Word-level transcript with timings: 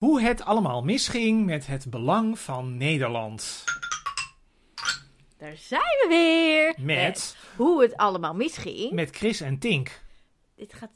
Hoe 0.00 0.20
het 0.20 0.44
allemaal 0.44 0.82
misging 0.82 1.46
met 1.46 1.66
het 1.66 1.90
belang 1.90 2.38
van 2.38 2.76
Nederland. 2.76 3.64
Daar 5.38 5.56
zijn 5.56 5.80
we 5.80 6.06
weer. 6.08 6.84
Met, 6.86 7.36
hoe 7.56 7.82
het 7.82 7.96
allemaal 7.96 8.34
misging. 8.34 8.92
met 8.92 9.16
Chris 9.16 9.40
en 9.40 9.58
Tink. 9.58 10.02
Dit 10.56 10.74
gaat. 10.74 10.90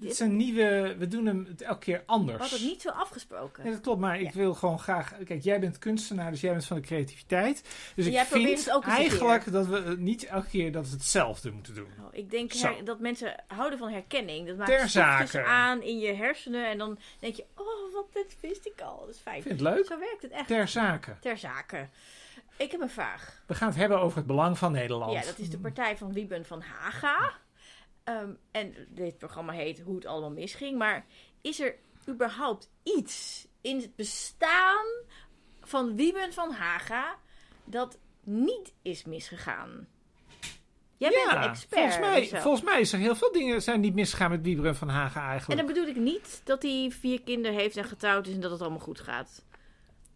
Dit- 0.00 0.02
Het 0.02 0.10
is 0.12 0.18
een 0.20 0.36
nieuwe, 0.36 0.94
we 0.98 1.08
doen 1.08 1.26
hem 1.26 1.44
het 1.48 1.62
elke 1.62 1.78
keer 1.78 1.96
we 1.98 2.02
anders. 2.06 2.38
hadden 2.40 2.58
het 2.58 2.68
niet 2.68 2.82
zo 2.82 2.88
afgesproken. 2.88 3.64
Ja, 3.64 3.70
dat 3.70 3.80
klopt, 3.80 4.00
maar 4.00 4.20
ik 4.20 4.32
wil 4.32 4.54
gewoon 4.54 4.78
graag... 4.78 5.12
Kijk, 5.24 5.42
jij 5.42 5.60
bent 5.60 5.78
kunstenaar, 5.78 6.30
dus 6.30 6.40
jij 6.40 6.50
bent 6.52 6.64
van 6.64 6.76
de 6.76 6.82
creativiteit. 6.82 7.62
Dus 7.94 8.06
Jij 8.06 8.22
ik 8.22 8.28
probeert 8.28 8.60
vind 8.62 8.70
ook 8.76 8.84
eigenlijk 8.84 9.52
dat 9.52 9.66
we 9.66 9.94
niet 9.98 10.24
elke 10.24 10.48
keer 10.48 10.72
dat 10.72 10.86
we 10.88 10.92
hetzelfde 10.92 11.50
moeten 11.50 11.74
doen. 11.74 11.88
Oh, 12.00 12.08
ik 12.12 12.30
denk 12.30 12.52
her- 12.52 12.84
dat 12.84 13.00
mensen 13.00 13.44
houden 13.46 13.78
van 13.78 13.90
herkenning. 13.90 14.46
Dat 14.46 14.56
maakt 14.56 14.70
Ter 14.70 15.44
aan 15.46 15.82
in 15.82 15.98
je 15.98 16.12
hersenen. 16.14 16.68
En 16.70 16.78
dan 16.78 16.98
denk 17.18 17.34
je, 17.34 17.44
oh, 17.56 17.92
wat 17.94 18.06
dit 18.12 18.36
wist 18.40 18.66
ik 18.66 18.80
al. 18.80 19.00
Dat 19.06 19.14
is 19.14 19.20
fijn. 19.20 19.36
Ik 19.36 19.42
vind 19.42 19.60
het 19.60 19.68
leuk. 19.68 19.86
Zo 19.86 19.98
werkt 19.98 20.22
het 20.22 20.30
echt. 20.30 20.46
Ter 20.46 20.68
zake. 20.68 21.16
Ter 21.20 21.38
zake. 21.38 21.88
Ik 22.56 22.70
heb 22.70 22.80
een 22.80 22.90
vraag. 22.90 23.42
We 23.46 23.54
gaan 23.54 23.68
het 23.68 23.76
hebben 23.76 24.00
over 24.00 24.16
het 24.18 24.26
belang 24.26 24.58
van 24.58 24.72
Nederland. 24.72 25.12
Ja, 25.12 25.22
dat 25.22 25.38
is 25.38 25.50
de 25.50 25.58
partij 25.58 25.96
van 25.96 26.12
Wieben 26.12 26.44
van 26.44 26.60
Haga. 26.60 27.32
Ehm, 28.04 28.30
en 28.50 28.74
dit 28.88 29.18
programma 29.18 29.52
heet 29.52 29.80
Hoe 29.80 29.94
het 29.94 30.06
allemaal 30.06 30.30
misging. 30.30 30.78
Maar 30.78 31.06
is 31.40 31.60
er 31.60 31.74
überhaupt 32.08 32.70
iets 32.82 33.46
in 33.60 33.76
het 33.76 33.96
bestaan 33.96 34.84
van 35.62 35.96
Wieben 35.96 36.32
van 36.32 36.52
Haga 36.52 37.16
dat 37.64 37.98
niet 38.22 38.74
is 38.82 39.04
misgegaan? 39.04 39.88
Jij 40.96 41.10
bent 41.10 41.32
een 41.32 41.38
expert. 41.50 41.80
volgens 41.80 41.98
mij, 41.98 42.28
volgens 42.40 42.64
mij 42.64 42.80
is 42.80 42.92
er 42.92 42.98
heel 42.98 43.16
veel 43.16 43.32
dingen 43.32 43.62
zijn 43.62 43.80
niet 43.80 43.94
misgegaan 43.94 44.30
met 44.30 44.42
Wieberen 44.42 44.76
van 44.76 44.88
En 44.88 45.14
eigenlijk. 45.14 45.48
dan 45.56 45.66
bedoel 45.66 45.86
ik 45.86 45.96
niet 45.96 46.40
dat 46.44 46.62
hij 46.62 46.90
vier 46.90 47.22
kinderen 47.22 47.58
heeft 47.58 47.76
en 47.76 47.84
getrouwd 47.84 48.26
is 48.26 48.34
en 48.34 48.40
dat 48.40 48.50
het 48.50 48.60
allemaal 48.60 48.78
goed 48.78 49.00
gaat. 49.00 49.44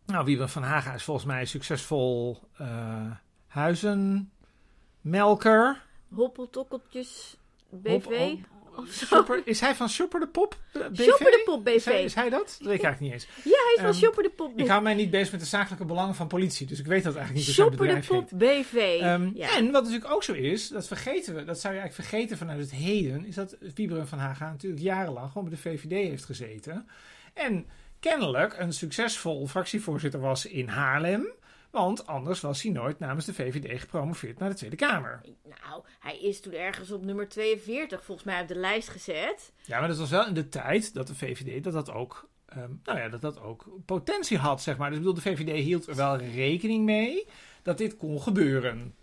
Nou, 0.07 0.25
Wieberen 0.25 0.51
van 0.51 0.63
Haga 0.63 0.95
is 0.95 1.03
volgens 1.03 1.27
mij 1.27 1.41
een 1.41 1.47
succesvol 1.47 2.41
eh 2.57 3.11
huizenmelker. 3.47 5.87
Hoppeltokkeltjes 6.15 7.38
BV. 7.71 7.91
Hop- 7.93 8.05
hop- 8.15 8.39
of 8.79 8.89
zo. 8.93 9.07
Shopper, 9.07 9.43
is 9.45 9.61
hij 9.61 9.75
van 9.75 9.89
Shopper 9.89 10.21
de 10.21 10.27
Pop? 10.29 10.57
BV? 10.73 11.03
Shopper 11.05 11.31
de 11.31 11.43
Pop 11.45 11.69
Is 11.69 11.85
hij, 11.85 11.95
BV. 11.95 12.05
is 12.05 12.15
hij 12.15 12.29
dat? 12.31 12.41
Dat 12.59 12.67
weet 12.67 12.79
ik 12.79 12.83
eigenlijk 12.85 13.01
niet 13.01 13.13
eens. 13.13 13.27
Ja, 13.45 13.51
hij 13.51 13.73
is 13.75 13.81
van 13.81 13.85
Ehm, 13.91 13.95
Shopper 13.99 14.23
de 14.23 14.31
Pop. 14.31 14.59
Ik 14.59 14.69
hou 14.69 14.83
mij 14.83 14.95
niet 14.95 15.11
bezig 15.11 15.31
met 15.33 15.41
de 15.41 15.47
zakelijke 15.47 15.85
belangen 15.85 16.15
van 16.15 16.27
politie, 16.27 16.67
dus 16.67 16.79
ik 16.79 16.87
weet 16.87 17.03
dat 17.05 17.17
eigenlijk 17.17 17.47
niet 17.47 17.55
Shopper 17.57 17.87
de 17.89 18.03
Pop 18.07 18.31
heet. 18.31 18.39
BV. 18.39 18.75
Ehm, 19.01 19.31
ja. 19.35 19.57
En 19.57 19.71
wat 19.71 19.83
natuurlijk 19.85 20.13
ook 20.13 20.23
zo 20.23 20.33
is, 20.33 20.69
dat 20.69 20.87
vergeten 20.87 21.35
we, 21.35 21.45
dat 21.45 21.61
zou 21.61 21.75
je 21.75 21.81
eigenlijk 21.81 22.09
vergeten 22.09 22.37
vanuit 22.39 22.61
het 22.61 22.71
heden, 22.71 23.25
is 23.27 23.35
dat 23.35 23.57
Wieberen 23.75 24.09
van 24.09 24.19
Haga 24.19 24.51
natuurlijk 24.51 24.83
jarenlang 24.83 25.29
gewoon 25.33 25.49
bij 25.49 25.59
de 25.63 25.63
VVD 25.71 25.91
heeft 26.09 26.25
gezeten. 26.25 26.89
En 27.35 27.67
kennelijk 28.01 28.55
een 28.59 28.73
succesvol 28.73 29.47
fractievoorzitter 29.47 30.21
was 30.21 30.47
in 30.47 30.69
Haarlem, 30.69 31.29
want 31.71 32.07
anders 32.07 32.41
was 32.41 32.63
hij 32.63 32.73
nooit 32.73 32.99
namens 32.99 33.27
de 33.27 33.35
VVD 33.35 33.81
gepromoveerd 33.81 34.39
naar 34.39 34.49
de 34.49 34.55
Tweede 34.55 34.77
Kamer. 34.77 35.21
Nou, 35.43 35.85
hij 35.99 36.19
is 36.19 36.41
toen 36.41 36.53
ergens 36.53 36.91
op 36.91 37.05
nummer 37.05 37.29
42 37.29 38.05
volgens 38.05 38.27
mij 38.27 38.41
op 38.41 38.49
de 38.49 38.55
lijst 38.55 38.89
gezet. 38.89 39.53
Ja, 39.65 39.79
maar 39.79 39.89
dat 39.89 39.99
was 39.99 40.11
wel 40.11 40.27
in 40.27 40.35
de 40.35 40.49
tijd 40.49 40.95
dat 40.95 41.07
de 41.07 41.15
VVD 41.15 41.65
dat 41.65 41.73
dat 41.73 41.91
ook, 41.91 42.29
ehm, 42.47 42.71
nou 42.85 42.99
ja, 42.99 43.09
dat 43.09 43.21
dat 43.21 43.41
ook 43.41 43.67
potentie 43.85 44.39
had, 44.39 44.63
zeg 44.63 44.77
maar. 44.77 44.89
Dus 44.89 44.99
ik 44.99 45.05
bedoel, 45.05 45.23
de 45.23 45.31
VVD 45.31 45.65
hield 45.65 45.87
er 45.87 45.97
wel 45.97 46.17
rekening 46.17 46.85
mee 46.85 47.27
dat 47.63 47.79
dit 47.79 47.97
kon 47.97 48.23
gebeuren. 48.23 48.95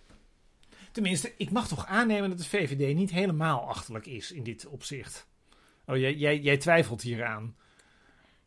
Tenminste, 0.92 1.34
ik 1.38 1.52
mag 1.52 1.68
toch 1.68 1.86
aannemen 1.86 2.30
dat 2.30 2.38
de 2.38 2.44
VVD 2.44 2.96
niet 2.96 3.12
helemaal 3.12 3.68
achterlijk 3.68 4.06
is 4.06 4.32
in 4.32 4.44
dit 4.44 4.66
opzicht. 4.66 5.28
Oh, 5.86 5.98
jij, 5.98 6.14
jij, 6.14 6.40
jij 6.40 6.58
twijfelt 6.58 7.02
hieraan. 7.02 7.56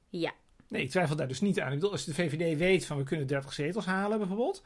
Ja. 0.08 0.32
Nee, 0.68 0.82
ik 0.82 0.90
twijfel 0.90 1.16
daar 1.16 1.28
dus 1.28 1.40
niet 1.40 1.60
aan. 1.60 1.68
Ik 1.68 1.74
bedoel, 1.74 1.92
als 1.92 2.04
de 2.04 2.14
VVD 2.14 2.58
weet 2.58 2.86
van 2.86 2.96
we 2.96 3.02
kunnen 3.02 3.26
30 3.26 3.52
zetels 3.52 3.86
halen 3.86 4.18
bijvoorbeeld, 4.18 4.62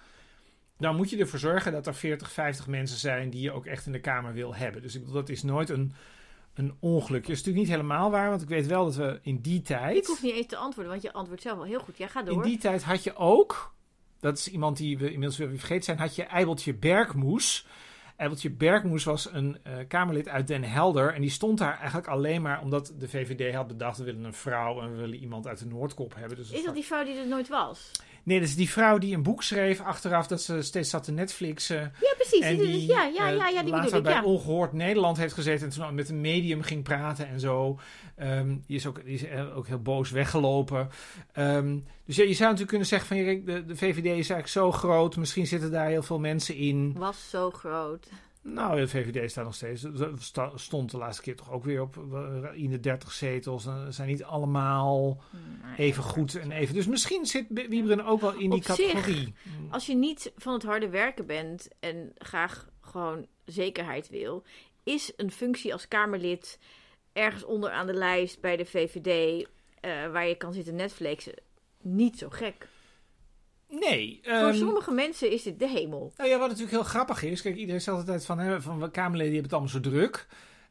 dan 0.78 0.96
moet 0.96 1.10
je 1.10 1.18
ervoor 1.18 1.38
zorgen 1.38 1.72
dat 1.72 1.86
er 1.86 1.94
40, 1.94 2.32
50 2.32 2.66
mensen 2.66 2.98
zijn 2.98 3.30
die 3.30 3.40
je 3.40 3.52
ook 3.52 3.66
echt 3.66 3.86
in 3.86 3.92
de 3.92 4.00
Kamer 4.00 4.32
wil 4.32 4.54
hebben. 4.54 4.82
Dus 4.82 4.94
ik 4.94 5.00
bedoel, 5.00 5.14
dat 5.14 5.28
is 5.28 5.42
nooit 5.42 5.68
een, 5.68 5.92
een 6.54 6.74
ongeluk. 6.80 7.20
Dat 7.20 7.30
is 7.30 7.36
natuurlijk 7.36 7.66
niet 7.66 7.76
helemaal 7.76 8.10
waar, 8.10 8.28
want 8.28 8.42
ik 8.42 8.48
weet 8.48 8.66
wel 8.66 8.84
dat 8.84 8.96
we 8.96 9.18
in 9.22 9.40
die 9.40 9.62
tijd... 9.62 9.96
Ik 9.96 10.06
hoef 10.06 10.22
niet 10.22 10.34
eens 10.34 10.46
te 10.46 10.56
antwoorden, 10.56 10.92
want 10.92 11.04
je 11.04 11.12
antwoordt 11.12 11.42
zelf 11.42 11.58
al 11.58 11.64
heel 11.64 11.80
goed. 11.80 11.98
Ja, 11.98 12.06
ga 12.06 12.20
In 12.20 12.26
door. 12.26 12.42
die 12.42 12.58
tijd 12.58 12.82
had 12.82 13.04
je 13.04 13.16
ook, 13.16 13.74
dat 14.20 14.38
is 14.38 14.48
iemand 14.48 14.76
die 14.76 14.98
we 14.98 15.04
inmiddels 15.04 15.36
weer 15.36 15.48
vergeten 15.48 15.84
zijn, 15.84 15.98
had 15.98 16.14
je 16.14 16.22
Eibeltje 16.22 16.74
Bergmoes. 16.74 17.66
Eibeltje 18.16 18.50
Bergmoes 18.50 19.04
was 19.04 19.32
een 19.32 19.58
eh, 19.62 19.72
Kamerlid 19.88 20.28
uit 20.28 20.46
Den 20.46 20.64
Helder. 20.64 21.14
En 21.14 21.20
die 21.20 21.30
stond 21.30 21.58
daar 21.58 21.78
eigenlijk 21.78 22.06
alleen 22.06 22.42
maar 22.42 22.60
omdat 22.60 22.92
de 22.98 23.08
VVD 23.08 23.54
had 23.54 23.66
bedacht: 23.66 23.98
we 23.98 24.04
willen 24.04 24.24
een 24.24 24.34
vrouw 24.34 24.80
en 24.80 24.90
we 24.90 24.96
willen 24.96 25.18
iemand 25.18 25.46
uit 25.46 25.58
de 25.58 25.66
Noordkop 25.66 26.14
hebben. 26.14 26.36
Dus 26.36 26.50
Is 26.50 26.64
dat 26.64 26.74
die 26.74 26.84
vrouw 26.84 27.04
die 27.04 27.16
er 27.16 27.28
nooit 27.28 27.48
was? 27.48 27.90
Nee, 28.24 28.38
dat 28.40 28.48
is 28.48 28.56
die 28.56 28.70
vrouw 28.70 28.98
die 28.98 29.14
een 29.14 29.22
boek 29.22 29.42
schreef 29.42 29.80
achteraf 29.80 30.26
dat 30.26 30.42
ze 30.42 30.62
steeds 30.62 30.90
zat 30.90 31.04
te 31.04 31.12
Netflixen. 31.12 31.92
Ja, 32.00 32.14
precies. 32.16 32.40
En 32.40 32.56
die- 32.56 32.86
ja, 32.86 33.04
ja, 33.04 33.30
eh, 33.30 33.36
ja, 33.36 33.48
ja, 33.48 33.62
die 33.62 33.70
later 33.70 33.84
bedoel 33.84 33.98
ik. 33.98 34.04
bij 34.04 34.12
Ja. 34.14 34.24
Ongehoord 34.24 34.72
Nederland 34.72 35.16
heeft 35.16 35.34
gezeten 35.34 35.66
en 35.66 35.72
toen 35.72 35.94
met 35.94 36.08
een 36.08 36.20
medium 36.20 36.62
ging 36.62 36.82
praten 36.82 37.28
en 37.28 37.40
zo. 37.40 37.78
Ehm, 38.16 38.56
die, 38.66 38.76
is 38.76 38.86
ook, 38.86 39.04
die 39.04 39.14
is 39.14 39.24
eh, 39.24 39.56
ook 39.56 39.66
heel 39.66 39.82
boos 39.82 40.10
weggelopen. 40.10 40.88
Ehm, 41.32 41.78
dus 42.06 42.16
ja, 42.16 42.22
je 42.24 42.28
zou 42.34 42.42
natuurlijk 42.42 42.68
kunnen 42.68 42.86
zeggen 42.86 43.08
van 43.08 43.16
de, 43.44 43.64
de 43.66 43.76
VVD 43.76 44.04
is 44.04 44.12
eigenlijk 44.12 44.48
zo 44.48 44.72
groot. 44.72 45.16
Misschien 45.16 45.46
zitten 45.46 45.70
daar 45.70 45.88
heel 45.88 46.02
veel 46.02 46.18
mensen 46.18 46.54
in. 46.56 46.94
Was 46.98 47.30
zo 47.30 47.50
groot. 47.50 48.06
Nou, 48.42 48.80
de 48.80 48.88
VVD 48.88 49.30
staat 49.30 49.44
nog 49.44 49.54
steeds. 49.54 49.86
Stond 50.54 50.90
de 50.90 50.96
laatste 50.96 51.22
keer 51.22 51.36
toch 51.36 51.50
ook 51.52 51.64
weer 51.64 51.80
op 51.80 51.96
eh, 52.12 52.62
in 52.62 52.70
de 52.70 52.80
30 52.80 53.12
zetels. 53.12 53.62
Ze 53.62 53.86
zijn 53.88 54.08
niet 54.08 54.24
allemaal 54.24 55.22
even 55.76 56.02
goed 56.02 56.34
en 56.34 56.50
even. 56.50 56.74
Dus 56.74 56.86
misschien 56.86 57.26
zit 57.26 57.46
Wieberen 57.48 58.04
ook 58.04 58.20
wel 58.20 58.32
in 58.32 58.50
die 58.50 58.58
Op 58.58 58.64
zich, 58.64 58.92
categorie. 58.92 59.34
Als 59.70 59.86
je 59.86 59.94
niet 59.94 60.32
van 60.36 60.52
het 60.52 60.62
harde 60.62 60.88
werken 60.88 61.26
bent 61.26 61.68
en 61.80 62.12
graag 62.18 62.68
gewoon 62.80 63.26
zekerheid 63.44 64.08
wil, 64.08 64.42
is 64.82 65.12
een 65.16 65.30
functie 65.30 65.72
als 65.72 65.88
Kamerlid 65.88 66.58
ergens 67.12 67.44
onder 67.44 67.70
aan 67.70 67.86
de 67.86 67.94
lijst 67.94 68.40
bij 68.40 68.56
de 68.56 68.64
VVD, 68.64 69.46
eh, 69.80 69.90
waar 70.12 70.26
je 70.26 70.36
kan 70.36 70.52
zitten 70.52 70.74
Netflixen, 70.74 71.34
niet 71.80 72.18
zo 72.18 72.28
gek. 72.28 72.68
Nee. 73.80 74.20
Voor 74.22 74.32
ehm, 74.32 74.54
sommige 74.54 74.90
mensen 74.90 75.30
is 75.30 75.42
dit 75.42 75.58
de 75.58 75.68
hemel. 75.68 76.12
Nou 76.16 76.30
ja, 76.30 76.38
wat 76.38 76.48
natuurlijk 76.48 76.74
heel 76.76 76.82
grappig 76.84 77.22
is. 77.22 77.42
Kijk, 77.42 77.56
iedereen 77.56 77.80
zegt 77.80 77.96
altijd 77.96 78.24
van, 78.26 78.38
hè, 78.38 78.62
van 78.62 78.90
Kamerleden 78.90 79.32
hebben 79.32 79.42
het 79.42 79.52
allemaal 79.52 79.70
zo 79.70 79.80
druk. 79.80 80.26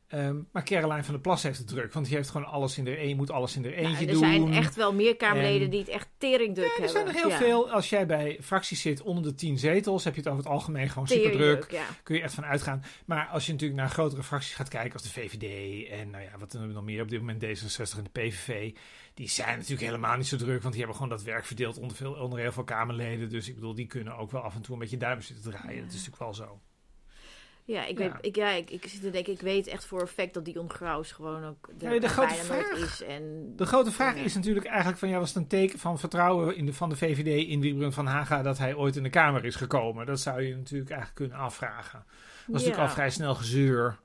Ehm, 0.07 0.35
maar 0.51 0.63
Caroline 0.63 1.03
van 1.03 1.13
der 1.13 1.21
Plas 1.21 1.43
heeft 1.43 1.57
het 1.57 1.67
druk. 1.67 1.93
Want 1.93 2.05
die 2.05 2.15
heeft 2.15 2.29
gewoon 2.29 2.47
alles 2.47 2.77
in 2.77 2.83
de 2.83 3.01
een, 3.03 3.15
moet 3.15 3.31
alles 3.31 3.55
in 3.55 3.61
de 3.61 3.75
eentje 3.75 3.91
Nou, 3.91 4.05
er 4.05 4.11
doen. 4.11 4.19
zijn 4.19 4.53
echt 4.53 4.75
wel 4.75 4.93
meer 4.93 5.15
Kamerleden 5.15 5.61
En- 5.63 5.69
die 5.69 5.79
het 5.79 5.89
echt 5.89 6.07
teringdruk 6.17 6.65
Ja, 6.67 6.71
er 6.73 6.81
hebben. 6.83 6.91
zijn 6.91 7.07
er 7.07 7.13
heel 7.21 7.29
Ja. 7.29 7.37
veel. 7.37 7.71
Als 7.71 7.89
jij 7.89 8.05
bij 8.05 8.37
fracties 8.41 8.81
zit 8.81 9.01
onder 9.01 9.23
de 9.23 9.33
10 9.35 9.57
zetels, 9.57 10.03
heb 10.03 10.13
je 10.13 10.19
het 10.19 10.29
over 10.29 10.43
het 10.43 10.51
algemeen 10.53 10.89
gewoon 10.89 11.07
super 11.07 11.31
druk. 11.31 11.71
Ja. 11.71 11.83
Kun 12.03 12.15
je 12.15 12.21
echt 12.21 12.33
van 12.33 12.45
uitgaan. 12.45 12.83
Maar 13.05 13.27
als 13.31 13.45
je 13.45 13.51
natuurlijk 13.51 13.79
naar 13.79 13.89
grotere 13.89 14.23
fracties 14.23 14.53
gaat 14.55 14.69
kijken, 14.69 14.93
als 14.93 15.03
de 15.03 15.09
VVD 15.09 15.43
en 15.89 16.09
nou 16.09 16.23
ja, 16.23 16.31
wat 16.39 16.51
hebben 16.51 16.69
we 16.69 16.75
nog 16.75 16.83
meer 16.83 17.01
op 17.01 17.09
dit 17.09 17.19
moment, 17.19 17.41
D66 17.43 17.97
en 17.97 18.03
de 18.03 18.21
PVV. 18.21 18.71
Die 19.13 19.29
zijn 19.29 19.55
natuurlijk 19.57 19.81
helemaal 19.81 20.17
niet 20.17 20.27
zo 20.27 20.37
druk, 20.37 20.61
want 20.61 20.73
die 20.73 20.83
hebben 20.83 20.95
gewoon 21.01 21.17
dat 21.17 21.23
werk 21.25 21.45
verdeeld 21.45 21.77
onder, 21.77 21.97
veel, 21.97 22.13
onder 22.13 22.39
heel 22.39 22.51
veel 22.51 22.63
Kamerleden. 22.63 23.29
Dus 23.29 23.47
ik 23.49 23.55
bedoel, 23.55 23.75
die 23.75 23.87
kunnen 23.87 24.17
ook 24.17 24.31
wel 24.31 24.41
af 24.41 24.55
en 24.55 24.61
toe 24.61 24.73
een 24.73 24.79
beetje 24.79 24.97
duimen 24.97 25.23
zitten 25.23 25.51
draaien. 25.51 25.81
Dat 25.83 25.93
is 25.93 26.05
natuurlijk 26.05 26.17
wel 26.19 26.33
zo. 26.33 26.59
Ja, 27.65 27.85
ik, 27.85 27.97
Ja. 27.99 28.03
Weet, 28.11 28.13
ik, 28.25 28.35
ja 28.35 28.49
ik, 28.51 28.69
ik 28.69 28.85
zit 28.87 29.01
te 29.01 29.09
denken, 29.09 29.33
ik 29.33 29.41
weet 29.41 29.67
echt 29.67 29.85
voor 29.85 30.01
effect 30.01 30.33
dat 30.33 30.45
Dion 30.45 30.69
Graus 30.69 31.11
gewoon 31.11 31.43
ook 31.45 31.69
de, 31.77 31.89
Ja, 31.89 31.99
de 31.99 32.07
grote 32.09 32.33
vraag- 32.33 32.71
is. 32.71 33.01
En, 33.03 33.53
De 33.55 33.65
grote 33.65 33.91
vraag 33.91 34.15
Ja. 34.15 34.21
is 34.23 34.35
natuurlijk 34.35 34.65
eigenlijk 34.65 34.97
van, 34.97 35.09
ja, 35.09 35.19
was 35.19 35.27
het 35.27 35.37
een 35.37 35.47
teken 35.47 35.79
van 35.79 35.99
vertrouwen 35.99 36.55
in 36.55 36.65
de, 36.65 36.73
van 36.73 36.89
de 36.89 36.95
VVD 36.95 37.47
in 37.47 37.61
Wiebren 37.61 37.93
van 37.93 38.05
Haga 38.05 38.41
dat 38.41 38.57
hij 38.57 38.75
ooit 38.75 38.95
in 38.95 39.03
de 39.03 39.09
Kamer 39.09 39.45
is 39.45 39.55
gekomen? 39.55 40.05
Dat 40.05 40.19
zou 40.19 40.41
je 40.41 40.55
natuurlijk 40.55 40.89
eigenlijk 40.89 41.19
kunnen 41.19 41.37
afvragen. 41.37 41.99
Dat 42.05 42.45
was 42.47 42.61
natuurlijk 42.61 42.89
al 42.89 42.93
vrij 42.95 43.09
snel 43.09 43.35
gezeur. 43.35 43.99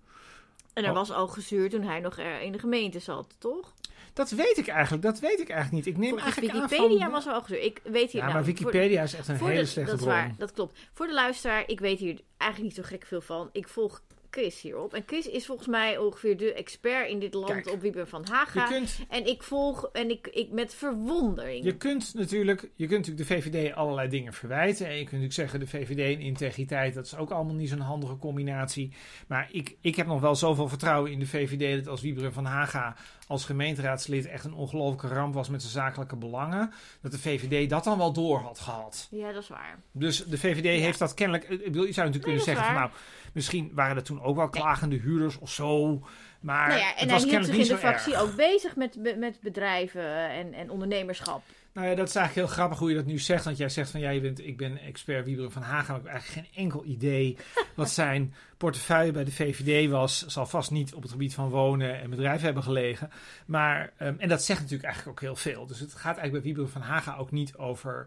En 0.73 0.85
er 0.85 0.91
Oh. 0.91 0.97
was 0.97 1.11
al 1.13 1.29
gezuurd 1.29 1.71
toen 1.71 1.83
hij 1.83 2.01
nog 2.01 2.19
in 2.19 2.53
de 2.53 2.59
gemeente 2.59 2.99
zat, 2.99 3.35
toch? 3.39 3.75
Dat 4.17 4.31
weet 4.31 4.57
ik 4.59 4.67
eigenlijk, 4.69 5.03
dat 5.03 5.19
weet 5.19 5.41
ik 5.41 5.49
eigenlijk 5.49 5.85
niet. 5.85 5.95
Ik 5.95 6.01
neem 6.01 6.09
Volgens 6.19 6.37
eigenlijk 6.39 6.69
Wikipedia 6.71 7.05
van... 7.05 7.11
was 7.13 7.27
al 7.27 7.43
gezuurd. 7.43 7.65
Ik 7.65 7.81
weet 7.85 8.11
hier 8.11 8.21
Ja, 8.21 8.27
nou, 8.29 8.33
maar 8.33 8.45
voor- 8.45 8.53
Wikipedia 8.55 9.03
is 9.03 9.15
echt 9.15 9.29
een 9.29 9.37
hele 9.37 9.55
de- 9.61 9.65
slechte 9.67 9.91
dat 9.91 10.01
is 10.01 10.07
bron. 10.07 10.17
waar, 10.17 10.35
dat 10.39 10.53
klopt. 10.53 10.79
Voor 10.93 11.07
de 11.07 11.13
luisteraar, 11.15 11.63
ik 11.69 11.81
weet 11.81 11.99
hier 11.99 12.21
eigenlijk 12.37 12.75
niet 12.75 12.85
zo 12.85 12.91
gek 12.95 13.07
veel 13.07 13.21
van. 13.21 13.49
Ik 13.53 13.69
volg 13.69 14.03
Chris 14.37 14.61
hierop. 14.61 14.95
En 14.95 15.03
Chris 15.07 15.27
is 15.27 15.47
volgens 15.47 15.69
mij 15.69 15.99
ongeveer 15.99 16.37
de 16.37 16.53
expert 16.53 17.09
in 17.09 17.19
dit 17.19 17.35
land 17.35 17.51
Kijk, 17.53 17.71
op 17.71 17.81
Wieber 17.81 18.07
van 18.07 18.23
Je 18.27 18.33
Haga. 18.33 18.67
kunt, 18.67 18.99
En 19.09 19.27
ik 19.27 19.43
volg 19.43 19.89
en 19.93 20.11
ik, 20.11 20.27
ik 20.27 20.51
met 20.51 20.75
verwondering. 20.75 21.65
je, 21.65 21.77
kunt 21.77 22.15
natuurlijk, 22.15 22.61
je 22.75 22.87
kunt 22.87 23.07
natuurlijk 23.07 23.29
de 23.29 23.35
VVD 23.51 23.75
allerlei 23.75 24.09
dingen 24.09 24.33
verwijten. 24.33 24.87
En 24.87 24.93
je 24.93 24.99
kunt 24.99 25.23
natuurlijk 25.23 25.33
zeggen, 25.33 25.61
de 25.61 25.67
VVD 25.67 26.15
en 26.17 26.21
integriteit, 26.21 26.95
dat 26.95 27.07
is 27.07 27.17
ook 27.17 27.31
allemaal 27.31 27.55
niet 27.55 27.69
zo'n 27.69 27.81
handige 27.81 28.17
combinatie. 28.17 28.93
Maar 29.29 29.49
ik, 29.51 29.77
ik 29.81 29.97
heb 29.97 30.07
nog 30.07 30.21
wel 30.21 30.35
zoveel 30.35 30.69
vertrouwen 30.69 31.13
in 31.13 31.19
de 31.19 31.27
VVD 31.27 31.77
dat 31.85 31.89
als 31.93 32.01
Wieberen 32.01 32.33
van 32.33 32.45
Haga 32.45 32.97
als 33.27 33.45
gemeenteraadslid 33.45 34.27
echt 34.27 34.45
een 34.45 34.55
ongelofelijke 34.55 35.15
ramp 35.15 35.35
was 35.35 35.49
met 35.49 35.61
zijn 35.61 35.73
zakelijke 35.73 36.17
belangen, 36.17 36.73
dat 37.03 37.13
de 37.13 37.19
VVD 37.19 37.71
dat 37.71 37.85
dan 37.85 37.99
wel 37.99 38.13
door 38.13 38.39
had 38.39 38.59
gehad. 38.59 39.09
Ja, 39.11 39.33
dat 39.33 39.43
is 39.43 39.49
waar. 39.49 39.79
Dus 39.93 40.25
de 40.25 40.39
VVD 40.39 40.81
heeft 40.81 40.99
dat 40.99 41.15
kennelijk. 41.15 41.49
Ik 41.49 41.65
bedoel, 41.65 41.85
je 41.85 41.93
zou 41.93 42.07
natuurlijk 42.07 42.15
Nee, 42.15 42.23
kunnen 42.25 42.45
zeggen: 42.45 42.65
van, 42.65 42.75
nou, 42.75 42.91
misschien 43.37 43.71
waren 43.75 43.97
er 43.97 44.03
toen 44.03 44.23
ook 44.23 44.37
wel 44.37 44.49
klagende 44.49 44.97
huurders 44.97 45.39
of 45.39 45.51
zo. 45.51 46.03
Maar 46.41 46.69
nou 46.69 46.81
ja, 46.81 46.87
het 46.87 46.99
en 46.99 47.09
was 47.09 47.23
hij 47.23 47.31
hield 47.31 47.45
zich 47.45 47.57
in 47.57 47.67
de 47.67 47.77
fractie 47.77 48.13
erg. 48.13 48.23
ook 48.23 48.37
bezig 48.37 48.77
met, 48.77 49.19
met 49.19 49.41
bedrijven 49.41 50.31
en, 50.31 50.53
en 50.53 50.71
ondernemerschap. 50.71 51.43
Nou 51.73 51.89
ja, 51.89 51.95
dat 51.95 52.09
is 52.09 52.15
eigenlijk 52.15 52.47
heel 52.47 52.57
grappig 52.57 52.79
hoe 52.79 52.89
je 52.89 52.97
dat 52.97 53.05
nu 53.05 53.19
zegt. 53.19 53.45
Want 53.45 53.57
jij 53.57 53.69
zegt 53.69 53.91
van 53.91 54.01
ja, 54.01 54.11
je 54.11 54.21
bent, 54.21 54.47
ik 54.47 54.57
ben 54.57 54.79
expert 54.79 55.25
Wieberen 55.25 55.53
van 55.53 55.63
Hagen. 55.63 55.87
Maar 55.87 55.97
ik 55.97 56.03
heb 56.03 56.13
eigenlijk 56.13 56.47
geen 56.47 56.65
enkel 56.65 56.85
idee 56.85 57.37
wat 57.75 57.91
zijn 57.91 58.35
portefeuille 58.57 59.13
bij 59.13 59.25
de 59.25 59.33
VVD 59.33 59.91
was. 59.91 60.27
Zal 60.27 60.47
vast 60.47 60.71
niet 60.71 60.95
op 60.95 61.03
het 61.03 61.11
gebied 61.11 61.35
van 61.35 61.49
wonen 61.49 62.01
en 62.01 62.11
bedrijven 62.11 62.45
hebben 62.45 62.63
gelegen. 62.63 63.11
Maar, 63.47 63.93
ehm, 63.97 64.15
en 64.19 64.29
dat 64.29 64.45
zegt 64.45 64.61
natuurlijk 64.61 64.89
eigenlijk 64.89 65.17
ook 65.17 65.25
heel 65.25 65.37
veel. 65.37 65.67
Dus 65.67 65.81
het 65.81 65.93
gaat 65.93 66.17
eigenlijk 66.17 66.33
bij 66.33 66.43
Wieberen 66.43 66.71
van 66.71 66.81
Hagen 66.81 67.17
ook 67.17 67.31
niet 67.31 67.57
over 67.57 68.07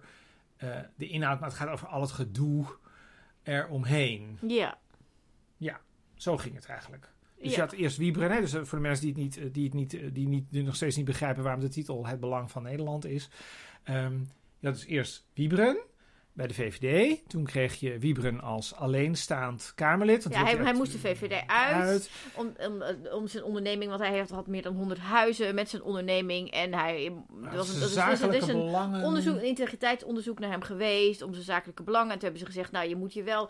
eh, 0.58 0.70
de 0.96 1.08
inhoud. 1.08 1.40
Maar 1.40 1.50
het 1.50 1.58
gaat 1.58 1.70
over 1.70 1.88
al 1.88 2.02
het 2.02 2.12
gedoe 2.12 2.66
eromheen. 3.44 4.38
Ja. 4.48 4.78
Zo 6.16 6.38
ging 6.38 6.56
het 6.56 6.66
eigenlijk. 6.66 7.10
Dus 7.38 7.50
Ja. 7.50 7.56
je 7.56 7.60
had 7.62 7.72
eerst 7.72 7.98
Wieberen, 7.98 8.32
hè, 8.32 8.42
dus 8.42 8.54
eh, 8.54 8.64
voor 8.64 8.78
de 8.78 8.84
mensen 8.84 9.06
die, 9.06 9.14
het 9.14 9.24
niet, 9.24 9.38
eh, 9.38 9.54
die, 9.54 9.64
het 9.64 9.74
niet, 9.74 9.94
eh, 9.94 10.10
die, 10.14 10.28
niet, 10.28 10.46
die 10.50 10.64
nog 10.64 10.76
steeds 10.76 10.96
niet 10.96 11.06
begrijpen 11.06 11.44
waarom 11.44 11.62
de 11.62 11.70
titel 11.70 12.08
Het 12.08 12.20
Belang 12.20 12.52
van 12.52 12.64
Nederland 12.64 13.06
is. 13.06 13.30
Ehm, 13.84 14.14
je 14.60 14.68
had 14.68 14.74
dus 14.74 14.86
eerst 14.86 15.26
Wieberen 15.34 15.78
bij 16.34 16.48
de 16.48 16.54
VVD. 16.54 17.20
Toen 17.30 17.44
kreeg 17.46 17.80
je 17.80 17.98
Wieberen 18.00 18.42
als 18.42 18.76
alleenstaand 18.76 19.72
Kamerlid. 19.76 20.26
Ja, 20.30 20.44
hij, 20.44 20.56
hij 20.56 20.74
moest 20.74 20.92
de 20.92 21.00
VVD 21.00 21.44
uit, 21.48 22.10
Om, 22.36 22.54
om, 22.68 22.82
eh, 22.82 23.14
om 23.16 23.28
zijn 23.28 23.44
onderneming, 23.44 23.90
want 23.90 24.02
hij 24.02 24.12
heeft, 24.12 24.30
had 24.30 24.48
meer 24.48 24.62
dan 24.62 24.76
100 24.76 25.00
huizen 25.00 25.56
met 25.56 25.70
zijn 25.70 25.84
onderneming. 25.84 26.52
En 26.52 26.74
hij 26.74 27.12
Nou, 27.42 27.56
was 27.56 27.74
een, 27.74 27.80
dat 27.80 27.90
is- 27.90 27.96
er 28.48 28.50
een 28.50 28.66
belangen. 28.66 29.04
onderzoek, 29.06 29.36
een 29.36 29.44
integriteitsonderzoek 29.44 30.40
naar 30.40 30.52
hem 30.52 30.62
geweest 30.62 31.22
om 31.22 31.34
zijn 31.34 31.46
zakelijke 31.46 31.84
belangen. 31.84 32.08
En 32.12 32.14
toen 32.20 32.22
hebben 32.24 32.40
ze 32.40 32.46
gezegd, 32.46 32.72
nou 32.72 32.90
je 32.90 32.96
moet 32.96 33.14
je 33.14 33.24
wel, 33.24 33.50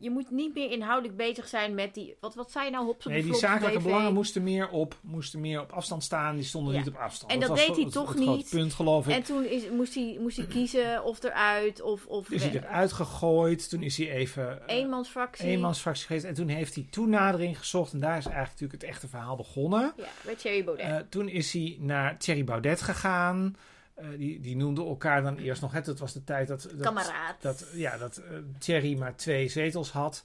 je 0.00 0.10
moet 0.10 0.30
niet 0.30 0.54
meer 0.54 0.70
inhoudelijk 0.70 1.16
bezig 1.16 1.48
zijn 1.48 1.74
met 1.74 1.94
die, 1.94 2.16
wat, 2.20 2.34
wat 2.34 2.50
zei 2.52 2.64
je 2.64 2.70
nou, 2.70 2.84
hops 2.84 3.06
op 3.06 3.12
Nee, 3.12 3.22
die 3.22 3.34
zakelijke 3.34 3.78
BV? 3.78 3.84
belangen 3.84 4.12
moesten 4.12 4.42
meer, 4.42 4.68
op, 4.68 4.94
moesten 5.02 5.40
meer 5.40 5.60
op 5.60 5.72
afstand 5.72 6.02
staan. 6.04 6.34
Die 6.34 6.44
stonden 6.44 6.72
Ja. 6.72 6.78
niet 6.78 6.88
op 6.88 6.96
afstand. 6.96 7.32
En 7.32 7.40
dat 7.40 7.56
deed 7.56 7.76
hij 7.76 7.90
toch 7.90 8.08
het 8.08 8.18
niet. 8.18 8.50
punt, 8.50 8.72
geloof 8.74 9.08
ik. 9.08 9.14
En 9.14 9.22
toen 9.22 9.44
is, 9.44 9.70
moest, 9.70 9.94
hij, 9.94 10.16
moest 10.20 10.36
hij 10.36 10.46
kiezen 10.46 11.04
of 11.04 11.22
eruit 11.22 11.80
of, 11.82 12.01
of 12.06 12.30
is 12.30 12.42
hij 12.42 12.52
eruit 12.52 12.92
gegooid. 12.92 13.68
Toen 13.68 13.82
is 13.82 13.96
hij 13.96 14.10
even... 14.10 14.68
eh, 14.68 14.76
eenmansfractie. 14.76 15.46
eenmansfractie 15.46 16.06
geweest. 16.06 16.24
En 16.24 16.34
toen 16.34 16.48
heeft 16.48 16.74
hij 16.74 16.86
toenadering 16.90 17.58
gezocht. 17.58 17.92
En 17.92 18.00
daar 18.00 18.18
is 18.18 18.24
eigenlijk 18.24 18.52
natuurlijk 18.52 18.82
het 18.82 18.90
echte 18.90 19.08
verhaal 19.08 19.36
begonnen. 19.36 19.92
Ja, 19.96 20.04
bij 20.24 20.34
Thierry 20.34 20.64
Baudet. 20.64 20.86
Eh, 20.86 20.96
toen 21.08 21.28
is 21.28 21.52
hij 21.52 21.76
naar 21.80 22.18
Thierry 22.18 22.44
Baudet 22.44 22.80
gegaan. 22.82 23.56
Eh, 23.94 24.06
die, 24.16 24.40
die 24.40 24.56
noemden 24.56 24.86
elkaar 24.86 25.22
dan 25.22 25.36
eerst 25.38 25.62
nog. 25.62 25.72
Het, 25.72 25.84
dat 25.84 25.98
was 25.98 26.12
de 26.12 26.24
tijd 26.24 26.48
dat, 26.48 26.62
dat, 26.62 26.80
Kameraad. 26.80 27.36
dat, 27.40 27.66
ja, 27.74 27.98
dat 27.98 28.22
Thierry 28.58 28.98
maar 28.98 29.16
twee 29.16 29.48
zetels 29.48 29.90
had. 29.90 30.22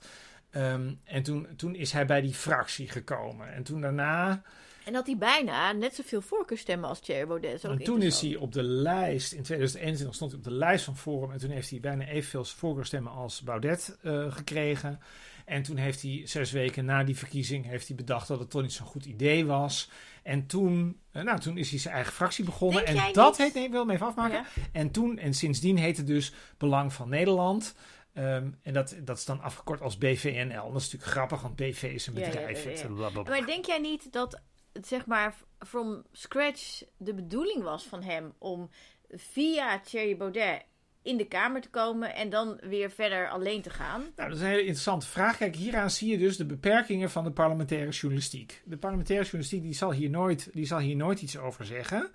Ehm, 0.50 0.92
en 1.04 1.22
toen, 1.22 1.46
toen 1.56 1.74
is 1.74 1.92
hij 1.92 2.06
bij 2.06 2.20
die 2.20 2.34
fractie 2.34 2.88
gekomen. 2.88 3.52
En 3.52 3.62
toen 3.62 3.80
daarna... 3.80 4.42
En 4.88 4.94
dat 4.94 5.06
hij 5.06 5.16
bijna 5.16 5.72
net 5.72 5.94
zoveel 5.94 6.20
voorkeurstemmen 6.20 6.88
als 6.88 7.00
Thierry 7.00 7.26
Baudet. 7.26 7.66
ook 7.66 7.72
En 7.78 7.84
toen 7.84 8.02
is 8.02 8.20
hij 8.20 8.36
op 8.36 8.52
de 8.52 8.62
lijst, 8.62 9.32
in 9.32 9.42
2021 9.42 10.14
stond 10.14 10.30
hij 10.30 10.40
op 10.40 10.46
de 10.46 10.52
lijst 10.54 10.84
van 10.84 10.96
Forum. 10.96 11.30
En 11.32 11.38
toen 11.38 11.50
heeft 11.50 11.70
hij 11.70 11.80
bijna 11.80 12.06
evenveel 12.06 12.44
voorkeurstemmen 12.44 13.12
als 13.12 13.42
Baudet 13.42 13.98
eh, 14.02 14.32
gekregen. 14.32 15.00
En 15.44 15.62
toen 15.62 15.76
heeft 15.76 16.02
hij 16.02 16.22
zes 16.24 16.50
weken 16.52 16.84
na 16.84 17.04
die 17.04 17.16
verkiezing 17.16 17.66
heeft 17.66 17.86
hij 17.86 17.96
bedacht 17.96 18.28
dat 18.28 18.38
het 18.38 18.50
toch 18.50 18.62
niet 18.62 18.72
zo'n 18.72 18.86
goed 18.86 19.04
idee 19.04 19.46
was. 19.46 19.90
En 20.22 20.46
toen, 20.46 21.00
eh, 21.12 21.22
nou, 21.22 21.38
toen 21.40 21.56
is 21.58 21.70
hij 21.70 21.78
zijn 21.78 21.94
eigen 21.94 22.12
fractie 22.12 22.44
begonnen. 22.44 22.84
Denk 22.84 22.96
jij 22.96 23.06
en 23.06 23.12
dat 23.12 23.28
niet- 23.30 23.46
heet, 23.46 23.54
nee, 23.54 23.64
ik 23.64 23.70
wil 23.70 23.80
hem 23.80 23.90
even 23.90 24.06
afmaken. 24.06 24.36
Ja. 24.36 24.62
En 24.72 24.90
toen, 24.90 25.18
en 25.18 25.34
sindsdien 25.34 25.76
heet 25.76 25.96
het 25.96 26.06
dus 26.06 26.32
Belang 26.58 26.92
van 26.92 27.08
Nederland. 27.08 27.74
Ehm, 28.14 28.50
en 28.62 28.72
dat, 28.72 28.96
dat 29.04 29.16
is 29.18 29.24
dan 29.24 29.40
afgekort 29.40 29.80
als 29.80 29.98
BVNL. 29.98 30.72
Dat 30.72 30.80
is 30.80 30.90
natuurlijk 30.90 31.10
grappig, 31.10 31.40
want 31.40 31.56
BV 31.56 31.82
is 31.82 32.06
een 32.06 32.14
Ja, 32.14 32.20
ja, 32.20 32.26
bedrijf. 32.26 32.64
ja, 32.64 32.70
ja. 33.14 33.22
Maar 33.22 33.46
denk 33.46 33.64
jij 33.64 33.78
niet 33.78 34.12
dat 34.12 34.40
zeg 34.86 35.06
maar 35.06 35.34
from 35.58 36.04
scratch 36.12 36.82
de 36.96 37.14
bedoeling 37.14 37.62
was 37.62 37.84
van 37.84 38.02
hem 38.02 38.32
om 38.38 38.70
via 39.10 39.80
Thierry 39.80 40.16
Baudet 40.16 40.62
in 41.02 41.16
de 41.16 41.26
Kamer 41.26 41.60
te 41.60 41.70
komen 41.70 42.14
en 42.14 42.30
dan 42.30 42.58
weer 42.60 42.90
verder 42.90 43.28
alleen 43.28 43.62
te 43.62 43.70
gaan? 43.70 44.00
Nou, 44.00 44.28
dat 44.28 44.38
is 44.38 44.40
een 44.40 44.48
hele 44.48 44.60
interessante 44.60 45.06
vraag. 45.06 45.36
Kijk, 45.36 45.56
hieraan 45.56 45.90
zie 45.90 46.10
je 46.10 46.18
dus 46.18 46.36
de 46.36 46.46
beperkingen 46.46 47.10
van 47.10 47.24
de 47.24 47.30
parlementaire 47.30 47.90
journalistiek. 47.90 48.62
De 48.64 48.76
parlementaire 48.76 49.24
journalistiek 49.24 49.62
die 49.62 49.74
zal, 49.74 49.92
hier 49.92 50.10
nooit, 50.10 50.48
die 50.52 50.66
zal 50.66 50.78
hier 50.78 50.96
nooit 50.96 51.22
iets 51.22 51.38
over 51.38 51.64
zeggen. 51.64 52.10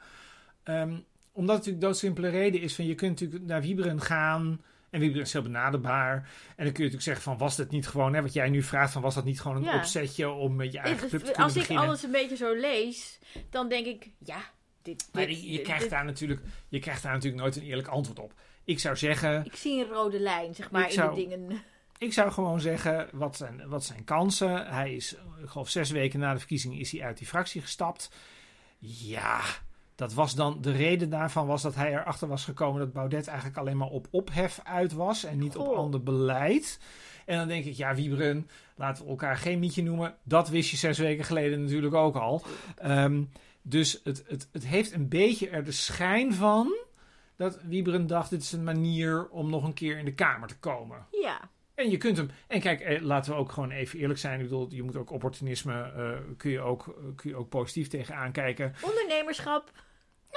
Ehm, 0.64 0.98
omdat 1.32 1.56
het 1.56 1.66
natuurlijk 1.66 1.82
doodsimpele 1.82 2.30
reden 2.30 2.62
is 2.62 2.76
van 2.76 2.86
je 2.86 2.96
kunt 2.96 3.20
natuurlijk 3.20 3.44
naar 3.44 3.62
Wieberen 3.62 4.02
gaan. 4.02 4.62
En 4.94 5.00
Wieberen 5.00 5.24
is 5.26 5.34
heel 5.34 5.42
benaderbaar. 5.42 6.16
En 6.16 6.24
dan 6.46 6.56
kun 6.56 6.66
je 6.66 6.68
natuurlijk 6.68 7.02
zeggen 7.02 7.24
van 7.24 7.38
was 7.38 7.56
dat 7.56 7.70
niet 7.72 7.88
gewoon, 7.88 8.14
hè, 8.14 8.22
wat 8.22 8.34
jij 8.34 8.50
nu 8.50 8.64
vraagt, 8.64 8.94
van 8.94 9.02
was 9.02 9.16
dat 9.16 9.24
niet 9.26 9.42
gewoon 9.42 9.58
een 9.58 9.64
Ja. 9.64 9.76
opzetje 9.78 10.30
om 10.30 10.56
met 10.56 10.72
je 10.72 10.80
eigen 10.80 10.98
club 11.10 11.12
te 11.12 11.18
kunnen 11.32 11.44
als 11.44 11.56
ik 11.56 11.70
alles 11.78 12.04
een 12.04 12.12
beetje 12.12 12.36
zo 12.36 12.54
lees, 12.56 13.20
dan 13.50 13.70
denk 13.70 13.86
ik, 13.86 14.10
ja, 14.18 14.38
dit, 14.82 15.10
Maar 15.14 15.30
je, 15.32 15.62
krijgt 15.62 15.82
dit- 15.82 15.90
daar 15.90 16.06
natuurlijk, 16.06 16.42
je 16.68 16.80
krijgt 16.80 17.04
daar 17.04 17.14
natuurlijk 17.14 17.42
nooit 17.42 17.56
een 17.56 17.64
eerlijk 17.64 17.88
antwoord 17.88 18.20
op. 18.20 18.34
Ik 18.64 18.80
zou 18.80 18.96
zeggen, 18.98 19.46
ik 19.46 19.56
zie 19.56 19.84
een 19.86 19.90
rode 19.92 20.20
lijn, 20.20 20.56
zeg 20.56 20.72
maar, 20.72 20.86
in 20.86 20.92
zou- 20.92 21.16
de 21.16 21.22
dingen. 21.28 21.62
Ik 21.98 22.14
zou 22.14 22.32
gewoon 22.32 22.62
zeggen, 22.62 23.10
wat 23.12 23.38
zijn, 23.38 23.68
wat 23.68 23.84
zijn 23.86 24.04
kansen? 24.04 24.68
Hij 24.68 24.94
is, 24.96 25.14
ik 25.44 25.50
geloof 25.50 25.70
zes 25.70 25.92
weken 25.92 26.20
na 26.20 26.34
de 26.34 26.40
verkiezing 26.40 26.80
is 26.80 26.92
hij 26.92 27.02
uit 27.04 27.18
die 27.18 27.28
fractie 27.28 27.62
gestapt. 27.62 28.10
Ja, 28.80 29.42
dat 30.04 30.14
was 30.14 30.36
dan, 30.36 30.58
de 30.62 30.72
reden 30.72 31.10
daarvan 31.10 31.48
was 31.48 31.62
dat 31.62 31.76
hij 31.76 31.92
erachter 31.94 32.28
was 32.28 32.44
gekomen 32.44 32.80
dat 32.80 32.94
Baudet 32.94 33.28
eigenlijk 33.28 33.58
alleen 33.58 33.78
maar 33.78 33.88
op 33.88 34.08
ophef 34.12 34.60
uit 34.64 34.94
was 34.94 35.24
en 35.24 35.40
niet 35.40 35.58
op 35.58 35.76
ander 35.76 36.04
beleid. 36.04 36.80
En 37.26 37.38
dan 37.38 37.48
denk 37.48 37.66
ik, 37.66 37.74
ja, 37.74 37.96
Wieberen, 37.96 38.50
laten 38.76 39.04
we 39.04 39.10
elkaar 39.10 39.38
geen 39.38 39.60
mietje 39.60 39.84
noemen. 39.84 40.16
Dat 40.24 40.50
wist 40.50 40.70
je 40.70 40.78
zes 40.78 40.98
weken 40.98 41.26
geleden 41.26 41.64
natuurlijk 41.64 41.94
ook 41.94 42.16
al. 42.16 42.44
Ehm, 42.76 43.24
dus 43.62 44.02
het, 44.04 44.24
het, 44.28 44.50
het 44.52 44.66
heeft 44.68 44.94
een 44.94 45.08
beetje 45.10 45.50
er 45.50 45.64
de 45.64 45.72
schijn 45.72 46.34
van 46.34 46.76
dat 47.36 47.60
Wieberen 47.62 48.08
dacht, 48.08 48.30
dit 48.30 48.42
is 48.42 48.52
een 48.52 48.64
manier 48.64 49.30
om 49.30 49.50
nog 49.50 49.64
een 49.64 49.74
keer 49.74 49.98
in 49.98 50.06
de 50.06 50.14
Kamer 50.14 50.48
te 50.48 50.58
komen. 50.58 51.06
Ja, 51.22 51.50
En 51.76 51.90
je 51.90 51.98
kunt 51.98 52.18
hem. 52.18 52.30
En 52.48 52.60
kijk, 52.60 52.80
eh, 52.80 53.02
laten 53.02 53.32
we 53.32 53.38
ook 53.38 53.52
gewoon 53.52 53.72
even 53.72 54.00
eerlijk 54.00 54.20
zijn. 54.20 54.40
Ik 54.40 54.46
bedoel, 54.46 54.68
je 54.70 54.84
moet 54.84 54.96
ook 54.96 55.12
opportunisme. 55.12 55.82
eh, 55.82 56.36
kun, 56.38 56.52
je 56.52 56.60
ook, 56.60 56.88
eh, 56.88 56.94
kun 57.16 57.30
je 57.30 57.36
ook 57.36 57.50
positief 57.50 57.88
tegenaan 57.88 58.32
kijken. 58.32 58.74
ondernemerschap. 58.82 59.72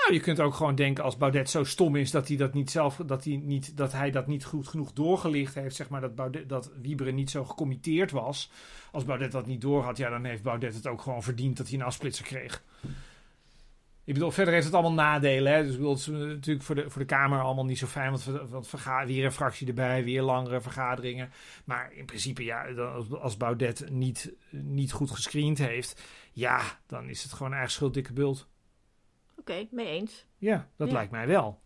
Nou, 0.06 0.18
je 0.18 0.24
kunt 0.24 0.40
ook 0.40 0.54
gewoon 0.54 0.74
denken 0.74 1.04
als 1.04 1.16
Baudet 1.16 1.50
zo 1.50 1.64
stom 1.64 1.96
is 1.96 2.10
dat 2.10 2.28
hij 2.28 2.36
dat 2.36 2.54
niet 2.54 2.70
zelf. 2.70 2.96
Dat 3.06 3.24
hij, 3.24 3.36
niet, 3.36 3.76
dat, 3.76 3.92
hij 3.92 4.10
dat 4.10 4.26
niet 4.26 4.44
goed 4.44 4.68
genoeg 4.68 4.92
doorgelicht 4.92 5.54
heeft. 5.54 5.76
Zeg 5.76 5.88
maar 5.88 6.00
dat, 6.00 6.14
Baudet, 6.14 6.48
dat 6.48 6.70
Wieberen 6.82 7.14
niet 7.14 7.30
zo 7.30 7.44
gecommitteerd 7.44 8.10
was. 8.10 8.50
Als 8.92 9.04
Baudet 9.04 9.32
dat 9.32 9.46
niet 9.46 9.60
doorhad, 9.60 9.96
ja, 9.96 10.10
dan 10.10 10.24
heeft 10.24 10.42
Baudet 10.42 10.74
het 10.74 10.86
ook 10.86 11.00
gewoon 11.00 11.22
verdiend 11.22 11.56
dat 11.56 11.68
hij 11.68 11.78
een 11.78 11.84
afsplitser 11.84 12.24
kreeg. 12.24 12.62
Ik 14.04 14.14
bedoel, 14.14 14.30
verder 14.30 14.54
heeft 14.54 14.66
het 14.66 14.74
allemaal 14.74 14.92
nadelen. 14.92 15.52
Hè? 15.52 15.62
Dus 15.62 15.76
het 15.76 15.98
is 15.98 16.06
natuurlijk 16.06 16.64
voor 16.64 16.74
de, 16.74 16.90
voor 16.90 17.00
de 17.00 17.06
Kamer 17.06 17.40
allemaal 17.40 17.64
niet 17.64 17.78
zo 17.78 17.86
fijn. 17.86 18.10
Want, 18.10 18.24
want 18.24 18.70
weer 19.06 19.24
een 19.24 19.32
fractie 19.32 19.66
erbij, 19.66 20.04
weer 20.04 20.22
langere 20.22 20.60
vergaderingen. 20.60 21.30
Maar 21.64 21.92
in 21.92 22.04
principe, 22.04 22.44
ja, 22.44 22.66
als 23.20 23.36
Baudet 23.36 23.90
niet, 23.90 24.32
niet 24.50 24.92
goed 24.92 25.10
gescreend 25.10 25.58
heeft. 25.58 26.02
Ja, 26.32 26.60
dan 26.86 27.08
is 27.08 27.22
het 27.22 27.32
gewoon 27.32 27.52
eigen 27.52 27.70
schuld, 27.70 27.94
dikke 27.94 28.12
bult. 28.12 28.48
Oké, 29.50 29.66
mee 29.70 29.86
eens. 29.86 30.26
Ja, 30.38 30.68
dat 30.76 30.88
Ja. 30.88 30.94
lijkt 30.94 31.10
mij 31.10 31.26
wel. 31.26 31.60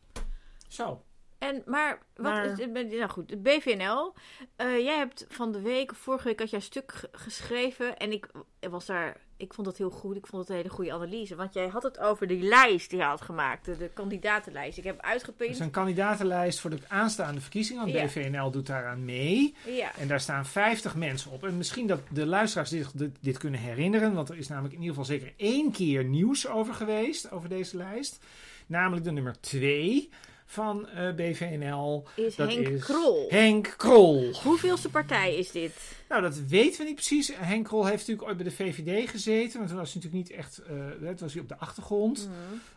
Zo. 0.68 1.04
En, 1.38 1.62
maar, 1.66 1.99
wat 2.14 2.25
Maar- 2.32 2.60
is? 2.60 2.66
Nou 2.66 3.08
goed, 3.08 3.30
het 3.30 3.42
BVNL. 3.42 4.14
eh, 4.56 4.78
jij 4.78 4.96
hebt 4.96 5.25
van 5.28 5.52
de 5.52 5.60
week, 5.60 5.94
vorige 5.94 6.25
week, 6.28 6.38
had 6.38 6.50
jij 6.50 6.58
een 6.58 6.64
stuk 6.64 6.92
ge- 6.92 7.08
geschreven. 7.12 7.96
En 7.96 8.12
ik 8.12 8.30
was 8.70 8.87
daar, 8.87 9.20
ik 9.40 9.54
vond 9.54 9.66
dat 9.66 9.76
heel 9.78 9.90
goed. 9.90 10.16
Ik 10.16 10.26
vond 10.26 10.42
het 10.42 10.50
een 10.50 10.56
hele 10.56 10.68
goede 10.68 10.92
analyse. 10.92 11.35
Want 11.35 11.52
jij 11.54 11.68
had 11.68 11.82
het 11.82 11.99
over 11.99 12.26
die 12.26 12.42
lijst 12.42 12.90
die 12.90 12.99
je 12.99 13.04
had 13.04 13.20
gemaakt. 13.20 13.64
De, 13.64 13.76
de 13.76 13.88
kandidatenlijst. 13.94 14.78
Ik 14.78 14.85
heb 14.85 14.97
Het 14.97 15.04
uitgepind. 15.04 15.50
is 15.50 15.59
een 15.59 15.70
kandidatenlijst 15.70 16.61
voor 16.61 16.70
de 16.70 16.78
aanstaande 16.88 17.40
verkiezingen. 17.40 17.82
Want 17.82 17.94
Ja. 17.94 18.04
BVNL 18.04 18.50
doet 18.50 18.66
daaraan 18.66 19.04
mee. 19.04 19.54
Ja. 19.66 19.97
En 19.97 20.09
daar 20.09 20.20
staan 20.20 20.47
50 20.47 20.94
mensen 20.97 21.30
op. 21.30 21.44
En 21.44 21.56
misschien 21.56 21.87
dat 21.87 22.00
de 22.11 22.26
luisteraars 22.26 22.70
zich 22.70 22.90
dit, 22.92 23.16
dit 23.20 23.38
kunnen 23.38 23.61
herinneren. 23.61 24.14
Want 24.14 24.28
er 24.28 24.37
is 24.37 24.49
namelijk 24.49 24.75
in 24.75 24.80
ieder 24.80 24.97
geval 24.97 25.16
zeker 25.18 25.32
één 25.37 25.73
keer 25.73 26.04
nieuws 26.04 26.49
over 26.49 26.75
geweest. 26.75 27.30
Over 27.30 27.49
deze 27.49 27.76
lijst. 27.76 28.18
Namelijk 28.66 29.04
de 29.04 29.12
nummer 29.12 29.40
2 29.40 30.09
van 30.50 30.88
eh, 30.88 31.14
BVNL. 31.14 32.07
Is 32.14 32.37
Dat 32.37 32.52
Henk 32.52 32.69
is 32.69 32.85
Krol. 32.85 33.26
Henk 33.28 33.75
Krol. 33.76 34.33
Hoeveelste 34.42 34.88
partij 34.88 35.35
is 35.37 35.50
dit? 35.50 35.73
Nou, 36.09 36.23
dat 36.23 36.38
weten 36.38 36.78
we 36.78 36.85
niet 36.85 36.95
precies. 36.95 37.33
Henk 37.35 37.64
Krol 37.64 37.85
heeft 37.87 37.99
natuurlijk 37.99 38.28
ooit 38.28 38.37
bij 38.37 38.47
de 38.47 38.50
VVD 38.50 39.11
gezeten. 39.11 39.59
Maar 39.59 39.69
toen 39.69 39.78
was 39.78 39.92
hij 39.92 40.02
natuurlijk 40.02 40.28
niet 40.28 40.38
echt... 40.38 40.59
eh 40.59 40.75
toen 41.00 41.16
was 41.19 41.33
hij 41.33 41.42
op 41.42 41.49
de 41.49 41.57
achtergrond. 41.59 42.28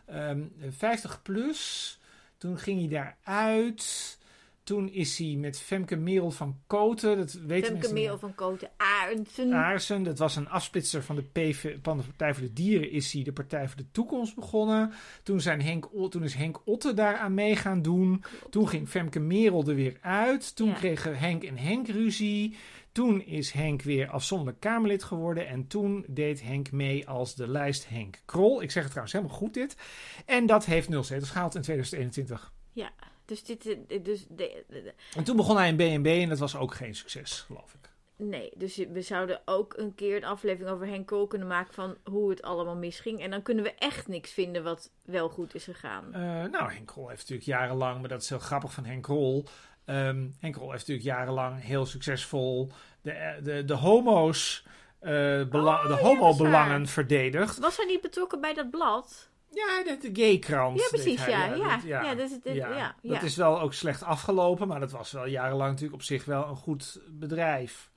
Ehm, 0.06 0.40
50 0.70 1.22
plus. 1.22 1.98
Toen 2.38 2.58
ging 2.58 2.78
hij 2.90 3.14
daaruit. 3.24 4.18
Toen 4.64 4.88
is 4.88 5.18
hij 5.18 5.34
met 5.38 5.60
Femke 5.60 5.96
Merel 5.96 6.30
van 6.30 6.58
Koten. 6.66 7.16
Dat 7.16 7.32
weten 7.32 7.72
Femke 7.72 7.92
Merel 7.92 8.18
van 8.18 8.34
Koten 8.34 8.70
Arendsen. 8.76 9.52
Aarsen, 9.52 10.02
dat 10.02 10.18
was 10.18 10.36
een 10.36 10.48
afsplitser 10.48 11.02
van 11.02 11.16
de, 11.16 11.22
PV, 11.22 11.76
van 11.82 11.96
de 11.96 12.02
Partij 12.04 12.34
voor 12.34 12.42
de 12.42 12.52
Dieren, 12.52 12.90
is 12.90 13.12
hij 13.12 13.22
de 13.22 13.32
Partij 13.32 13.68
voor 13.68 13.76
de 13.76 13.90
Toekomst 13.90 14.34
begonnen. 14.34 14.92
Toen, 15.22 15.40
zijn 15.40 15.62
Henk, 15.62 15.88
toen 16.10 16.22
is 16.22 16.34
Henk 16.34 16.60
Otte 16.64 16.94
daaraan 16.94 17.34
mee 17.34 17.56
gaan 17.56 17.82
doen. 17.82 18.24
Toen 18.50 18.68
ging 18.68 18.88
Femke 18.88 19.20
Merel 19.20 19.68
er 19.68 19.74
weer 19.74 19.98
uit. 20.00 20.56
Toen 20.56 20.68
Ja. 20.68 20.74
kregen 20.74 21.18
Henk 21.18 21.42
en 21.44 21.56
Henk 21.58 21.88
ruzie. 21.88 22.56
Toen 22.92 23.22
is 23.22 23.50
Henk 23.50 23.82
weer 23.82 24.08
afzonderlijk 24.08 24.60
Kamerlid 24.60 25.04
geworden. 25.04 25.46
En 25.46 25.66
toen 25.66 26.04
deed 26.08 26.42
Henk 26.42 26.72
mee 26.72 27.08
als 27.08 27.34
de 27.34 27.48
lijst 27.48 27.88
Henk 27.88 28.20
Krol. 28.24 28.62
Ik 28.62 28.70
zeg 28.70 28.82
het 28.82 28.90
trouwens 28.92 29.12
helemaal 29.16 29.36
goed 29.36 29.54
dit. 29.54 29.76
En 30.26 30.46
dat 30.46 30.64
heeft 30.64 30.88
nul 30.88 31.04
zetels 31.04 31.30
gehaald 31.30 31.54
in 31.54 31.62
2021. 31.62 32.52
Ja, 32.72 32.90
dus 33.24 33.44
dit... 33.44 33.66
eh, 33.88 34.02
Dus 34.04 34.26
de, 34.28 34.92
En 35.16 35.24
toen 35.24 35.36
begon 35.36 35.56
hij 35.56 35.68
in 35.68 35.76
BNB 35.76 36.06
en 36.22 36.28
dat 36.28 36.38
was 36.38 36.56
ook 36.56 36.74
geen 36.74 36.94
succes, 36.94 37.40
geloof 37.40 37.74
ik. 37.74 37.90
nee, 38.16 38.50
dus 38.56 38.76
we 38.76 39.02
zouden 39.02 39.40
ook 39.44 39.74
een 39.76 39.94
keer 39.94 40.16
een 40.16 40.24
aflevering 40.24 40.70
over 40.74 40.86
Henk 40.86 41.06
Kool 41.06 41.26
kunnen 41.26 41.48
maken 41.48 41.74
van 41.74 41.96
hoe 42.04 42.30
het 42.30 42.42
allemaal 42.42 42.76
misging. 42.76 43.20
En 43.20 43.30
dan 43.30 43.42
kunnen 43.42 43.64
we 43.64 43.74
echt 43.78 44.08
niks 44.08 44.32
vinden 44.32 44.62
wat 44.62 44.90
wel 45.02 45.28
goed 45.28 45.54
is 45.54 45.64
gegaan. 45.64 46.14
Eh, 46.14 46.20
nou, 46.50 46.72
Henk 46.72 46.90
heeft 46.96 47.08
natuurlijk 47.18 47.42
jarenlang, 47.46 48.00
maar 48.00 48.08
dat 48.08 48.22
is 48.22 48.28
heel 48.28 48.38
grappig 48.38 48.72
van 48.72 48.84
Henk 48.84 49.02
Krol. 49.02 49.44
Ehm 49.84 50.26
Henk 50.38 50.54
heeft 50.56 50.70
natuurlijk 50.70 51.06
jarenlang 51.06 51.62
heel 51.62 51.86
succesvol 51.86 52.70
de, 53.02 53.10
eh, 53.12 53.44
de, 53.44 53.64
de 53.64 53.74
homo's, 53.74 54.66
eh, 54.98 55.10
bela- 55.48 55.82
Oh, 55.82 55.86
de 55.86 55.92
homo-belangen 55.94 56.86
verdedigd. 56.86 57.58
Was 57.58 57.76
hij 57.76 57.86
niet 57.86 58.00
betrokken 58.00 58.40
bij 58.40 58.54
dat 58.54 58.70
blad? 58.70 59.28
Ja, 59.54 59.82
de, 59.84 60.12
de 60.12 60.22
gaykrant. 60.22 60.80
Ja, 60.80 60.86
precies, 60.88 61.20
hij, 61.20 61.30
ja. 61.30 61.44
Ja, 61.54 61.54
dat- 61.56 61.82
ja. 61.84 62.14
dus 63.02 63.12
ja, 63.12 63.20
is 63.22 63.36
wel 63.36 63.60
ook 63.60 63.72
slecht 63.72 64.02
afgelopen, 64.02 64.68
maar 64.68 64.80
dat 64.80 64.90
was 64.90 65.12
wel 65.12 65.26
jarenlang 65.26 65.70
natuurlijk 65.70 65.94
op 65.94 66.02
zich 66.02 66.24
wel 66.24 66.48
een 66.48 66.56
goed 66.56 67.00
bedrijf. 67.08 67.90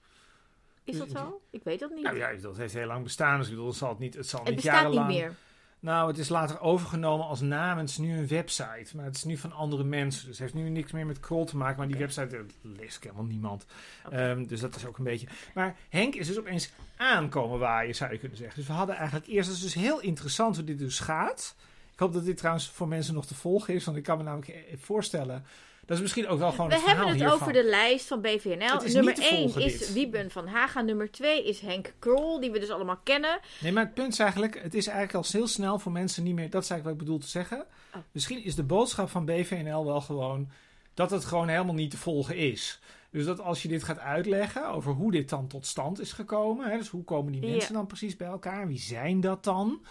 Is 0.83 0.97
dat 0.97 1.09
zo? 1.09 1.41
Ik 1.51 1.63
weet 1.63 1.79
dat 1.79 1.89
niet. 1.89 2.03
Nou 2.03 2.17
ja, 2.17 2.33
dat 2.33 2.57
heeft 2.57 2.73
heel 2.73 2.85
lang 2.87 3.03
bestaan, 3.03 3.37
dus 3.37 3.47
ik 3.47 3.53
bedoel, 3.53 3.67
het 3.67 3.77
zal, 3.77 3.89
het 3.89 3.99
niet, 3.99 4.13
het 4.15 4.27
zal 4.27 4.39
het 4.39 4.47
niet 4.49 4.55
bestaat 4.55 4.85
niet 4.85 4.93
jarenlang... 4.93 5.19
meer. 5.19 5.35
Nou, 5.79 6.07
het 6.07 6.17
is 6.17 6.29
later 6.29 6.59
overgenomen 6.59 7.25
als 7.25 7.41
naam. 7.41 7.77
Het 7.77 7.89
is 7.89 7.97
nu 7.97 8.17
een 8.17 8.27
website. 8.27 8.95
Maar 8.95 9.05
het 9.05 9.15
is 9.15 9.23
nu 9.23 9.37
van 9.37 9.51
andere 9.51 9.83
mensen. 9.83 10.27
Dus 10.27 10.39
het 10.39 10.51
heeft 10.51 10.63
nu 10.63 10.69
niks 10.69 10.91
meer 10.91 11.05
met 11.05 11.19
Krol 11.19 11.45
te 11.45 11.57
maken. 11.57 11.77
Maar 11.77 11.87
die 11.87 11.97
website 11.97 12.27
dat 12.27 12.73
leest 12.77 13.03
helemaal 13.03 13.23
niemand. 13.23 13.65
Ehm, 14.11 14.45
dus 14.45 14.59
dat 14.59 14.75
is 14.75 14.85
ook 14.85 14.97
een 14.97 15.03
beetje. 15.03 15.27
Maar 15.53 15.75
Henk 15.89 16.15
is 16.15 16.27
dus 16.27 16.39
opeens 16.39 16.71
aankomen 16.95 17.59
waaien, 17.59 17.95
zou 17.95 18.11
je 18.11 18.17
kunnen 18.17 18.37
zeggen. 18.37 18.57
Dus 18.57 18.67
we 18.67 18.73
hadden 18.73 18.95
eigenlijk 18.95 19.27
eerst. 19.27 19.47
Het 19.47 19.57
is 19.57 19.63
dus 19.63 19.73
heel 19.73 20.01
interessant 20.01 20.55
hoe 20.55 20.65
dit 20.65 20.79
dus 20.79 20.99
gaat. 20.99 21.55
Ik 21.93 21.99
hoop 21.99 22.13
dat 22.13 22.25
dit 22.25 22.37
trouwens 22.37 22.69
voor 22.69 22.87
mensen 22.87 23.13
nog 23.13 23.25
te 23.25 23.35
volgen 23.35 23.73
is. 23.73 23.85
Want 23.85 23.97
ik 23.97 24.03
kan 24.03 24.17
me 24.17 24.23
namelijk 24.23 24.49
eh, 24.49 24.77
voorstellen. 24.77 25.45
Dat 25.87 25.95
is 25.97 26.01
misschien 26.03 26.27
ook 26.27 26.39
wel 26.39 26.51
gewoon 26.51 26.67
We 26.67 26.75
het 26.75 26.85
hebben 26.85 27.07
het 27.07 27.15
hiervan. 27.15 27.33
over 27.39 27.53
de 27.53 27.63
lijst 27.63 28.07
van 28.07 28.21
BVNL. 28.21 28.81
Nummer 28.83 29.03
niet 29.03 29.15
te 29.15 29.27
1 29.29 29.37
volgen, 29.49 29.61
is 29.61 29.77
dit. 29.79 29.93
Wieben 29.93 30.31
van 30.31 30.47
Haga. 30.47 30.81
Nummer 30.81 31.11
2 31.11 31.43
is 31.47 31.59
Henk 31.59 31.93
Krol, 31.99 32.39
die 32.39 32.51
we 32.51 32.59
dus 32.59 32.69
allemaal 32.69 32.99
kennen. 33.03 33.39
Nee, 33.61 33.71
maar 33.71 33.83
het 33.83 33.93
punt 33.93 34.13
is 34.13 34.19
eigenlijk, 34.19 34.61
het 34.63 34.73
is 34.73 34.87
eigenlijk 34.87 35.25
al 35.25 35.31
heel 35.39 35.47
snel 35.47 35.79
voor 35.79 35.91
mensen 35.91 36.23
niet 36.23 36.35
meer, 36.35 36.49
dat 36.49 36.63
is 36.63 36.69
eigenlijk 36.69 36.83
wat 36.83 36.93
ik 36.93 37.13
bedoel 37.13 37.19
te 37.19 37.37
zeggen. 37.39 37.65
Oh. 37.95 38.01
Misschien 38.11 38.43
is 38.43 38.55
de 38.55 38.63
boodschap 38.63 39.09
van 39.09 39.25
BVNL 39.25 39.85
wel 39.85 40.01
gewoon 40.01 40.49
dat 40.93 41.11
het 41.11 41.25
gewoon 41.25 41.47
helemaal 41.47 41.73
niet 41.73 41.91
te 41.91 41.97
volgen 41.97 42.35
is. 42.37 42.79
Dus 43.11 43.25
dat 43.25 43.39
als 43.41 43.61
je 43.61 43.67
dit 43.67 43.83
gaat 43.83 43.99
uitleggen 43.99 44.69
over 44.69 44.91
hoe 44.93 45.11
dit 45.11 45.29
dan 45.29 45.47
tot 45.47 45.65
stand 45.65 45.99
is 45.99 46.11
gekomen, 46.13 46.69
hè, 46.71 46.77
dus 46.77 46.89
hoe 46.89 47.03
komen 47.03 47.31
die 47.31 47.41
Ja. 47.41 47.47
mensen 47.49 47.73
dan 47.73 47.87
precies 47.87 48.15
bij 48.15 48.27
elkaar, 48.27 48.67
wie 48.67 48.79
zijn 48.79 49.19
dat 49.21 49.43
dan? 49.43 49.85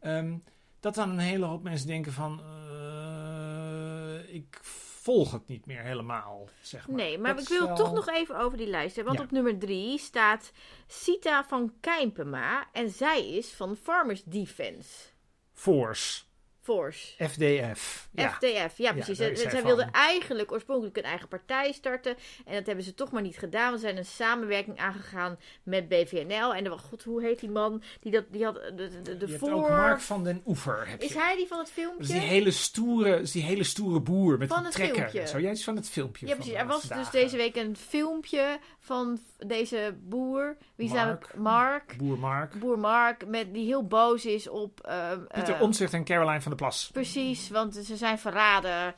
Ehm, 0.00 0.34
dat 0.80 0.94
dan 0.94 1.10
een 1.10 1.18
hele 1.18 1.44
hoop 1.44 1.62
mensen 1.62 1.86
denken 1.86 2.12
van, 2.12 2.40
eh, 2.40 4.34
ik 4.34 4.60
volg 5.06 5.32
het 5.32 5.48
niet 5.48 5.66
meer 5.66 5.82
helemaal, 5.82 6.48
zeg 6.60 6.86
maar. 6.88 6.96
Nee, 6.96 7.18
maar 7.18 7.34
Dat 7.34 7.42
ik 7.42 7.48
wil 7.48 7.66
wel- 7.66 7.76
toch 7.76 7.92
nog 7.92 8.08
even 8.08 8.38
over 8.38 8.58
die 8.58 8.66
lijst 8.66 8.96
hebben. 8.96 9.14
Want 9.16 9.30
Ja. 9.30 9.36
op 9.36 9.42
nummer 9.42 9.66
3 9.66 9.98
staat 9.98 10.52
Sita 10.86 11.44
van 11.44 11.72
Kijmpema. 11.80 12.66
En 12.72 12.90
zij 12.90 13.28
is 13.28 13.52
van 13.52 13.76
Farmers 13.76 14.22
Defense 14.24 15.08
Force, 15.52 16.22
Force. 16.66 17.28
FDF. 17.28 18.08
Ja. 18.12 18.30
FDF, 18.30 18.76
ja 18.78 18.92
precies. 18.92 19.08
is 19.20 19.40
zij 19.40 19.50
zij 19.50 19.62
wilde 19.62 19.82
van. 19.82 19.92
eigenlijk 19.92 20.52
oorspronkelijk 20.52 20.96
een 20.96 21.02
eigen 21.02 21.28
partij 21.28 21.72
starten. 21.72 22.16
En 22.46 22.54
dat 22.54 22.66
hebben 22.66 22.84
ze 22.84 22.94
toch 22.94 23.10
maar 23.12 23.22
niet 23.22 23.38
gedaan. 23.38 23.72
We 23.72 23.78
zijn 23.78 23.96
een 23.96 24.04
samenwerking 24.04 24.78
aangegaan 24.78 25.38
met 25.62 25.88
BVNL. 25.88 26.54
En 26.54 26.64
de, 26.64 26.70
god, 26.70 27.02
hoe 27.02 27.22
heet 27.22 27.40
die 27.40 27.50
man? 27.50 27.82
Die, 28.00 28.12
dat, 28.12 28.24
die 28.30 28.44
had 28.44 28.54
de, 28.54 28.74
de, 28.74 29.02
de, 29.02 29.16
de 29.16 29.38
voor... 29.38 29.52
ook 29.52 29.68
Mark 29.68 30.00
van 30.00 30.24
den 30.24 30.42
Oever. 30.46 30.88
Heb 30.88 31.02
Is 31.02 31.12
je. 31.12 31.18
hij 31.18 31.36
die 31.36 31.46
van 31.46 31.58
het 31.58 31.66
Dat 31.66 31.76
is 31.76 31.82
filmpje? 31.84 32.12
die 32.12 32.20
hele 32.28 32.50
stoere, 32.50 33.20
is 33.20 33.32
die 33.32 33.42
hele 33.42 33.64
stoere 33.64 34.00
boer 34.00 34.38
met 34.38 34.48
Van 34.48 34.64
het 34.64 34.72
trekker. 34.72 34.96
filmpje. 35.08 35.26
Zo, 35.26 35.40
jij 35.40 35.50
is 35.50 35.64
van 35.64 35.76
het 35.76 35.88
filmpje. 35.90 36.26
Ja, 36.26 36.34
precies. 36.34 36.52
de 36.52 36.58
Er 36.58 36.66
was 36.66 36.88
laatste 36.88 36.98
dus 37.12 37.22
deze 37.22 37.36
week 37.36 37.56
een 37.56 37.76
filmpje 37.76 38.58
van 38.78 39.18
deze 39.46 39.94
boer. 40.02 40.56
Wie 40.74 40.88
zijn 40.88 41.06
Mark. 41.06 41.30
we? 41.32 41.40
Mark. 41.40 41.94
Boer 41.98 42.18
Mark. 42.18 42.58
Boer 42.58 42.78
Mark, 42.78 43.26
met, 43.26 43.54
die 43.54 43.66
heel 43.66 43.86
boos 43.86 44.24
is 44.26 44.48
op... 44.48 44.80
ehm, 44.80 45.20
Pieter 45.32 45.54
eh, 45.54 45.60
Omtzigt 45.62 45.92
en 45.92 46.04
Caroline 46.04 46.40
van 46.40 46.50
Plas. 46.56 46.90
Precies, 46.92 47.48
want 47.50 47.74
ze 47.74 47.96
zijn 47.96 48.18
verraden. 48.18 48.94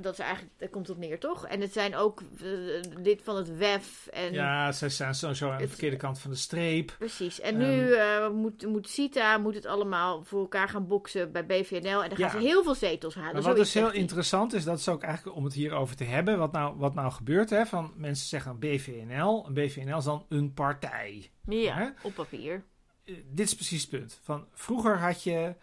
Dat 0.00 0.12
is 0.12 0.18
eigenlijk, 0.18 0.52
daar 0.58 0.68
komt 0.68 0.90
op 0.90 0.96
neer, 0.98 1.18
toch? 1.18 1.46
En 1.46 1.60
het 1.60 1.72
zijn 1.72 1.96
ook 1.96 2.20
eh, 2.40 2.46
lid 3.02 3.20
van 3.24 3.36
het 3.36 3.56
WEF. 3.56 4.06
En 4.06 4.32
Ja, 4.32 4.72
zij 4.72 4.88
staan 4.88 5.14
sowieso 5.14 5.50
aan 5.50 5.58
de 5.58 5.68
verkeerde 5.68 5.96
kant 5.96 6.18
van 6.18 6.30
de 6.30 6.36
streep. 6.36 6.94
Precies. 6.98 7.40
En 7.40 7.60
Ehm. 7.60 7.68
nu 7.70 7.92
eh, 7.92 8.30
moet, 8.30 8.66
moet 8.66 8.88
Sita 8.88 9.38
moet 9.38 9.54
het 9.54 9.66
allemaal 9.66 10.22
voor 10.24 10.40
elkaar 10.40 10.68
gaan 10.68 10.86
boksen 10.86 11.32
bij 11.32 11.46
BVNL. 11.46 12.02
En 12.02 12.08
dan 12.08 12.18
gaan 12.18 12.30
ze 12.30 12.46
heel 12.46 12.62
veel 12.62 12.74
zetels 12.74 13.14
halen. 13.14 13.32
Maar 13.32 13.42
wat 13.42 13.52
Zoiets 13.52 13.72
dus 13.72 13.82
heel 13.82 13.92
interessant 13.92 14.52
is, 14.52 14.64
dat 14.64 14.78
is 14.78 14.88
ook 14.88 15.02
eigenlijk 15.02 15.36
om 15.36 15.44
het 15.44 15.54
hierover 15.54 15.96
te 15.96 16.04
hebben. 16.04 16.38
Wat 16.38 16.52
nou, 16.52 16.76
wat 16.76 16.94
nou 16.94 17.12
gebeurt, 17.12 17.50
hè? 17.50 17.66
Van 17.66 17.92
mensen 17.96 18.26
zeggen 18.26 18.58
BVNL. 18.58 19.46
Een 19.46 19.54
BVNL 19.54 19.96
is 19.98 20.04
dan 20.04 20.26
een 20.28 20.52
partij. 20.54 21.30
Ja, 21.48 21.74
Hè? 21.76 21.88
op 22.02 22.14
papier. 22.14 22.64
Eh, 23.04 23.14
dit 23.30 23.46
is 23.46 23.54
precies 23.54 23.80
het 23.80 23.90
punt. 23.90 24.20
Van, 24.22 24.46
vroeger 24.52 24.98
had 24.98 25.22
je, 25.22 25.54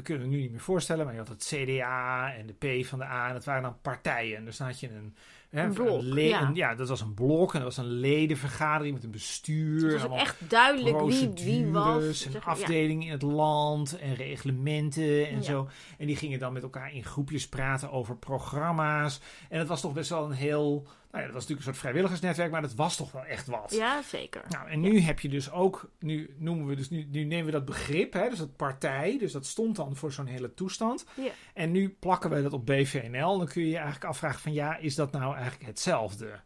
dat 0.00 0.08
kunnen 0.08 0.28
we 0.28 0.34
nu 0.34 0.40
niet 0.42 0.50
meer 0.50 0.60
voorstellen, 0.60 1.04
maar 1.04 1.14
je 1.14 1.20
had 1.20 1.28
het 1.28 1.52
CDA 1.54 2.32
en 2.34 2.46
de 2.46 2.80
P 2.80 2.86
van 2.86 2.98
de 2.98 3.04
A. 3.04 3.26
En 3.28 3.32
dat 3.32 3.44
waren 3.44 3.62
dan 3.62 3.76
partijen. 3.82 4.44
Dus 4.44 4.56
dan 4.56 4.66
had 4.66 4.80
je 4.80 4.88
een... 4.88 5.14
Hè, 5.50 5.62
Een 5.64 5.72
blok, 5.72 6.02
ja. 6.02 6.42
een- 6.42 6.54
ja, 6.54 6.74
dat 6.74 6.88
was 6.88 7.00
een 7.00 7.14
blok 7.14 7.54
en 7.54 7.60
dat 7.60 7.76
was 7.76 7.84
een 7.86 7.92
ledenvergadering 7.92 8.94
met 8.94 9.04
een 9.04 9.10
bestuur. 9.10 9.92
Het 9.92 10.06
was 10.08 10.20
echt 10.20 10.50
duidelijk 10.50 11.00
wie, 11.00 11.30
wie 11.34 11.66
was. 11.66 12.24
en 12.26 12.32
ja. 12.32 12.38
afdelingen 12.44 13.06
in 13.06 13.12
het 13.12 13.22
land 13.22 13.98
en 13.98 14.14
reglementen 14.14 15.28
en 15.28 15.36
Ja. 15.36 15.42
zo. 15.42 15.68
En 15.98 16.06
die 16.06 16.16
gingen 16.16 16.38
dan 16.38 16.52
met 16.52 16.62
elkaar 16.62 16.94
in 16.94 17.04
groepjes 17.04 17.48
praten 17.48 17.90
over 17.90 18.16
programma's. 18.16 19.20
En 19.48 19.58
dat 19.58 19.68
was 19.68 19.80
toch 19.80 19.92
best 19.92 20.10
wel 20.10 20.24
een 20.24 20.30
heel... 20.36 20.86
Nou 21.10 21.22
ja, 21.22 21.30
dat 21.30 21.40
was 21.40 21.48
natuurlijk 21.48 21.58
een 21.58 21.74
soort 21.74 21.76
vrijwilligersnetwerk, 21.76 22.50
maar 22.50 22.62
dat 22.62 22.74
was 22.74 22.96
toch 22.96 23.12
wel 23.12 23.24
echt 23.24 23.46
wat. 23.46 23.74
Ja, 23.76 24.02
zeker. 24.02 24.42
Nou, 24.48 24.68
en 24.68 24.80
nu 24.80 25.00
heb 25.00 25.20
je 25.20 25.28
dus 25.28 25.50
ook, 25.50 25.90
nu 25.98 26.34
noemen 26.38 26.66
we 26.66 26.76
dus, 26.76 26.90
nu, 26.90 27.06
nu 27.10 27.24
nemen 27.24 27.44
we 27.44 27.50
dat 27.50 27.64
begrip, 27.64 28.12
hè, 28.12 28.28
dus 28.28 28.38
dat 28.38 28.56
partij, 28.56 29.18
dus 29.18 29.32
dat 29.32 29.46
stond 29.46 29.76
dan 29.76 29.96
voor 29.96 30.12
zo'n 30.12 30.26
hele 30.26 30.54
toestand. 30.54 31.06
Ja. 31.14 31.30
En 31.54 31.70
nu 31.70 31.88
plakken 31.88 32.30
we 32.30 32.42
dat 32.42 32.52
op 32.52 32.66
BVNL. 32.66 33.38
Dan 33.38 33.46
kun 33.46 33.62
je 33.62 33.68
je 33.68 33.76
eigenlijk 33.76 34.04
afvragen 34.04 34.40
van 34.40 34.52
ja, 34.52 34.76
is 34.76 34.94
dat 34.94 35.12
nou 35.12 35.34
eigenlijk 35.34 35.66
hetzelfde? 35.66 36.40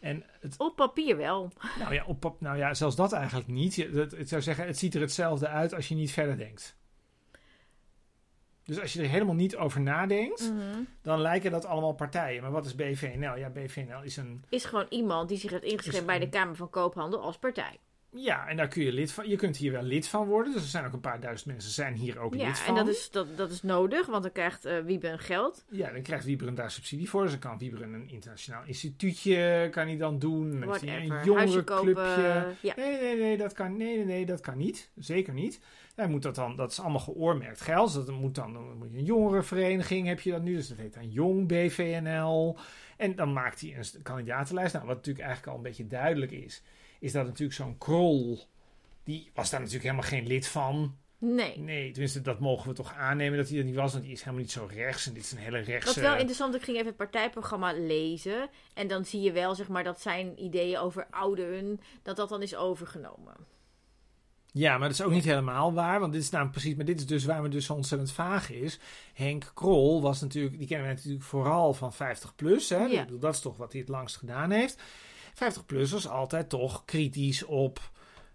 En 0.00 0.24
het, 0.40 0.54
Op 0.58 0.76
papier 0.76 1.16
wel. 1.16 1.52
nou 1.78 1.94
ja, 1.94 2.04
op, 2.06 2.36
nou 2.38 2.58
ja, 2.58 2.74
zelfs 2.74 2.96
dat 2.96 3.12
eigenlijk 3.12 3.48
niet. 3.48 3.74
Je, 3.74 3.90
dat, 3.90 4.18
ik 4.18 4.28
zou 4.28 4.42
zeggen, 4.42 4.66
het 4.66 4.78
ziet 4.78 4.94
er 4.94 5.00
hetzelfde 5.00 5.48
uit 5.48 5.74
als 5.74 5.88
je 5.88 5.94
niet 5.94 6.12
verder 6.12 6.36
denkt. 6.36 6.76
Dus 8.68 8.80
als 8.80 8.92
je 8.92 9.02
er 9.02 9.08
helemaal 9.08 9.34
niet 9.34 9.56
over 9.56 9.80
nadenkt, 9.80 10.52
Mhm. 10.52 10.78
dan 11.02 11.20
lijken 11.20 11.50
dat 11.50 11.64
allemaal 11.64 11.92
partijen. 11.94 12.42
Maar 12.42 12.50
wat 12.50 12.66
is 12.66 12.74
BVNL? 12.74 13.36
Ja, 13.36 13.48
BVNL 13.50 14.02
is 14.02 14.16
een 14.16 14.44
Is 14.48 14.64
gewoon 14.64 14.86
iemand 14.88 15.28
die 15.28 15.38
zich 15.38 15.50
heeft 15.50 15.62
ingeschreven 15.62 16.06
bij 16.06 16.18
de 16.18 16.28
Kamer 16.28 16.56
van 16.56 16.70
Koophandel 16.70 17.20
als 17.20 17.38
partij. 17.38 17.78
Ja, 18.10 18.46
en 18.48 18.56
daar 18.56 18.68
kun 18.68 18.82
je 18.84 18.92
lid 18.92 19.12
van. 19.12 19.28
Je 19.28 19.36
kunt 19.36 19.56
hier 19.56 19.72
wel 19.72 19.82
lid 19.82 20.08
van 20.08 20.26
worden. 20.26 20.52
Dus 20.52 20.62
er 20.62 20.68
zijn 20.68 20.84
ook 20.86 20.92
een 20.92 21.00
paar 21.00 21.20
duizend 21.20 21.46
mensen 21.50 21.70
zijn 21.70 21.94
hier 21.94 22.18
ook 22.18 22.34
Ja, 22.34 22.46
lid 22.46 22.58
van. 22.58 22.76
en 22.78 22.84
dat 22.84 22.94
is, 22.94 23.10
dat, 23.10 23.26
dat 23.36 23.50
is 23.50 23.62
nodig, 23.62 24.06
want 24.06 24.22
dan 24.22 24.32
krijgt 24.32 24.64
eh 24.64 24.78
Wieben 24.78 25.18
geld. 25.18 25.64
Ja, 25.70 25.90
dan 25.92 26.02
krijgt 26.02 26.24
Wieberen 26.24 26.54
daar 26.54 26.70
subsidie 26.70 27.08
voor. 27.08 27.22
Dus 27.22 27.30
dan 27.30 27.40
kan 27.40 27.58
Wieberen 27.58 27.92
een 27.92 28.08
internationaal 28.08 28.62
instituutje 28.66 29.68
kan 29.70 29.86
hij 29.86 29.96
dan 29.96 30.18
doen. 30.18 30.64
Whatever. 30.64 30.94
een 31.18 31.24
jongerenclubje. 31.24 32.46
Ja. 32.60 32.74
Nee, 32.76 33.00
nee, 33.00 33.16
nee, 33.16 33.36
dat 33.36 33.52
kan, 33.52 33.76
nee, 33.76 33.96
nee, 33.96 34.04
nee, 34.04 34.26
dat 34.26 34.40
kan 34.40 34.56
niet. 34.56 34.90
Zeker 34.96 35.32
niet. 35.32 35.60
Hij 35.98 36.08
moet 36.08 36.22
dat 36.22 36.34
dan, 36.34 36.56
dat 36.56 36.70
is 36.70 36.80
allemaal 36.80 37.00
geoormerkt 37.00 37.60
geld. 37.60 37.94
Dus 37.94 38.04
dat 38.04 38.14
moet 38.14 38.34
dan, 38.34 38.52
dan 38.52 38.78
moet 38.78 38.92
je 38.92 38.98
een 38.98 39.04
jongerenvereniging 39.04 40.06
heb 40.06 40.20
je 40.20 40.30
dan 40.30 40.42
nu. 40.42 40.54
Dus 40.54 40.68
dat 40.68 40.78
heet 40.78 40.94
dan 40.94 41.10
Jong 41.10 41.48
BVNL. 41.48 42.56
En 42.96 43.16
dan 43.16 43.32
maakt 43.32 43.60
hij 43.60 43.76
een 43.76 44.02
kandidatenlijst. 44.02 44.74
Nou, 44.74 44.86
wat 44.86 44.96
natuurlijk 44.96 45.24
eigenlijk 45.24 45.52
al 45.52 45.56
een 45.56 45.68
beetje 45.68 45.86
duidelijk 45.86 46.32
is, 46.32 46.62
is 47.00 47.12
dat 47.12 47.26
natuurlijk 47.26 47.58
zo'n 47.58 47.78
krol, 47.78 48.38
die 49.04 49.30
was 49.34 49.50
daar 49.50 49.60
natuurlijk 49.60 49.84
helemaal 49.84 50.10
geen 50.10 50.26
lid 50.26 50.46
van. 50.46 50.96
Nee. 51.18 51.58
Nee, 51.58 51.90
tenminste, 51.90 52.20
dat 52.20 52.40
mogen 52.40 52.68
we 52.68 52.74
toch 52.74 52.94
aannemen 52.94 53.38
dat 53.38 53.48
hij 53.48 53.56
dat 53.56 53.66
niet 53.66 53.74
was. 53.74 53.92
Want 53.92 54.04
die 54.04 54.12
is 54.12 54.20
helemaal 54.20 54.40
niet 54.40 54.50
zo 54.50 54.68
rechts. 54.70 55.06
En 55.06 55.14
dit 55.14 55.22
is 55.22 55.32
een 55.32 55.38
hele 55.38 55.58
rechtse... 55.58 55.94
Wat 55.94 56.10
wel 56.10 56.16
interessant, 56.16 56.54
ik 56.54 56.62
ging 56.62 56.76
even 56.76 56.88
het 56.88 56.96
partijprogramma 56.96 57.72
lezen. 57.72 58.48
En 58.74 58.88
dan 58.88 59.04
zie 59.04 59.20
je 59.20 59.32
wel, 59.32 59.54
zeg 59.54 59.68
maar, 59.68 59.84
dat 59.84 60.00
zijn 60.00 60.42
ideeën 60.42 60.78
over 60.78 61.06
ouderen, 61.10 61.80
dat 62.02 62.16
dat 62.16 62.28
dan 62.28 62.42
is 62.42 62.56
overgenomen. 62.56 63.34
Ja, 64.52 64.78
maar 64.78 64.88
dat 64.88 64.98
is 64.98 65.04
ook 65.04 65.12
niet 65.12 65.24
helemaal 65.24 65.72
waar. 65.72 66.00
Want 66.00 66.12
dit 66.12 66.22
is 66.22 66.30
nou 66.30 66.48
precies... 66.48 66.74
Maar 66.74 66.84
dit 66.84 66.98
is 66.98 67.06
dus 67.06 67.24
waar 67.24 67.42
me 67.42 67.48
dus 67.48 67.66
zo 67.66 67.72
ontzettend 67.72 68.12
vaag 68.12 68.50
is. 68.50 68.78
Henk 69.14 69.50
Krol 69.54 70.02
was 70.02 70.20
natuurlijk... 70.20 70.58
Die 70.58 70.66
kennen 70.66 70.86
wij 70.86 70.94
natuurlijk 70.94 71.24
vooral 71.24 71.74
van 71.74 71.92
50 71.92 72.34
plus. 72.34 72.68
Hè? 72.68 72.84
Ja. 72.84 73.06
Dat 73.20 73.34
is 73.34 73.40
toch 73.40 73.56
wat 73.56 73.72
hij 73.72 73.80
het 73.80 73.90
langst 73.90 74.16
gedaan 74.16 74.50
heeft. 74.50 74.82
50 75.34 75.66
plus 75.66 75.90
was 75.90 76.08
altijd 76.08 76.48
toch 76.48 76.84
kritisch 76.84 77.44
op... 77.44 77.90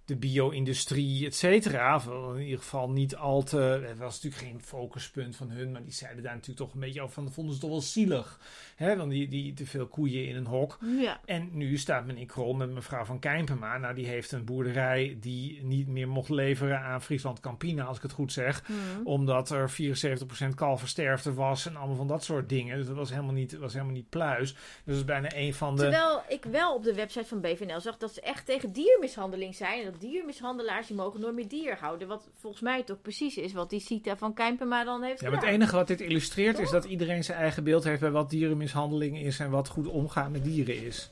de 0.06 0.16
bio-industrie, 0.16 1.26
et 1.26 1.36
cetera. 1.36 2.02
In 2.36 2.42
ieder 2.42 2.60
geval 2.60 2.90
niet 2.90 3.16
al 3.16 3.44
te... 3.44 3.58
Het 3.58 3.98
was 3.98 4.22
natuurlijk 4.22 4.52
geen 4.52 4.62
focuspunt 4.62 5.36
van 5.36 5.50
hun, 5.50 5.72
maar 5.72 5.84
die 5.84 5.94
zeiden 5.94 6.24
daar 6.24 6.34
natuurlijk 6.34 6.60
toch 6.60 6.74
een 6.74 6.80
beetje 6.80 7.02
over 7.02 7.14
van... 7.14 7.24
Dat 7.24 7.34
vonden 7.34 7.54
ze 7.54 7.60
toch 7.60 7.70
wel 7.70 7.82
zielig, 7.82 8.40
hè? 8.76 8.98
Want 8.98 9.12
die, 9.12 9.28
die 9.28 9.54
te 9.54 9.66
veel 9.66 9.88
koeien 9.88 10.28
in 10.28 10.36
een 10.36 10.46
hok. 10.46 10.78
Ja. 11.00 11.20
En 11.26 11.50
nu 11.52 11.78
staat 11.78 12.06
meneer 12.06 12.26
Krol 12.26 12.54
met 12.54 12.72
mevrouw 12.72 13.06
van 13.06 13.20
Kijnpema. 13.20 13.78
Nou, 13.78 13.94
die 13.94 14.08
heeft 14.08 14.32
een 14.32 14.46
boerderij 14.46 15.18
die 15.20 15.64
niet 15.64 15.88
meer 15.88 16.08
mocht 16.08 16.30
leveren 16.30 16.80
aan 16.80 17.02
Friesland 17.02 17.40
Campina, 17.40 17.84
als 17.84 17.98
ik 17.98 18.04
het 18.04 18.12
goed 18.12 18.32
zeg. 18.32 18.64
Mhm. 18.68 19.08
Omdat 19.08 19.50
er 19.50 19.72
74% 19.72 20.56
kalversterfte 20.56 21.34
was 21.34 21.66
en 21.66 21.76
allemaal 21.76 21.96
van 21.96 22.08
dat 22.08 22.24
soort 22.24 22.50
dingen. 22.50 22.78
Dus 22.78 22.88
dat 22.88 22.96
was 22.96 23.10
helemaal 23.10 23.34
niet, 23.34 23.58
was 23.58 23.74
helemaal 23.74 23.94
niet 23.94 24.10
pluis. 24.10 24.54
Dus 24.54 24.82
dat 24.86 24.96
is 24.96 25.06
bijna 25.06 25.36
een 25.36 25.54
van 25.54 25.76
de... 25.76 25.82
Terwijl 25.82 26.22
ik 26.28 26.44
wel 26.44 26.76
op 26.76 26.84
de 26.84 26.94
website 26.94 27.26
van 27.26 27.42
BVNL 27.42 27.80
zag 27.80 27.98
dat 27.98 28.14
ze 28.14 28.22
echt 28.22 28.46
tegen 28.46 28.72
diermishandeling 28.72 29.56
zijn. 29.56 29.93
Diermishandelaars 30.00 30.88
die 30.88 30.96
mogen 30.96 31.20
nooit 31.20 31.36
meer 31.36 31.48
dier 31.48 31.78
houden. 31.80 32.08
Wat 32.08 32.30
volgens 32.40 32.62
mij 32.62 32.84
toch 32.84 33.02
precies 33.02 33.38
is 33.38 33.54
wat 33.54 33.70
die 33.70 33.80
Sita 33.80 34.18
van 34.18 34.34
Kijnpema 34.34 34.84
dan 34.84 35.04
heeft 35.04 35.22
Ja, 35.22 35.30
maar 35.30 35.40
het 35.40 35.50
enige 35.50 35.76
wat 35.76 35.88
dit 35.88 36.02
illustreert 36.02 36.60
is 36.60 36.70
dat 36.70 36.86
iedereen 36.86 37.24
zijn 37.24 37.38
eigen 37.38 37.64
beeld 37.64 37.84
heeft 37.84 38.00
bij 38.00 38.12
wat 38.12 38.30
dierenmishandeling 38.30 39.20
is 39.20 39.40
en 39.40 39.50
wat 39.50 39.68
goed 39.68 39.88
omgaan 39.88 40.32
met 40.32 40.44
dieren 40.44 40.86
is. 40.86 41.10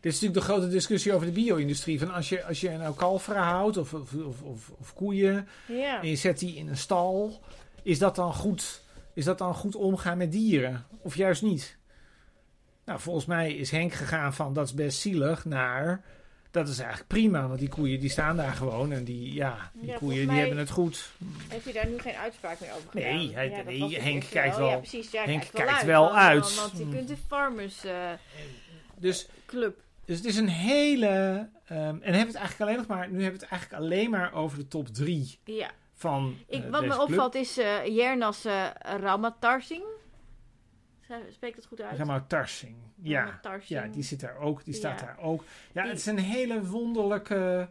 Dit 0.00 0.12
is 0.12 0.20
natuurlijk 0.20 0.46
de 0.46 0.52
grote 0.52 0.68
discussie 0.68 1.12
over 1.12 1.26
de 1.26 1.32
bio-industrie. 1.32 1.98
Van 1.98 2.10
als 2.10 2.28
je, 2.28 2.44
als 2.44 2.60
je 2.60 2.70
nou 2.70 2.94
kalveren 2.94 3.42
houdt 3.42 3.76
of, 3.76 3.94
of, 3.94 4.14
of, 4.14 4.42
of, 4.42 4.70
of 4.78 4.94
koeien 4.94 5.48
Ja. 5.66 6.00
en 6.02 6.08
je 6.08 6.16
zet 6.16 6.38
die 6.38 6.56
in 6.56 6.68
een 6.68 6.76
stal, 6.76 7.40
is 7.82 7.98
dat 7.98 8.14
dan 8.16 8.34
goed, 8.34 8.82
is 9.14 9.24
dat 9.24 9.38
dan 9.38 9.54
goed 9.54 9.74
omgaan 9.74 10.18
met 10.18 10.32
dieren? 10.32 10.86
Of 11.02 11.16
juist 11.16 11.42
niet? 11.42 11.78
Nou, 12.84 13.00
volgens 13.00 13.26
mij 13.26 13.54
is 13.54 13.70
Henk 13.70 13.92
gegaan 13.92 14.34
van 14.34 14.52
dat 14.54 14.66
is 14.66 14.74
best 14.74 15.00
zielig 15.00 15.44
naar 15.44 16.04
dat 16.50 16.68
is 16.68 16.78
eigenlijk 16.78 17.08
prima, 17.08 17.46
want 17.46 17.58
die 17.60 17.68
koeien 17.68 18.00
die 18.00 18.08
staan 18.10 18.36
daar 18.36 18.52
gewoon 18.52 18.92
en 18.92 19.04
die, 19.04 19.32
ja, 19.34 19.70
die 19.74 19.90
Ja, 19.90 19.96
koeien 19.96 20.28
die 20.28 20.38
hebben 20.38 20.58
het 20.58 20.70
goed. 20.70 21.10
Heeft 21.48 21.64
hij 21.64 21.72
daar 21.72 21.86
nu 21.86 21.98
geen 21.98 22.14
uitspraak 22.14 22.60
meer 22.60 22.70
over 22.70 22.88
Nee, 22.92 23.04
gedaan? 23.04 23.34
hij- 23.34 23.50
Ja, 23.50 23.56
dat 23.56 23.64
nee, 23.64 24.00
Henk 24.00 24.24
kijkt 24.30 24.56
wel-. 24.56 24.68
Ja, 24.68 25.22
Henk 25.24 25.40
kijkt 25.40 25.52
wel 25.52 25.64
kijkt 25.64 25.70
uit. 25.78 25.84
wel 25.86 26.02
want, 26.02 26.14
uit. 26.16 26.54
Want 26.56 26.78
je 26.78 26.88
kunt 26.88 27.08
de 27.08 27.16
farmers 27.26 27.84
eh, 27.84 28.10
Dus 28.96 29.28
club. 29.46 29.80
Dus 30.04 30.16
het 30.16 30.26
is 30.26 30.36
een 30.36 30.48
hele. 30.48 31.48
ehm, 31.66 31.78
en 31.78 32.00
hebben 32.02 32.26
het 32.26 32.34
eigenlijk 32.34 32.60
alleen 32.60 32.76
nog 32.76 32.86
maar. 32.86 33.08
Nu 33.10 33.22
hebben 33.22 33.38
we 33.40 33.44
het 33.44 33.50
eigenlijk 33.52 33.82
alleen 33.82 34.10
maar 34.10 34.32
over 34.34 34.58
de 34.58 34.68
top 34.68 34.88
drie 34.88 35.38
Ja. 35.44 35.70
van. 35.94 36.36
Ik, 36.46 36.64
eh, 36.64 36.70
wat 36.70 36.84
me 36.86 37.00
opvalt 37.02 37.34
is 37.34 37.58
eh 37.58 37.86
Jernas 37.86 38.44
eh 38.44 38.66
Ramatarsing. 38.80 39.82
Spreekt 41.30 41.56
het 41.56 41.66
goed 41.66 41.80
uit? 41.80 41.98
Ramau 41.98 42.20
Tarsing. 42.26 42.74
Ja. 43.02 43.40
Ja, 43.66 43.86
die 43.86 44.02
zit 44.02 44.20
daar 44.20 44.36
ook. 44.38 44.64
Die 44.64 44.74
staat 44.74 45.00
Ja. 45.00 45.06
daar 45.06 45.18
ook. 45.20 45.44
Ja, 45.72 45.82
Die- 45.82 45.90
het 45.90 46.00
is 46.00 46.06
een 46.06 46.18
hele 46.18 46.64
wonderlijke. 46.66 47.68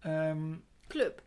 ehm, 0.00 0.54
Club. 0.88 1.22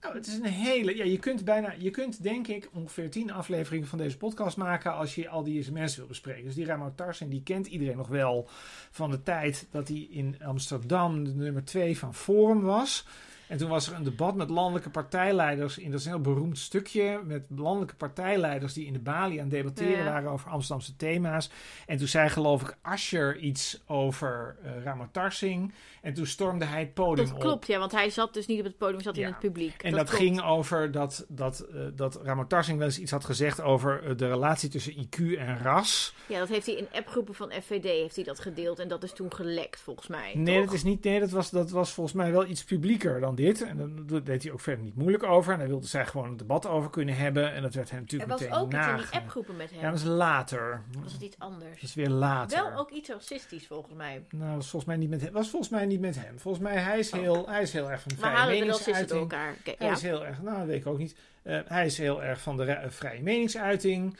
nou, 0.00 0.14
het 0.16 0.26
is 0.26 0.34
een 0.34 0.44
hele. 0.44 0.96
Ja, 0.96 1.04
je 1.04 1.18
kunt 1.18 1.44
bijna. 1.44 1.72
Je 1.78 1.90
kunt 1.90 2.22
denk 2.22 2.46
ik 2.46 2.68
ongeveer 2.72 3.10
tien 3.10 3.32
afleveringen 3.32 3.86
van 3.88 3.98
deze 3.98 4.16
podcast 4.16 4.56
maken. 4.56 4.92
als 4.94 5.14
je 5.14 5.28
al 5.28 5.42
die 5.42 5.72
mensen 5.72 5.98
wil 5.98 6.08
bespreken. 6.08 6.44
Dus 6.44 6.54
die 6.54 6.64
Ramau 6.66 6.92
Tarsing, 6.94 7.30
die 7.30 7.42
kent 7.42 7.66
iedereen 7.66 7.96
nog 7.96 8.08
wel 8.08 8.48
van 8.90 9.10
de 9.10 9.22
tijd 9.22 9.66
dat 9.70 9.88
hij 9.88 10.06
in 10.10 10.36
Amsterdam 10.44 11.24
de 11.24 11.34
nummer 11.34 11.64
twee 11.64 11.98
van 11.98 12.14
Forum 12.14 12.60
was. 12.60 13.06
En 13.48 13.58
toen 13.58 13.68
was 13.68 13.88
er 13.88 13.94
een 13.94 14.02
debat 14.02 14.34
met 14.34 14.50
landelijke 14.50 14.90
partijleiders. 14.90 15.78
In 15.78 15.90
dat 15.90 16.00
is 16.00 16.06
een 16.06 16.12
heel 16.12 16.20
beroemd 16.20 16.58
stukje. 16.58 17.20
Met 17.24 17.42
landelijke 17.56 17.94
partijleiders 17.94 18.72
die 18.72 18.86
in 18.86 18.92
de 18.92 18.98
balie 18.98 19.38
aan 19.38 19.44
het 19.46 19.54
debatteren 19.54 19.98
Ja. 19.98 20.04
waren 20.04 20.30
over 20.30 20.50
Amsterdamse 20.50 20.96
thema's. 20.96 21.50
En 21.86 21.96
toen 21.98 22.06
zei 22.08 22.28
geloof 22.28 22.62
ik 22.62 22.76
Ascher 22.82 23.36
iets 23.38 23.82
over 23.86 24.56
eh 24.62 24.82
Rama 24.84 25.08
Tarsing. 25.12 25.72
En 26.02 26.14
toen 26.14 26.26
stormde 26.26 26.64
hij 26.64 26.80
het 26.80 26.94
podium 26.94 27.26
Dat 27.26 27.34
op. 27.34 27.40
klopt, 27.40 27.66
ja, 27.66 27.78
want 27.78 27.92
hij 27.92 28.10
zat 28.10 28.34
dus 28.34 28.46
niet 28.46 28.58
op 28.58 28.64
het 28.64 28.76
podium, 28.78 28.94
hij 28.96 29.04
zat 29.04 29.16
Ja. 29.16 29.22
in 29.26 29.28
het 29.30 29.38
publiek. 29.40 29.82
En 29.82 29.92
dat, 29.92 30.10
ging 30.10 30.42
over 30.42 30.90
dat, 30.90 31.24
dat, 31.28 31.60
eh, 31.60 31.80
dat 31.94 32.20
Ramo 32.22 32.46
Tarsing 32.46 32.78
wel 32.78 32.86
eens 32.86 32.98
iets 32.98 33.10
had 33.10 33.24
gezegd 33.24 33.60
over 33.60 34.02
eh, 34.04 34.16
de 34.16 34.28
relatie 34.28 34.68
tussen 34.68 34.92
IQ 34.96 35.38
en 35.38 35.58
ras. 35.58 36.14
Ja, 36.28 36.38
dat 36.38 36.48
heeft 36.48 36.66
hij 36.66 36.74
in 36.74 36.86
appgroepen 36.92 37.34
van 37.34 37.50
FVD 37.62 37.84
heeft 37.84 38.14
hij 38.16 38.24
dat 38.24 38.40
gedeeld 38.40 38.78
en 38.78 38.88
dat 38.88 39.02
is 39.02 39.12
toen 39.12 39.32
gelekt, 39.34 39.80
volgens 39.80 40.06
mij. 40.08 40.32
Nee, 40.34 40.54
toch? 40.56 40.64
dat, 40.64 40.74
is 40.74 40.82
niet, 40.82 41.04
nee 41.04 41.20
dat, 41.20 41.30
was, 41.30 41.50
dat 41.50 41.70
was 41.70 41.92
volgens 41.92 42.16
mij 42.16 42.32
wel 42.32 42.46
iets 42.46 42.64
publieker 42.64 43.20
dan 43.20 43.33
dit. 43.34 43.62
En 43.62 43.76
dan- 44.06 44.22
deed 44.24 44.42
hij 44.42 44.52
ook 44.52 44.60
verder 44.60 44.84
niet 44.84 44.94
moeilijk 44.94 45.22
over. 45.22 45.52
En 45.52 45.58
daar 45.58 45.68
wilde 45.68 45.86
zij 45.86 46.06
gewoon 46.06 46.28
een 46.28 46.36
debat 46.36 46.66
over 46.66 46.90
kunnen 46.90 47.16
hebben. 47.16 47.52
En 47.52 47.62
dat 47.62 47.74
werd 47.74 47.88
hem 47.90 47.96
Er 47.96 48.02
natuurlijk 48.02 48.30
was 48.30 48.40
meteen 48.40 48.54
ook 48.56 48.72
iets 48.72 48.86
in 48.86 48.96
die 48.96 49.20
appgroepen 49.20 49.56
met 49.56 49.70
hem. 49.70 49.80
Ja, 49.80 49.90
dat 49.90 49.98
is 49.98 50.04
later. 50.04 50.82
was 51.02 51.12
het 51.12 51.22
iets 51.22 51.38
anders. 51.38 51.74
Dat 51.80 51.82
is 51.88 51.94
weer 51.94 52.08
later. 52.08 52.62
Wel 52.62 52.78
ook 52.78 52.90
iets 52.90 53.08
racistisch, 53.08 53.66
volgens 53.66 53.94
mij. 53.94 54.24
Nou, 54.30 54.44
dat 54.46 54.54
was 54.56 54.68
volgens 54.70 54.84
mij 54.84 54.96
niet 54.96 55.10
met 55.10 55.20
hem. 55.20 55.32
Was 55.32 55.48
volgens 55.50 55.70
mij 55.70 55.86
niet 55.86 56.00
met 56.00 56.14
hem. 56.14 56.38
Volgens 56.38 56.64
mij 56.64 56.76
hij 56.76 56.98
is 56.98 57.12
Oh. 57.12 57.20
heel, 57.20 57.48
hij 57.48 57.62
is 57.62 57.72
heel 57.72 57.90
erg 57.90 58.00
van 58.02 58.12
de 58.14 58.20
Maar 58.20 58.30
vrije 58.30 58.64
racisten 58.64 58.92
door 58.92 58.94
meningsuiting. 58.94 59.20
elkaar. 59.20 59.54
Hij 59.78 59.86
ja. 59.88 59.92
is 59.94 60.02
heel 60.02 60.26
erg, 60.26 60.42
nou 60.42 60.58
dat 60.58 60.66
weet 60.66 60.80
ik 60.80 60.86
ook 60.86 60.98
niet. 60.98 61.16
Eh, 61.42 61.58
hij 61.66 61.86
is 61.86 61.98
heel 61.98 62.22
erg 62.22 62.40
van 62.40 62.56
de 62.56 62.78
vrije 62.88 63.22
meningsuiting. 63.22 64.16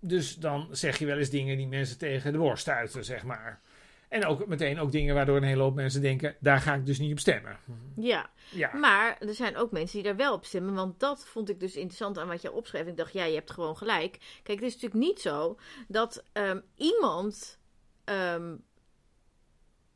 Dus 0.00 0.36
dan 0.36 0.68
zeg 0.70 0.98
je 0.98 1.06
wel 1.06 1.18
eens 1.18 1.30
dingen 1.30 1.56
die 1.56 1.66
mensen 1.68 1.98
tegen 1.98 2.32
de 2.32 2.38
worst 2.38 2.60
stuiten, 2.62 3.04
zeg 3.04 3.22
maar. 3.24 3.60
En 4.10 4.26
ook 4.26 4.46
meteen 4.46 4.80
ook 4.80 4.92
dingen 4.92 5.14
waardoor 5.14 5.36
een 5.36 5.42
hele 5.42 5.62
hoop 5.62 5.74
mensen 5.74 6.00
denken, 6.00 6.36
daar 6.40 6.60
ga 6.60 6.74
ik 6.74 6.86
dus 6.86 6.98
niet 6.98 7.12
op 7.12 7.18
stemmen. 7.18 7.58
ja, 7.96 8.30
Ja, 8.50 8.74
maar 8.74 9.16
er 9.18 9.34
zijn 9.34 9.56
ook 9.56 9.70
mensen 9.70 9.96
die 9.96 10.06
daar 10.06 10.16
wel 10.16 10.34
op 10.34 10.44
stemmen. 10.44 10.74
Want 10.74 11.00
dat 11.00 11.26
vond 11.26 11.48
ik 11.48 11.60
dus 11.60 11.76
interessant 11.76 12.18
aan 12.18 12.28
wat 12.28 12.42
je 12.42 12.52
opschreef. 12.52 12.86
Ik 12.86 12.96
dacht, 12.96 13.12
ja, 13.12 13.24
je 13.24 13.34
hebt 13.34 13.50
gewoon 13.50 13.76
gelijk. 13.76 14.18
Kijk, 14.42 14.60
het 14.60 14.68
is 14.68 14.74
natuurlijk 14.74 15.04
niet 15.04 15.20
zo 15.20 15.58
dat 15.88 16.24
ehm, 16.32 16.60
iemand 16.76 17.58
ehm, 18.04 18.56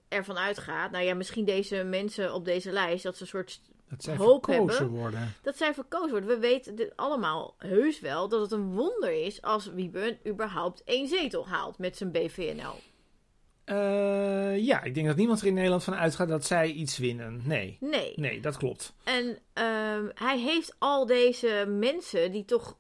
ervan 0.08 0.38
uitgaat. 0.38 0.90
Nou 0.90 1.04
ja, 1.04 1.14
misschien 1.14 1.44
deze 1.44 1.84
mensen 1.84 2.34
op 2.34 2.44
deze 2.44 2.72
lijst, 2.72 3.02
dat 3.02 3.16
ze 3.16 3.22
een 3.22 3.28
soort 3.28 3.60
dat 3.88 4.02
zij 4.02 4.16
hoop 4.16 4.44
verkozen 4.44 4.82
hebben. 4.82 5.00
worden. 5.00 5.34
dat 5.42 5.56
zij 5.56 5.74
verkozen 5.74 6.10
worden. 6.10 6.28
We 6.28 6.38
weten 6.38 6.74
dit 6.74 6.96
allemaal 6.96 7.54
heus 7.58 8.00
wel 8.00 8.28
dat 8.28 8.40
het 8.40 8.52
een 8.52 8.74
wonder 8.74 9.24
is 9.24 9.42
als 9.42 9.66
Wiebe 9.66 10.18
überhaupt 10.26 10.82
één 10.84 11.08
zetel 11.08 11.48
haalt 11.48 11.78
met 11.78 11.96
zijn 11.96 12.10
BVNL. 12.10 12.74
Eh, 13.64 14.58
ja, 14.58 14.82
ik 14.82 14.94
denk 14.94 15.06
dat 15.06 15.16
niemand 15.16 15.40
er 15.40 15.46
in 15.46 15.54
Nederland 15.54 15.84
van 15.84 15.94
uitgaat 15.94 16.28
dat 16.28 16.44
zij 16.44 16.70
iets 16.70 16.98
winnen. 16.98 17.40
Nee, 17.44 17.76
Nee. 17.80 18.12
nee, 18.16 18.40
dat 18.40 18.56
klopt. 18.56 18.94
En 19.04 19.38
ehm, 19.52 20.08
hij 20.14 20.38
heeft 20.38 20.76
al 20.78 21.06
deze 21.06 21.64
mensen 21.68 22.32
die 22.32 22.44
toch 22.44 22.78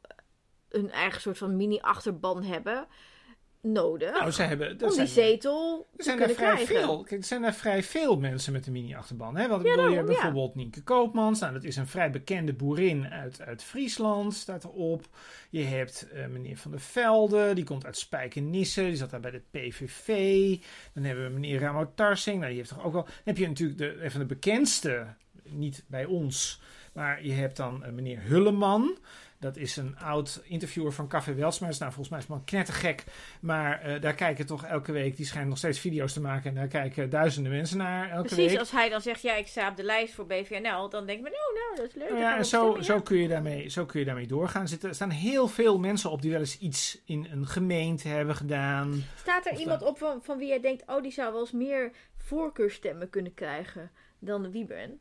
een 0.68 0.90
eigen 0.90 1.20
soort 1.20 1.38
van 1.38 1.56
mini-achterban 1.56 2.42
hebben, 2.42 2.86
nodig. 3.64 4.12
Nou, 4.18 4.30
ze 4.30 4.42
hebben... 4.42 4.70
om 4.70 4.76
dat 4.78 4.88
die 4.88 5.06
zijn- 5.06 5.08
zetel 5.08 5.86
Er 5.92 5.96
te 5.98 6.04
zijn 6.04 6.20
er 6.20 6.26
kunnen 6.26 6.36
vrij 6.54 6.64
krijgen. 6.64 6.84
veel. 6.86 7.02
Kijk, 7.02 7.20
er 7.20 7.26
zijn 7.26 7.44
er 7.44 7.52
vrij 7.54 7.82
veel 7.82 8.18
mensen 8.18 8.52
met 8.52 8.66
een 8.66 8.72
mini-achterban. 8.72 9.36
Hè? 9.36 9.48
Want 9.48 9.60
ik 9.60 9.66
Ja, 9.66 9.74
bedoel, 9.74 9.88
je 9.90 9.94
daarom, 9.94 10.08
hebt 10.08 10.08
ja. 10.08 10.14
bijvoorbeeld 10.30 10.54
Nienke 10.54 10.82
Koopmans. 10.82 11.40
Nou, 11.40 11.52
dat 11.52 11.64
is 11.64 11.76
een 11.76 11.86
vrij 11.86 12.10
bekende 12.10 12.52
boerin 12.52 13.06
uit, 13.08 13.40
uit 13.42 13.62
Friesland, 13.62 14.34
staat 14.34 14.64
erop. 14.64 15.06
Je 15.50 15.62
hebt 15.62 16.08
eh, 16.12 16.26
meneer 16.26 16.56
Van 16.56 16.70
der 16.70 16.80
Velde, 16.80 17.52
die 17.54 17.64
komt 17.64 17.84
uit 17.86 17.96
Spijkenisse. 17.98 18.82
Die 18.82 18.96
zat 18.96 19.10
daar 19.10 19.20
bij 19.20 19.30
de 19.30 19.42
PVV. 19.50 20.06
Dan 20.92 21.04
hebben 21.04 21.24
we 21.24 21.30
meneer 21.30 21.60
Ramo 21.60 21.92
Tarsing. 21.94 22.36
Nou, 22.36 22.48
die 22.48 22.56
heeft 22.58 22.68
toch 22.74 22.84
ook 22.84 22.92
wel... 22.92 23.02
Dan 23.04 23.12
heb 23.24 23.36
je 23.36 23.46
natuurlijk 23.48 23.78
de, 23.78 24.04
een 24.04 24.10
van 24.10 24.20
de 24.20 24.26
bekendste, 24.26 25.06
niet 25.42 25.84
bij 25.86 26.04
ons... 26.04 26.60
Maar 26.92 27.24
je 27.24 27.32
hebt 27.32 27.56
dan 27.56 27.84
eh, 27.84 27.92
meneer 27.92 28.22
Hulleman. 28.22 28.98
Dat 29.44 29.56
is 29.56 29.76
een 29.76 29.98
oud 29.98 30.42
interviewer 30.44 30.92
van 30.92 31.08
Café 31.08 31.34
Welsmers. 31.34 31.78
Nou, 31.78 31.92
volgens 31.92 32.08
mij 32.08 32.18
is 32.18 32.24
het 32.24 32.34
man 32.34 32.44
knettergek. 32.44 33.04
Maar 33.40 33.80
eh, 33.80 34.00
daar 34.00 34.14
kijken 34.14 34.46
toch 34.46 34.64
elke 34.64 34.92
week... 34.92 35.16
Die 35.16 35.26
schijnt 35.26 35.48
nog 35.48 35.58
steeds 35.58 35.78
video's 35.78 36.12
te 36.12 36.20
maken. 36.20 36.48
En 36.50 36.54
daar 36.54 36.66
kijken 36.68 37.10
duizenden 37.10 37.52
mensen 37.52 37.78
naar 37.78 38.10
elke 38.10 38.26
Precies, 38.28 38.50
week. 38.50 38.58
als 38.58 38.70
hij 38.70 38.88
dan 38.88 39.00
zegt, 39.00 39.22
ja, 39.22 39.34
ik 39.34 39.46
sta 39.46 39.68
op 39.68 39.76
de 39.76 39.82
lijst 39.82 40.14
voor 40.14 40.26
BVNL, 40.26 40.88
dan 40.88 41.06
denk 41.06 41.26
ik, 41.26 41.26
oh, 41.26 41.54
nou, 41.54 41.76
dat 41.76 41.86
is 41.86 41.94
leuk. 41.94 42.08
Nou 42.08 42.20
ja, 42.20 42.36
en 42.36 42.44
zo, 42.44 42.80
zo, 42.80 43.00
kun 43.00 43.16
je 43.16 43.28
daarmee, 43.28 43.68
zo 43.68 43.84
kun 43.86 44.00
je 44.00 44.06
daarmee 44.06 44.26
doorgaan. 44.26 44.62
Er 44.62 44.68
zitten- 44.68 44.88
er 44.88 44.94
staan 44.94 45.10
heel 45.10 45.48
veel 45.48 45.78
mensen 45.78 46.10
op 46.10 46.22
die 46.22 46.30
wel 46.30 46.40
eens 46.40 46.58
iets 46.58 47.02
in 47.04 47.26
een 47.30 47.46
gemeente 47.46 48.08
hebben 48.08 48.36
gedaan. 48.36 49.04
Staat 49.16 49.46
er 49.46 49.52
Of 49.52 49.58
iemand 49.58 49.82
op 49.82 49.98
van, 49.98 50.22
van 50.22 50.38
wie 50.38 50.48
jij 50.48 50.60
denkt, 50.60 50.82
oh, 50.86 51.02
die 51.02 51.12
zou 51.12 51.32
wel 51.32 51.40
eens 51.40 51.52
meer 51.52 51.92
voorkeurstemmen 52.16 53.10
kunnen 53.10 53.34
krijgen 53.34 53.90
dan 54.18 54.50
Wieben? 54.50 55.00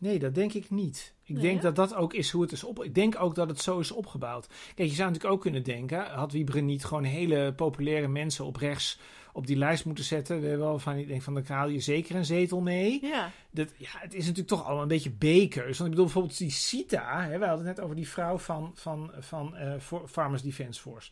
Nee, 0.00 0.18
dat 0.18 0.34
denk 0.34 0.52
ik 0.52 0.70
niet. 0.70 1.16
Ik 1.28 1.34
Nee, 1.34 1.42
denk 1.42 1.62
dat 1.62 1.76
dat 1.76 1.94
ook 1.94 2.14
is 2.14 2.30
hoe 2.30 2.42
het 2.42 2.52
is 2.52 2.64
op. 2.64 2.84
Ik 2.84 2.94
denk 2.94 3.20
ook 3.20 3.34
dat 3.34 3.48
het 3.48 3.60
zo 3.60 3.78
is 3.78 3.90
opgebouwd. 3.90 4.46
Kijk, 4.74 4.88
je 4.88 4.94
zou 4.94 5.08
natuurlijk 5.08 5.34
ook 5.34 5.40
kunnen 5.40 5.62
denken: 5.62 6.06
had 6.06 6.32
Wiebren 6.32 6.64
niet 6.64 6.84
gewoon 6.84 7.04
hele 7.04 7.52
populaire 7.52 8.08
mensen 8.08 8.44
op 8.44 8.56
rechts 8.56 8.98
op 9.32 9.46
die 9.46 9.56
lijst 9.56 9.84
moeten 9.84 10.04
zetten? 10.04 10.40
We 10.40 10.46
hebben 10.46 10.66
wel 10.66 10.78
van, 10.78 10.96
ik 10.96 11.08
denk 11.08 11.22
van, 11.22 11.34
dan 11.34 11.44
haal 11.46 11.68
je 11.68 11.80
zeker 11.80 12.16
een 12.16 12.24
zetel 12.24 12.60
mee. 12.60 12.98
Ja. 13.02 13.30
Dat, 13.50 13.68
ja, 13.76 13.88
het 13.92 14.14
is 14.14 14.20
natuurlijk 14.20 14.48
toch 14.48 14.64
allemaal 14.64 14.82
een 14.82 14.88
beetje 14.88 15.10
B-keus. 15.10 15.64
Want 15.64 15.90
ik 15.90 15.90
bedoel 15.90 16.04
bijvoorbeeld 16.04 16.38
die 16.38 16.50
Sita, 16.50 17.22
hè, 17.22 17.38
we 17.38 17.46
hadden 17.46 17.66
het 17.66 17.76
net 17.76 17.84
over 17.84 17.96
die 17.96 18.08
vrouw 18.08 18.38
van, 18.38 18.72
van, 18.74 19.10
van 19.18 19.54
For- 19.80 20.08
Farmers 20.08 20.42
Defence 20.42 20.80
Force. 20.80 21.10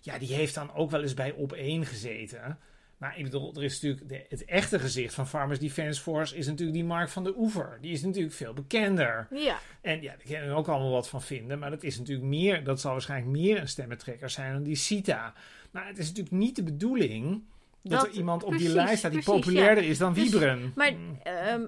Ja, 0.00 0.18
die 0.18 0.34
heeft 0.34 0.54
dan 0.54 0.74
ook 0.74 0.90
wel 0.90 1.02
eens 1.02 1.14
bij 1.14 1.32
op 1.32 1.52
één 1.52 1.86
gezeten. 1.86 2.58
Maar 3.02 3.18
ik 3.18 3.24
bedoel, 3.24 3.54
er 3.54 3.62
is 3.62 3.80
natuurlijk 3.80 4.08
de- 4.08 4.24
het 4.28 4.44
echte 4.44 4.78
gezicht 4.78 5.14
van 5.14 5.28
Farmers 5.28 5.58
Defence 5.58 6.00
Force 6.00 6.36
is 6.36 6.46
natuurlijk 6.46 6.76
die 6.76 6.84
Mark 6.86 7.08
van 7.08 7.24
de 7.24 7.34
Oever. 7.36 7.78
Die 7.80 7.92
is 7.92 8.02
natuurlijk 8.02 8.34
veel 8.34 8.52
bekender. 8.52 9.26
Ja. 9.30 9.58
En 9.80 10.02
ja, 10.02 10.08
daar 10.08 10.22
kunnen 10.26 10.48
we 10.48 10.54
ook 10.54 10.68
allemaal 10.68 10.90
wat 10.90 11.08
van 11.08 11.22
vinden. 11.22 11.58
Maar 11.58 11.70
dat 11.70 11.82
is 11.82 11.98
natuurlijk 11.98 12.26
meer, 12.28 12.64
dat 12.64 12.80
zal 12.80 12.92
waarschijnlijk 12.92 13.30
meer 13.32 13.60
een 13.60 13.68
stemmentrekker 13.68 14.30
zijn 14.30 14.52
dan 14.52 14.62
die 14.62 14.74
Sita. 14.76 15.32
Maar 15.70 15.86
het 15.86 15.98
is 15.98 16.06
natuurlijk 16.08 16.34
niet 16.34 16.56
de 16.56 16.62
bedoeling 16.62 17.42
Dat, 17.82 17.92
Dat- 18.00 18.06
er 18.08 18.12
iemand 18.14 18.44
op 18.44 18.56
die 18.56 18.68
lijst 18.68 18.98
staat 18.98 19.12
die 19.12 19.22
precies, 19.22 19.44
populairder 19.44 19.84
is 19.84 19.98
dan 19.98 20.14
Dus- 20.14 20.30
Wiebren. 20.30 20.72
Maar 20.76 20.92
ehm, 21.22 21.66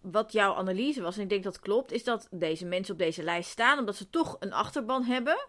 wat 0.00 0.32
jouw 0.32 0.54
analyse 0.54 1.02
was, 1.02 1.16
en 1.16 1.22
ik 1.22 1.28
denk 1.28 1.44
dat 1.44 1.60
klopt, 1.60 1.92
is 1.92 2.04
dat 2.04 2.28
deze 2.30 2.64
mensen 2.66 2.92
op 2.92 2.98
deze 2.98 3.22
lijst 3.22 3.50
staan 3.50 3.78
omdat 3.78 3.96
ze 3.96 4.10
toch 4.10 4.36
een 4.40 4.52
achterban 4.52 5.04
hebben. 5.04 5.48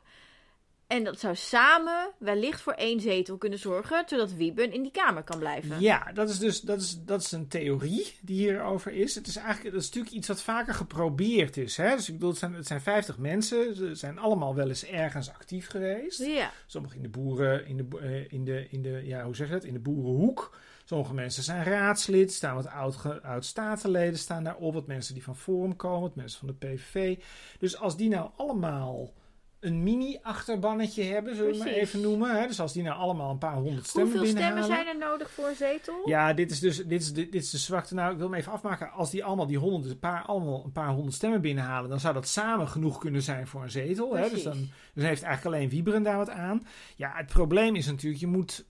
En 0.90 1.04
dat 1.04 1.20
zou 1.20 1.36
samen 1.36 2.12
wellicht 2.18 2.62
voor 2.62 2.74
één 2.74 3.00
zetel 3.00 3.38
kunnen 3.38 3.60
zorgen, 3.60 4.04
zodat 4.08 4.34
Wieben 4.34 4.74
in 4.74 4.82
die 4.82 4.92
kamer 4.92 5.24
kan 5.24 5.40
blijven. 5.40 5.80
Ja, 5.80 6.12
dat 6.14 6.30
is 6.30 6.40
dus 6.40 6.62
dat 6.62 6.82
is, 6.82 7.00
dat 7.06 7.22
is 7.22 7.32
een 7.32 7.48
theorie 7.48 8.14
die 8.22 8.40
hierover 8.40 8.92
is. 8.92 9.16
Het 9.16 9.28
is 9.28 9.36
eigenlijk 9.36 9.74
dat 9.74 9.82
is 9.84 9.88
natuurlijk 9.88 10.16
iets 10.16 10.28
wat 10.28 10.42
vaker 10.42 10.74
geprobeerd 10.74 11.58
is. 11.58 11.78
Hè? 11.78 11.96
Dus 11.96 12.08
ik 12.08 12.14
bedoel, 12.14 12.30
het 12.30 12.40
zijn, 12.40 12.54
het 12.54 12.68
zijn 12.68 12.82
50 12.82 13.18
mensen. 13.18 13.76
Ze 13.76 13.96
zijn 13.96 14.18
allemaal 14.18 14.56
wel 14.56 14.68
eens 14.68 14.86
ergens 14.86 15.30
actief 15.30 15.68
geweest. 15.68 16.26
Ja, 16.26 16.52
Sommigen 16.66 16.98
in 16.98 17.04
de 17.04 17.10
boeren, 17.10 17.66
in 17.66 17.78
de, 17.78 18.00
eh, 18.00 18.32
in 18.32 18.46
de, 18.46 18.68
in 18.70 18.82
de, 18.82 19.02
ja, 19.06 19.24
hoe 19.24 19.36
zeg 19.36 19.48
je 19.48 19.54
dat? 19.54 19.64
In 19.64 19.74
de 19.74 19.80
boerenhoek. 19.80 20.58
Sommige 20.86 21.14
mensen 21.14 21.44
zijn 21.44 21.64
raadslid, 21.64 22.34
staan 22.34 22.56
wat 22.56 22.68
oud, 22.68 23.22
oud-statenleden 23.24 24.20
staan 24.20 24.44
daarop, 24.44 24.74
wat 24.74 24.88
mensen 24.88 25.14
die 25.14 25.24
van 25.24 25.38
Forum 25.38 25.76
komen, 25.76 26.02
wat 26.02 26.16
mensen 26.16 26.40
van 26.40 26.56
de 26.60 26.68
PVV. 26.68 27.18
Dus 27.60 27.78
als 27.78 27.98
die 27.98 28.10
nou 28.10 28.30
allemaal 28.36 29.14
een 29.60 29.84
mini-achterbannetje 29.84 31.04
hebben, 31.04 31.36
zullen 31.36 31.52
we 31.52 31.58
het 31.58 31.66
maar 31.66 31.74
even 31.74 32.02
noemen. 32.02 32.40
Hè? 32.40 32.48
Dus 32.48 32.60
als 32.60 32.74
die 32.74 32.84
nou 32.84 32.98
allemaal 32.98 33.32
een 33.32 33.38
paar 33.38 33.56
honderd 33.56 33.88
stemmen 33.88 34.12
hoeveel 34.12 34.34
binnenhalen. 34.34 34.64
stemmen 34.64 34.86
zijn 34.86 35.02
er 35.02 35.08
nodig 35.10 35.32
voor 35.32 35.48
een 35.48 35.56
zetel? 35.56 36.02
Ja, 36.06 36.34
dit 36.34 36.52
is 36.52 36.60
dus 36.60 36.78
dit 36.78 37.02
is 37.02 37.14
de, 37.14 37.30
dit 37.30 37.44
is 37.44 37.50
de 37.50 37.58
zwakte. 37.58 37.94
Nou, 37.94 38.12
ik 38.12 38.18
wil 38.18 38.30
hem 38.30 38.36
even 38.40 38.52
afmaken. 38.52 38.92
Als 38.92 39.12
die 39.12 39.24
allemaal 39.24 39.48
die 39.48 39.58
honderd, 39.58 39.94
een 39.94 40.00
paar, 40.00 40.22
allemaal 40.22 40.64
een 40.66 40.72
paar 40.72 40.90
honderd 40.90 41.16
stemmen 41.16 41.42
binnenhalen, 41.42 41.90
dan 41.90 42.00
zou 42.00 42.14
dat 42.14 42.28
samen 42.28 42.68
genoeg 42.68 42.98
kunnen 42.98 43.22
zijn 43.22 43.48
voor 43.48 43.64
een 43.64 43.72
zetel. 43.72 44.16
Hè? 44.16 44.30
Dus 44.30 44.44
dan 44.44 44.70
dus 44.94 45.04
heeft 45.04 45.24
eigenlijk 45.24 45.56
alleen 45.56 45.70
Wieberen 45.70 46.04
daar 46.04 46.18
wat 46.18 46.30
aan. 46.30 46.68
Ja, 46.96 47.12
het 47.16 47.28
probleem 47.28 47.76
is 47.76 47.86
natuurlijk, 47.86 48.22
je 48.22 48.28
moet. 48.28 48.66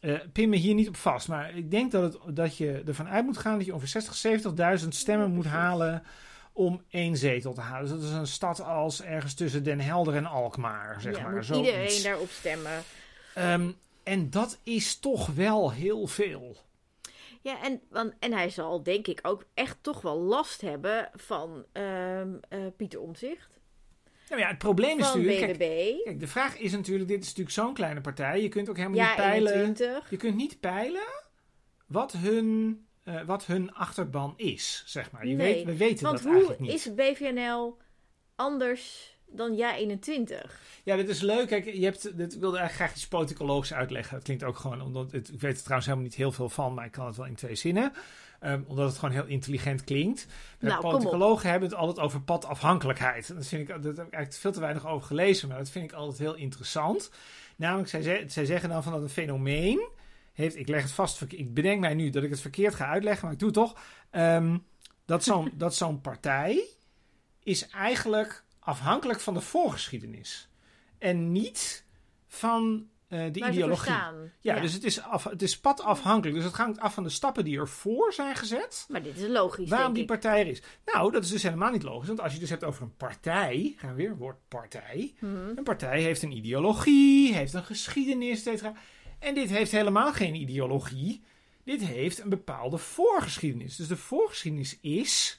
eh 0.00 0.14
pin 0.32 0.48
me 0.48 0.56
hier 0.56 0.74
niet 0.74 0.88
op 0.88 0.96
vast, 0.96 1.28
maar 1.28 1.56
ik 1.56 1.70
denk 1.70 1.92
dat, 1.92 2.12
het, 2.12 2.36
dat 2.36 2.56
je 2.56 2.82
ervan 2.86 3.08
uit 3.08 3.24
moet 3.24 3.38
gaan 3.38 3.56
dat 3.56 3.66
je 3.66 3.72
ongeveer 3.74 4.02
60, 4.02 4.82
70.000 4.82 4.88
stemmen 4.88 5.28
Ja, 5.28 5.34
moet 5.34 5.46
halen 5.46 6.02
om 6.52 6.82
één 6.88 7.16
zetel 7.16 7.52
te 7.52 7.60
halen. 7.60 7.88
Dus 7.88 8.00
dat 8.00 8.10
is 8.10 8.16
een 8.16 8.26
stad 8.26 8.62
als 8.62 9.02
ergens 9.02 9.34
tussen 9.34 9.64
Den 9.64 9.80
Helder 9.80 10.14
en 10.14 10.26
Alkmaar, 10.26 11.00
zeg 11.00 11.16
ja, 11.16 11.22
maar. 11.22 11.32
moet 11.32 11.44
Zoiets. 11.44 11.68
iedereen 11.68 12.02
daarop 12.02 12.30
stemmen. 12.30 12.82
Ehm, 13.34 13.70
en 14.02 14.30
dat 14.30 14.58
is 14.62 14.98
toch 14.98 15.26
wel 15.26 15.72
heel 15.72 16.06
veel. 16.06 16.56
Ja, 17.40 17.62
en, 17.62 17.80
want, 17.90 18.12
en 18.18 18.32
hij 18.32 18.50
zal 18.50 18.82
denk 18.82 19.06
ik 19.06 19.18
ook 19.22 19.44
echt 19.54 19.76
toch 19.80 20.00
wel 20.00 20.18
last 20.18 20.60
hebben 20.60 21.10
van 21.14 21.64
ehm, 21.72 22.28
eh, 22.48 22.58
Pieter 22.76 23.00
Omtzigt. 23.00 23.60
Nou 24.28 24.40
ja, 24.40 24.48
het 24.48 24.58
probleem 24.58 24.98
is 24.98 25.04
natuurlijk... 25.04 25.58
Kijk, 25.58 25.58
kijk, 26.04 26.20
de 26.20 26.26
vraag 26.26 26.58
is 26.58 26.72
natuurlijk... 26.72 27.08
Dit 27.08 27.20
is 27.20 27.26
natuurlijk 27.26 27.54
zo'n 27.54 27.74
kleine 27.74 28.00
partij. 28.00 28.42
Je 28.42 28.48
kunt 28.48 28.68
ook 28.68 28.76
helemaal 28.76 28.98
Ja, 28.98 29.06
niet 29.06 29.16
peilen... 29.16 29.52
21. 29.52 30.10
Je 30.10 30.16
kunt 30.16 30.36
niet 30.36 30.60
peilen 30.60 31.22
wat 31.86 32.12
hun, 32.12 32.86
eh, 33.04 33.20
wat 33.22 33.46
hun 33.46 33.74
achterban 33.74 34.34
is, 34.36 34.82
zeg 34.86 35.10
maar. 35.10 35.26
Je 35.26 35.34
Nee, 35.34 35.54
weet, 35.54 35.64
we 35.64 35.76
weten 35.76 36.04
Want 36.04 36.16
dat 36.16 36.24
hoe 36.26 36.32
eigenlijk 36.32 36.60
niet. 36.60 36.72
is 36.72 36.94
BVNL 36.94 37.76
anders 38.36 39.12
dan 39.26 39.56
Ja 39.56 39.74
21? 39.74 40.60
Ja, 40.84 40.96
dit 40.96 41.08
is 41.08 41.20
leuk. 41.20 41.48
Kijk, 41.48 41.64
je 41.64 41.84
hebt, 41.84 42.16
dit 42.16 42.34
ik 42.34 42.40
wilde 42.40 42.58
eigenlijk 42.58 42.88
graag 42.88 43.00
iets 43.00 43.08
politicologisch 43.08 43.72
uitleggen. 43.72 44.14
Dat 44.14 44.24
klinkt 44.24 44.44
ook 44.44 44.56
gewoon, 44.56 44.82
omdat 44.82 45.12
het, 45.12 45.32
ik 45.32 45.40
weet 45.40 45.56
er 45.56 45.60
trouwens 45.62 45.86
helemaal 45.86 46.08
niet 46.08 46.18
heel 46.18 46.32
veel 46.32 46.48
van, 46.48 46.74
maar 46.74 46.84
ik 46.84 46.92
kan 46.92 47.06
het 47.06 47.16
wel 47.16 47.26
in 47.26 47.34
twee 47.34 47.54
zinnen. 47.54 47.92
Ehm, 48.40 48.60
omdat 48.66 48.88
het 48.88 48.98
gewoon 48.98 49.14
heel 49.14 49.26
intelligent 49.26 49.84
klinkt. 49.84 50.26
De 50.58 50.66
Nou, 50.66 50.80
politicologen 50.80 51.50
hebben 51.50 51.68
het 51.68 51.78
altijd 51.78 52.06
over 52.06 52.20
padafhankelijkheid. 52.20 53.34
Dat, 53.34 53.46
vind 53.46 53.68
ik, 53.68 53.82
dat 53.82 53.96
heb 53.96 54.06
ik 54.06 54.12
eigenlijk 54.12 54.34
veel 54.34 54.52
te 54.52 54.60
weinig 54.60 54.86
over 54.86 55.06
gelezen, 55.06 55.48
maar 55.48 55.58
dat 55.58 55.70
vind 55.70 55.84
ik 55.84 55.92
altijd 55.92 56.18
heel 56.18 56.34
interessant. 56.34 57.10
Namelijk, 57.56 57.88
zij, 57.88 58.24
zij 58.28 58.44
zeggen 58.44 58.68
dan 58.68 58.82
van 58.82 58.92
dat 58.92 59.02
een 59.02 59.08
fenomeen 59.08 59.88
heeft, 60.32 60.56
ik 60.56 60.68
leg 60.68 60.82
het 60.82 60.92
vast, 60.92 61.24
ik 61.28 61.54
bedenk 61.54 61.80
mij 61.80 61.94
nu 61.94 62.10
dat 62.10 62.22
ik 62.22 62.30
het 62.30 62.40
verkeerd 62.40 62.74
ga 62.74 62.86
uitleggen, 62.86 63.24
maar 63.24 63.32
ik 63.32 63.38
doe 63.38 63.48
het 63.48 63.58
toch. 63.58 63.76
Ehm, 64.10 64.58
dat 65.04 65.24
zo'n 65.24 65.52
dat 65.64 65.74
zo'n 65.74 66.00
partij 66.00 66.68
is 67.42 67.68
eigenlijk 67.68 68.44
afhankelijk 68.58 69.20
van 69.20 69.34
de 69.34 69.40
voorgeschiedenis. 69.40 70.48
En 70.98 71.32
niet 71.32 71.84
van 72.28 72.88
eh, 73.08 73.32
de 73.32 73.40
Waar 73.40 73.50
ideologie. 73.50 73.92
staan. 73.92 74.32
Ja, 74.40 74.60
dus 74.60 74.72
het 74.72 74.84
is, 74.84 75.00
af, 75.02 75.24
het 75.24 75.42
is 75.42 75.58
padafhankelijk. 75.58 76.36
Dus 76.36 76.44
het 76.44 76.56
hangt 76.56 76.80
af 76.80 76.94
van 76.94 77.02
de 77.02 77.08
stappen 77.08 77.44
die 77.44 77.58
ervoor 77.58 78.12
zijn 78.12 78.36
gezet. 78.36 78.86
Maar 78.88 79.02
dit 79.02 79.18
is 79.18 79.28
logisch, 79.28 79.68
Waarom 79.68 79.92
die 79.92 80.04
partij 80.04 80.40
er 80.40 80.46
is. 80.46 80.62
Nou, 80.84 81.12
dat 81.12 81.24
is 81.24 81.30
dus 81.30 81.42
helemaal 81.42 81.70
niet 81.70 81.82
logisch. 81.82 82.06
Want 82.08 82.20
als 82.20 82.32
je 82.32 82.38
het 82.38 82.48
dus 82.48 82.50
hebt 82.50 82.64
over 82.64 82.82
een 82.82 82.96
partij. 82.96 83.74
Gaan 83.76 83.90
we 83.90 83.96
weer, 83.96 84.16
woord 84.16 84.36
partij. 84.48 85.14
Mhm. 85.18 85.34
Een 85.56 85.64
partij 85.64 86.02
heeft 86.02 86.22
een 86.22 86.36
ideologie, 86.36 87.34
heeft 87.34 87.52
een 87.54 87.64
geschiedenis, 87.64 88.38
et 88.38 88.42
cetera. 88.42 88.72
En 89.22 89.34
dit 89.34 89.50
heeft 89.50 89.72
helemaal 89.72 90.12
geen 90.12 90.34
ideologie. 90.34 91.22
Dit 91.64 91.80
heeft 91.84 92.18
een 92.18 92.28
bepaalde 92.28 92.78
voorgeschiedenis. 92.78 93.76
Dus 93.76 93.86
de 93.88 93.96
voorgeschiedenis 93.96 94.78
is 94.80 95.38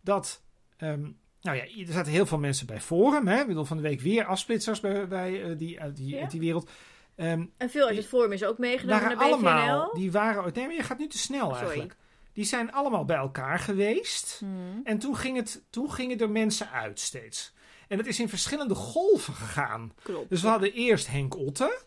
dat. 0.00 0.42
ehm, 0.76 1.10
nou 1.40 1.56
ja, 1.56 1.62
er 1.86 1.92
zaten 1.92 2.12
heel 2.12 2.26
veel 2.26 2.38
mensen 2.38 2.66
bij 2.66 2.80
Forum. 2.80 3.26
Hè? 3.28 3.40
Ik 3.40 3.46
bedoel, 3.46 3.64
van 3.64 3.76
de 3.76 3.82
week 3.82 4.00
weer 4.00 4.24
afsplitsers 4.24 4.80
bij, 4.80 5.08
bij 5.08 5.42
eh, 5.42 5.58
die, 5.58 5.80
uit, 5.80 5.96
die, 5.96 6.14
Ja. 6.16 6.26
die 6.26 6.40
wereld. 6.40 6.70
Ehm, 7.16 7.44
En 7.56 7.70
veel 7.70 7.86
uit 7.86 7.96
het 7.96 8.06
forum 8.06 8.32
is 8.32 8.44
ook 8.44 8.58
meegenomen 8.58 9.02
waren 9.02 9.16
naar 9.18 9.26
BVNL. 9.28 9.48
allemaal, 9.48 9.94
die 9.94 10.12
waren, 10.12 10.52
nee, 10.54 10.66
maar 10.66 10.74
je 10.74 10.82
gaat 10.82 10.98
nu 10.98 11.06
te 11.06 11.18
snel 11.18 11.56
eigenlijk. 11.56 11.96
Die 12.32 12.44
zijn 12.44 12.72
allemaal 12.72 13.04
bij 13.04 13.16
elkaar 13.16 13.58
geweest. 13.58 14.40
Mhm. 14.44 14.52
En 14.84 14.98
toen, 14.98 15.16
ging 15.16 15.36
het, 15.36 15.62
toen 15.70 15.92
gingen 15.92 16.18
er 16.18 16.30
mensen 16.30 16.70
uit 16.70 17.00
steeds. 17.00 17.52
En 17.88 17.96
dat 17.96 18.06
is 18.06 18.20
in 18.20 18.28
verschillende 18.28 18.74
golven 18.74 19.34
gegaan. 19.34 19.92
Klopt. 20.02 20.30
Dus 20.30 20.42
we 20.42 20.48
hadden 20.48 20.72
eerst 20.72 21.06
Henk 21.08 21.36
Otte. 21.36 21.82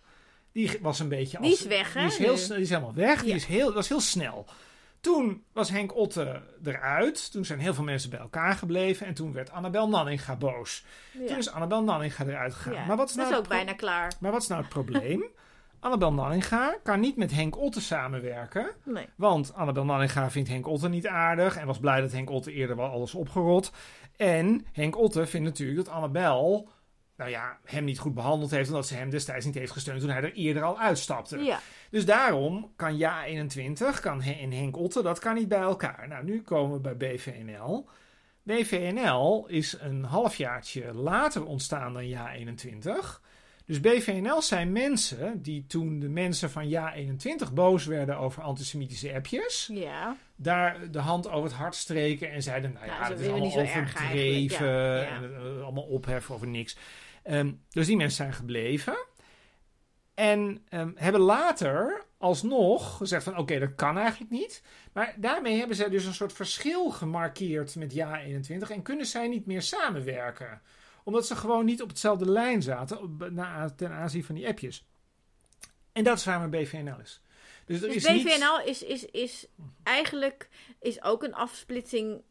Die 0.56 0.78
was 0.82 1.00
een 1.00 1.10
beetje 1.10 1.38
als... 1.38 1.48
Die 1.48 1.56
is 1.56 1.66
weg, 1.66 1.94
hè, 1.94 2.00
Die 2.00 2.10
is, 2.10 2.18
heel, 2.18 2.36
die 2.36 2.64
is 2.64 2.70
helemaal 2.70 2.94
weg. 2.94 3.24
Die 3.24 3.34
is 3.34 3.46
heel, 3.46 3.66
dat 3.66 3.74
was 3.74 3.88
heel 3.88 4.00
snel. 4.00 4.46
Toen 5.00 5.44
was 5.54 5.70
Henk 5.70 5.96
Otte 5.96 6.42
eruit. 6.64 7.32
Toen 7.32 7.46
zijn 7.46 7.60
heel 7.60 7.74
veel 7.74 7.84
mensen 7.84 8.10
bij 8.10 8.20
elkaar 8.20 8.54
gebleven. 8.56 9.08
En 9.08 9.14
toen 9.14 9.34
werd 9.34 9.52
Annabel 9.52 9.90
Nanninga 9.90 10.36
boos. 10.36 10.86
Ja. 11.12 11.28
Toen 11.28 11.38
is 11.38 11.50
Annabel 11.52 11.84
Nanninga 11.84 12.26
eruit 12.26 12.54
gegaan. 12.54 12.74
Ja, 12.74 12.86
Maar 12.86 12.98
wat 12.98 13.10
is 13.10 13.16
dat 13.16 13.24
nou 13.24 13.30
is 13.30 13.42
het 13.42 13.52
ook 13.52 13.58
bijna 13.58 13.74
klaar. 13.74 14.14
maar 14.20 14.32
wat 14.32 14.42
is 14.42 14.48
nou 14.48 14.62
het 14.62 14.70
probleem? 14.70 15.24
Annabel 15.80 16.14
Nanninga 16.14 16.76
kan 16.84 17.00
niet 17.00 17.16
met 17.16 17.32
Henk 17.32 17.58
Otte 17.58 17.82
samenwerken. 17.82 18.72
Nee. 18.84 19.08
Want 19.16 19.54
Annabel 19.54 19.86
Nanninga 19.86 20.30
vindt 20.32 20.50
Henk 20.50 20.68
Otte 20.68 20.90
niet 20.90 21.08
aardig. 21.08 21.58
En 21.58 21.68
was 21.68 21.80
blij 21.80 22.02
dat 22.02 22.12
Henk 22.12 22.30
Otte 22.30 22.52
eerder 22.52 22.76
wel 22.76 22.90
alles 22.90 23.14
opgerot. 23.14 23.72
En 24.16 24.66
Henk 24.72 24.98
Otte 24.98 25.26
vindt 25.26 25.48
natuurlijk 25.48 25.86
dat 25.86 25.96
Annabel... 25.96 26.70
Nou 27.18 27.30
ja, 27.30 27.58
hem 27.66 27.84
niet 27.84 28.00
goed 28.00 28.14
behandeld 28.14 28.52
heeft. 28.52 28.70
Omdat 28.70 28.88
ze 28.88 28.96
hem 28.96 29.10
destijds 29.10 29.46
niet 29.46 29.56
heeft 29.56 29.72
gesteund 29.72 30.00
toen 30.02 30.10
hij 30.10 30.22
er 30.22 30.34
eerder 30.34 30.64
al 30.64 30.80
uitstapte. 30.80 31.38
Ja. 31.38 31.60
Dus 31.90 32.06
daarom 32.06 32.72
kan 32.76 33.00
Ja21 33.00 34.00
kan 34.02 34.22
Hen- 34.22 34.40
en 34.40 34.52
Henk 34.52 34.78
Otte, 34.78 35.02
dat 35.04 35.20
kan 35.20 35.36
niet 35.36 35.48
bij 35.48 35.60
elkaar. 35.60 36.08
Nou, 36.08 36.24
nu 36.26 36.42
komen 36.42 36.82
we 36.82 36.96
bij 36.96 36.98
BVNL. 36.98 37.88
BVNL 38.44 39.46
is 39.48 39.78
een 39.80 40.04
halfjaartje 40.04 40.94
later 40.94 41.46
ontstaan 41.46 41.94
dan 41.94 42.04
Ja21. 42.10 43.22
Dus 43.66 43.80
BVNL 43.80 44.42
zijn 44.42 44.72
mensen 44.72 45.42
die 45.42 45.66
toen 45.68 46.00
de 46.00 46.10
mensen 46.10 46.50
van 46.50 46.70
Ja21 46.70 47.54
boos 47.54 47.86
werden 47.86 48.18
over 48.18 48.44
antisemitische 48.44 49.14
appjes, 49.14 49.70
Ja. 49.74 50.16
daar 50.36 50.92
de 50.92 51.00
hand 51.00 51.28
over 51.30 51.44
het 51.50 51.58
hart 51.58 51.76
streken 51.76 52.32
en 52.32 52.44
zeiden, 52.44 52.74
nou 52.74 52.86
ja, 52.86 52.98
Ja, 53.00 53.06
ze 53.06 53.12
het 53.12 53.22
is 53.22 53.28
allemaal 53.28 53.48
overdreven 53.58 54.68
ja, 54.68 54.96
ja. 55.02 55.06
en 55.08 55.24
eh, 55.36 55.64
allemaal 55.64 55.84
opheffen 55.84 56.36
over 56.36 56.48
niks. 56.48 56.78
Ehm, 57.26 57.54
dus 57.70 57.86
die 57.86 57.96
mensen 57.98 58.18
zijn 58.18 58.34
gebleven. 58.34 58.98
En 60.14 60.66
ehm, 60.70 60.92
hebben 60.96 61.22
later 61.22 62.06
alsnog 62.18 62.98
gezegd 62.98 63.24
van 63.24 63.38
oké, 63.38 63.60
dat 63.60 63.76
kan 63.76 63.98
eigenlijk 63.98 64.32
niet. 64.32 64.64
Maar 64.94 65.16
daarmee 65.18 65.58
hebben 65.58 65.76
zij 65.76 65.90
dus 65.90 66.06
een 66.06 66.14
soort 66.14 66.34
verschil 66.34 66.90
gemarkeerd 66.90 67.76
met 67.76 67.94
Ja21 67.96 68.72
en 68.72 68.82
kunnen 68.82 69.06
zij 69.06 69.28
niet 69.28 69.46
meer 69.46 69.62
samenwerken. 69.62 70.62
Omdat 71.04 71.28
ze 71.28 71.36
gewoon 71.36 71.66
niet 71.66 71.82
op 71.82 71.90
hetzelfde 71.90 72.32
lijn 72.32 72.62
zaten 72.62 73.02
op- 73.02 73.30
na, 73.32 73.70
ten 73.70 73.92
aanzien 73.92 74.24
van 74.24 74.36
die 74.36 74.48
appjes. 74.48 74.86
En 75.92 76.04
dat 76.04 76.18
is 76.18 76.26
waar 76.26 76.40
mijn 76.40 76.64
BVNL 76.64 77.00
is. 77.00 77.22
Dus 77.66 77.82
er 77.82 77.88
Dus 77.88 77.96
is 77.96 78.08
niet... 78.08 78.24
BVNL 78.24 78.62
is, 78.66 78.84
is, 78.84 79.06
is 79.06 79.48
eigenlijk 79.84 80.50
is 80.80 81.04
ook 81.04 81.24
een 81.24 81.36
afsplitsing 81.36 82.22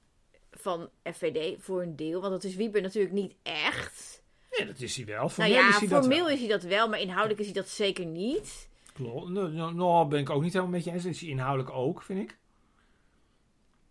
van 0.50 0.90
FVD 1.12 1.62
voor 1.62 1.83
een 1.83 1.96
deel. 1.96 2.20
Want 2.20 2.33
dat 2.33 2.44
is 2.44 2.54
Wieber 2.54 2.83
natuurlijk 2.83 3.14
niet 3.14 3.35
echt. 3.42 4.22
Nee, 4.59 4.67
dat 4.67 4.81
is 4.81 4.97
hij 4.97 5.05
wel. 5.05 5.17
Nou 5.17 5.31
Formeel 5.31 5.53
ja, 5.55 5.69
is 5.69 5.77
hij 5.79 5.88
dat 5.88 6.07
wel. 6.07 6.29
is 6.29 6.38
hij 6.38 6.49
dat 6.49 6.62
wel, 6.62 6.88
maar 6.88 7.01
inhoudelijk 7.01 7.40
is 7.40 7.47
hij 7.47 7.55
dat 7.55 7.69
zeker 7.69 8.05
niet. 8.07 8.69
Klopt. 8.93 9.29
Nou, 9.29 9.53
nou, 9.53 9.75
nou, 9.75 10.09
ben 10.09 10.21
ik 10.21 10.31
ook 10.31 10.43
niet 10.43 10.53
helemaal 10.53 10.75
met 10.75 10.85
je 10.85 10.93
eens. 10.93 11.05
Is 11.05 11.21
hij 11.21 11.29
inhoudelijk 11.29 11.71
ook, 11.77 12.03
vind 12.03 12.21
ik. 12.21 12.38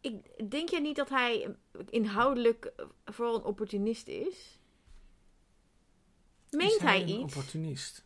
Ik, 0.02 0.50
denk 0.50 0.70
jij 0.70 0.80
niet 0.80 0.96
dat 0.96 1.10
hij 1.10 1.56
inhoudelijk 1.90 2.66
eh, 2.78 2.86
vooral 3.06 3.36
een 3.36 3.44
opportunist 3.44 4.08
is? 4.08 4.60
Meent 6.50 6.72
Is 6.72 6.82
hij 6.82 7.04
iets? 7.04 7.22
opportunist? 7.36 8.06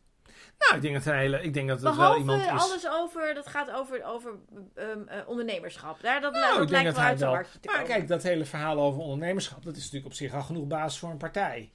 Nou, 0.57 0.75
ik 0.75 0.81
denk 0.81 0.93
dat 0.93 1.03
hij 1.03 1.29
ik 1.29 1.53
denk 1.53 1.67
dat 1.67 1.81
het 1.81 1.95
wel 1.95 2.17
iemand 2.17 2.41
is. 2.41 2.49
alles 2.49 2.87
over, 2.89 3.33
dat 3.33 3.47
gaat 3.47 3.71
over, 3.71 4.03
over 4.03 4.31
ehm, 4.75 5.07
eh, 5.07 5.27
ondernemerschap. 5.27 6.01
Daar, 6.01 6.21
dat, 6.21 6.33
Nou, 6.33 6.57
dat 6.57 6.69
lijkt 6.69 6.85
dat 6.85 6.95
wel 6.95 7.05
uit 7.05 7.19
zijn 7.19 7.31
hartje 7.31 7.59
te 7.59 7.67
Maar 7.67 7.75
komen. 7.79 7.95
kijk, 7.95 8.07
dat 8.07 8.23
hele 8.23 8.45
verhaal 8.45 8.79
over 8.79 9.01
ondernemerschap, 9.01 9.63
dat 9.63 9.75
is 9.75 9.79
natuurlijk 9.79 10.05
op 10.05 10.13
zich 10.13 10.33
al 10.33 10.41
genoeg 10.41 10.67
basis 10.67 10.99
voor 10.99 11.09
een 11.09 11.17
partij. 11.17 11.71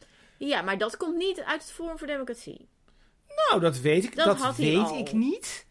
Ja, 0.48 0.62
maar 0.62 0.78
dat 0.78 0.96
komt 0.96 1.16
niet 1.16 1.40
uit 1.40 1.62
het 1.62 1.72
Forum 1.72 1.98
voor 1.98 2.06
Democratie. 2.06 2.68
Nou, 3.48 3.60
dat 3.60 3.80
weet 3.80 4.04
ik. 4.04 4.16
Dat 4.16 4.26
Dat, 4.26 4.38
had 4.38 4.56
hij 4.56 4.66
weet 4.66 4.90
ik 5.08 5.12
niet. 5.12 5.66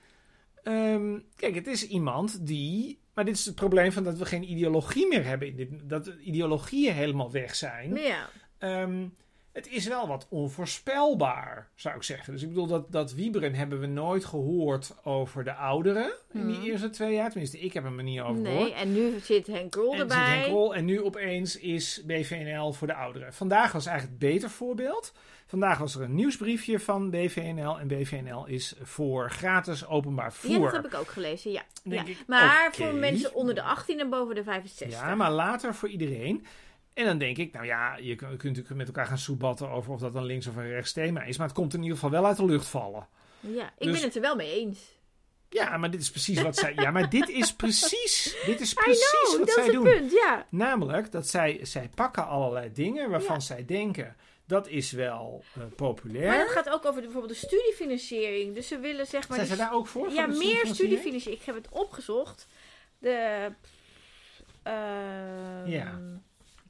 Ehm, 0.63 1.19
kijk, 1.35 1.55
het 1.55 1.67
is 1.67 1.87
iemand 1.87 2.47
die. 2.47 2.99
Maar 3.13 3.25
dit 3.25 3.35
is 3.35 3.45
het 3.45 3.55
probleem 3.55 3.91
van 3.91 4.03
dat 4.03 4.17
we 4.17 4.25
geen 4.25 4.51
ideologie 4.51 5.07
meer 5.07 5.25
hebben. 5.25 5.47
In 5.47 5.55
dit, 5.55 5.89
dat 5.89 6.05
de 6.05 6.19
ideologieën 6.19 6.93
helemaal 6.93 7.31
weg 7.31 7.55
zijn. 7.55 7.95
Ja. 7.95 8.29
Ehm, 8.57 9.07
het 9.53 9.67
is 9.67 9.87
wel 9.87 10.07
wat 10.07 10.27
onvoorspelbaar, 10.29 11.69
zou 11.75 11.95
ik 11.95 12.03
zeggen. 12.03 12.33
Dus 12.33 12.41
ik 12.41 12.47
bedoel, 12.47 12.67
dat, 12.67 12.91
dat 12.91 13.13
wieberen 13.13 13.53
hebben 13.53 13.79
we 13.79 13.85
nooit 13.87 14.25
gehoord 14.25 14.95
over 15.03 15.43
de 15.43 15.53
ouderen 15.53 16.11
in 16.33 16.47
die 16.47 16.55
Hmm. 16.55 16.65
eerste 16.65 16.89
twee 16.89 17.13
jaar. 17.13 17.29
Tenminste, 17.29 17.59
ik 17.59 17.73
heb 17.73 17.83
hem 17.83 17.97
er 17.97 18.03
niet 18.03 18.19
over 18.21 18.45
gehoord. 18.45 18.63
Nee, 18.63 18.73
en 18.73 18.93
nu 18.93 19.19
zit 19.23 19.47
Henk 19.47 19.71
Krol 19.71 19.91
En 19.91 19.97
zit 19.99 20.11
erbij. 20.11 20.17
Henk 20.29 20.43
Krol, 20.43 20.75
en 20.75 20.85
nu 20.85 21.01
opeens 21.01 21.57
is 21.59 22.01
BVNL 22.05 22.73
voor 22.73 22.87
de 22.87 22.93
ouderen. 22.93 23.33
Vandaag 23.33 23.71
was 23.71 23.85
eigenlijk 23.85 24.19
het 24.21 24.31
beter 24.31 24.49
voorbeeld. 24.49 25.13
Vandaag 25.47 25.77
was 25.77 25.95
er 25.95 26.01
een 26.01 26.15
nieuwsbriefje 26.15 26.79
van 26.79 27.09
BVNL. 27.09 27.79
En 27.79 27.87
BVNL 27.87 28.45
is 28.47 28.75
voor 28.81 29.29
gratis 29.29 29.87
openbaar 29.87 30.25
Ja, 30.25 30.31
voer. 30.31 30.71
dat 30.71 30.71
heb 30.83 30.85
ik 30.93 30.99
ook 30.99 31.07
gelezen, 31.07 31.51
ja. 31.51 31.61
Ja. 31.83 32.05
ik, 32.05 32.17
Maar 32.27 32.69
voor 32.73 32.93
mensen 32.93 33.33
onder 33.33 33.55
de 33.55 33.61
18 33.61 33.99
en 33.99 34.09
boven 34.09 34.35
de 34.35 34.43
65. 34.43 34.99
Ja, 34.99 35.15
maar 35.15 35.31
later 35.31 35.75
voor 35.75 35.89
iedereen. 35.89 36.45
En 37.01 37.07
dan 37.07 37.17
denk 37.17 37.37
ik, 37.37 37.53
nou 37.53 37.65
ja, 37.65 37.95
je 37.97 38.15
kunt, 38.15 38.43
natuurlijk 38.43 38.75
met 38.75 38.87
elkaar 38.87 39.05
gaan 39.05 39.17
soebatten 39.17 39.69
over 39.69 39.93
of 39.93 39.99
dat 39.99 40.15
een 40.15 40.25
links 40.25 40.47
of 40.47 40.55
een 40.55 40.69
rechts 40.69 40.93
thema 40.93 41.23
is. 41.23 41.37
Maar 41.37 41.47
het 41.47 41.55
komt 41.55 41.73
in 41.73 41.79
ieder 41.81 41.95
geval 41.97 42.11
wel 42.11 42.25
uit 42.25 42.37
de 42.37 42.45
lucht 42.45 42.67
vallen. 42.67 43.07
Ja, 43.39 43.71
ik 43.77 43.85
Dus- 43.87 43.93
ben 43.95 44.01
het 44.03 44.15
er 44.15 44.21
wel 44.21 44.35
mee 44.35 44.59
eens. 44.59 44.79
Ja, 45.49 45.77
maar 45.77 45.91
dit 45.91 46.01
is 46.01 46.09
precies 46.11 46.41
wat 46.41 46.55
zij. 46.57 46.73
Ja, 46.75 46.91
maar 46.91 47.09
dit 47.09 47.29
is 47.29 47.53
precies. 47.55 48.35
Dit 48.45 48.61
is 48.61 48.73
precies 48.83 49.09
know, 49.29 49.39
wat 49.39 49.51
zij 49.51 49.63
het 49.63 49.73
doen. 49.73 49.83
punt, 49.83 50.11
ja. 50.11 50.45
Namelijk 50.49 51.11
dat 51.11 51.27
zij, 51.27 51.59
zij 51.61 51.89
pakken 51.95 52.27
allerlei 52.27 52.71
dingen 52.73 53.09
waarvan 53.09 53.35
Ja. 53.35 53.41
zij 53.41 53.65
denken 53.65 54.15
dat 54.45 54.67
is 54.67 54.91
wel 54.91 55.43
eh, 55.55 55.61
populair. 55.75 56.27
Maar 56.27 56.37
dat 56.37 56.49
gaat 56.49 56.69
ook 56.69 56.85
over 56.85 57.01
de, 57.01 57.07
bijvoorbeeld 57.07 57.39
de 57.41 57.47
studiefinanciering. 57.47 58.55
Dus 58.55 58.67
ze 58.67 58.79
willen 58.79 59.05
zeg 59.07 59.27
maar... 59.27 59.37
Zijn 59.37 59.49
ze 59.49 59.55
daar 59.55 59.73
ook 59.73 59.87
voor? 59.87 60.11
Ja, 60.11 60.25
voor 60.29 60.37
meer 60.37 60.65
studiefinanciering? 60.65 61.39
Ik 61.41 61.45
heb 61.45 61.55
het 61.55 61.69
opgezocht. 61.69 62.47
De. 62.99 63.47
ehm, 64.63 65.67
Ja. 65.69 65.99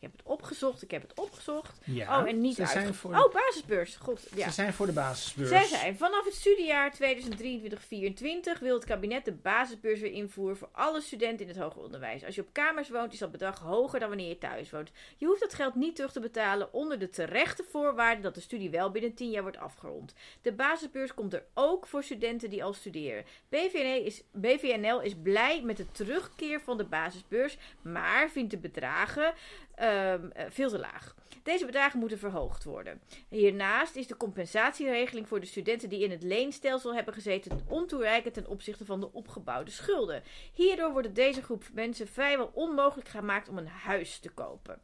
Ik 0.01 0.07
heb 0.07 0.17
het 0.17 0.27
opgezocht, 0.27 0.81
ik 0.81 0.91
heb 0.91 1.01
het 1.01 1.19
opgezocht. 1.19 1.79
Ja, 1.83 2.21
oh, 2.21 2.29
en 2.29 2.41
niet 2.41 2.55
zijn, 2.55 2.67
uit. 2.67 2.95
voor, 2.95 3.15
Oh, 3.15 3.33
basisbeurs. 3.33 3.95
God, 3.95 4.27
ja. 4.35 4.47
ze 4.47 4.53
zijn 4.53 4.73
voor 4.73 4.85
de 4.85 4.91
basisbeurs. 4.91 5.49
Zij 5.49 5.65
zei, 5.65 5.95
vanaf 5.95 6.25
het 6.25 6.33
studiejaar 6.33 6.93
2023-2024 6.93 8.59
wil 8.59 8.73
het 8.75 8.85
kabinet 8.85 9.25
de 9.25 9.31
basisbeurs 9.31 9.99
weer 9.99 10.11
invoeren 10.11 10.57
voor 10.57 10.69
alle 10.71 11.01
studenten 11.01 11.45
in 11.45 11.51
het 11.51 11.61
hoger 11.61 11.81
onderwijs. 11.81 12.23
Als 12.23 12.35
je 12.35 12.41
op 12.41 12.47
kamers 12.51 12.89
woont, 12.89 13.13
is 13.13 13.19
dat 13.19 13.31
bedrag 13.31 13.59
hoger 13.59 13.99
dan 13.99 14.07
wanneer 14.07 14.27
je 14.27 14.37
thuis 14.37 14.69
woont. 14.69 14.91
Je 15.17 15.25
hoeft 15.25 15.41
dat 15.41 15.53
geld 15.53 15.75
niet 15.75 15.95
terug 15.95 16.11
te 16.11 16.19
betalen 16.19 16.73
onder 16.73 16.99
de 16.99 17.09
terechte 17.09 17.63
voorwaarde 17.71 18.21
dat 18.21 18.35
de 18.35 18.41
studie 18.41 18.69
wel 18.69 18.91
binnen 18.91 19.13
10 19.13 19.29
jaar 19.29 19.41
wordt 19.41 19.57
afgerond. 19.57 20.13
De 20.41 20.53
basisbeurs 20.53 21.13
komt 21.13 21.33
er 21.33 21.45
ook 21.53 21.87
voor 21.87 22.03
studenten 22.03 22.49
die 22.49 22.63
al 22.63 22.73
studeren. 22.73 23.25
BVNL 23.49 24.05
is, 24.05 24.23
BVNL 24.31 25.01
is 25.01 25.15
blij 25.23 25.61
met 25.63 25.77
de 25.77 25.91
terugkeer 25.91 26.61
van 26.61 26.77
de 26.77 26.85
basisbeurs, 26.85 27.57
maar 27.81 28.29
vindt 28.29 28.51
de 28.51 28.57
bedragen 28.57 29.33
ehm, 29.75 30.29
eh, 30.29 30.45
veel 30.49 30.69
te 30.69 30.79
laag. 30.79 31.15
Deze 31.43 31.65
bedragen 31.65 31.99
moeten 31.99 32.19
verhoogd 32.19 32.63
worden. 32.63 33.01
Hiernaast 33.29 33.95
is 33.95 34.07
de 34.07 34.17
compensatieregeling 34.17 35.27
voor 35.27 35.39
de 35.39 35.45
studenten 35.45 35.89
die 35.89 36.03
in 36.03 36.11
het 36.11 36.23
leenstelsel 36.23 36.93
hebben 36.95 37.13
gezeten 37.13 37.61
ontoereikend 37.67 38.33
ten 38.33 38.47
opzichte 38.47 38.85
van 38.85 38.99
de 38.99 39.13
opgebouwde 39.13 39.71
schulden. 39.71 40.23
Hierdoor 40.53 40.91
wordt 40.91 41.15
deze 41.15 41.41
groep 41.41 41.63
mensen 41.73 42.07
vrijwel 42.07 42.51
onmogelijk 42.53 43.09
gemaakt 43.09 43.49
om 43.49 43.57
een 43.57 43.67
huis 43.67 44.19
te 44.19 44.29
kopen. 44.29 44.81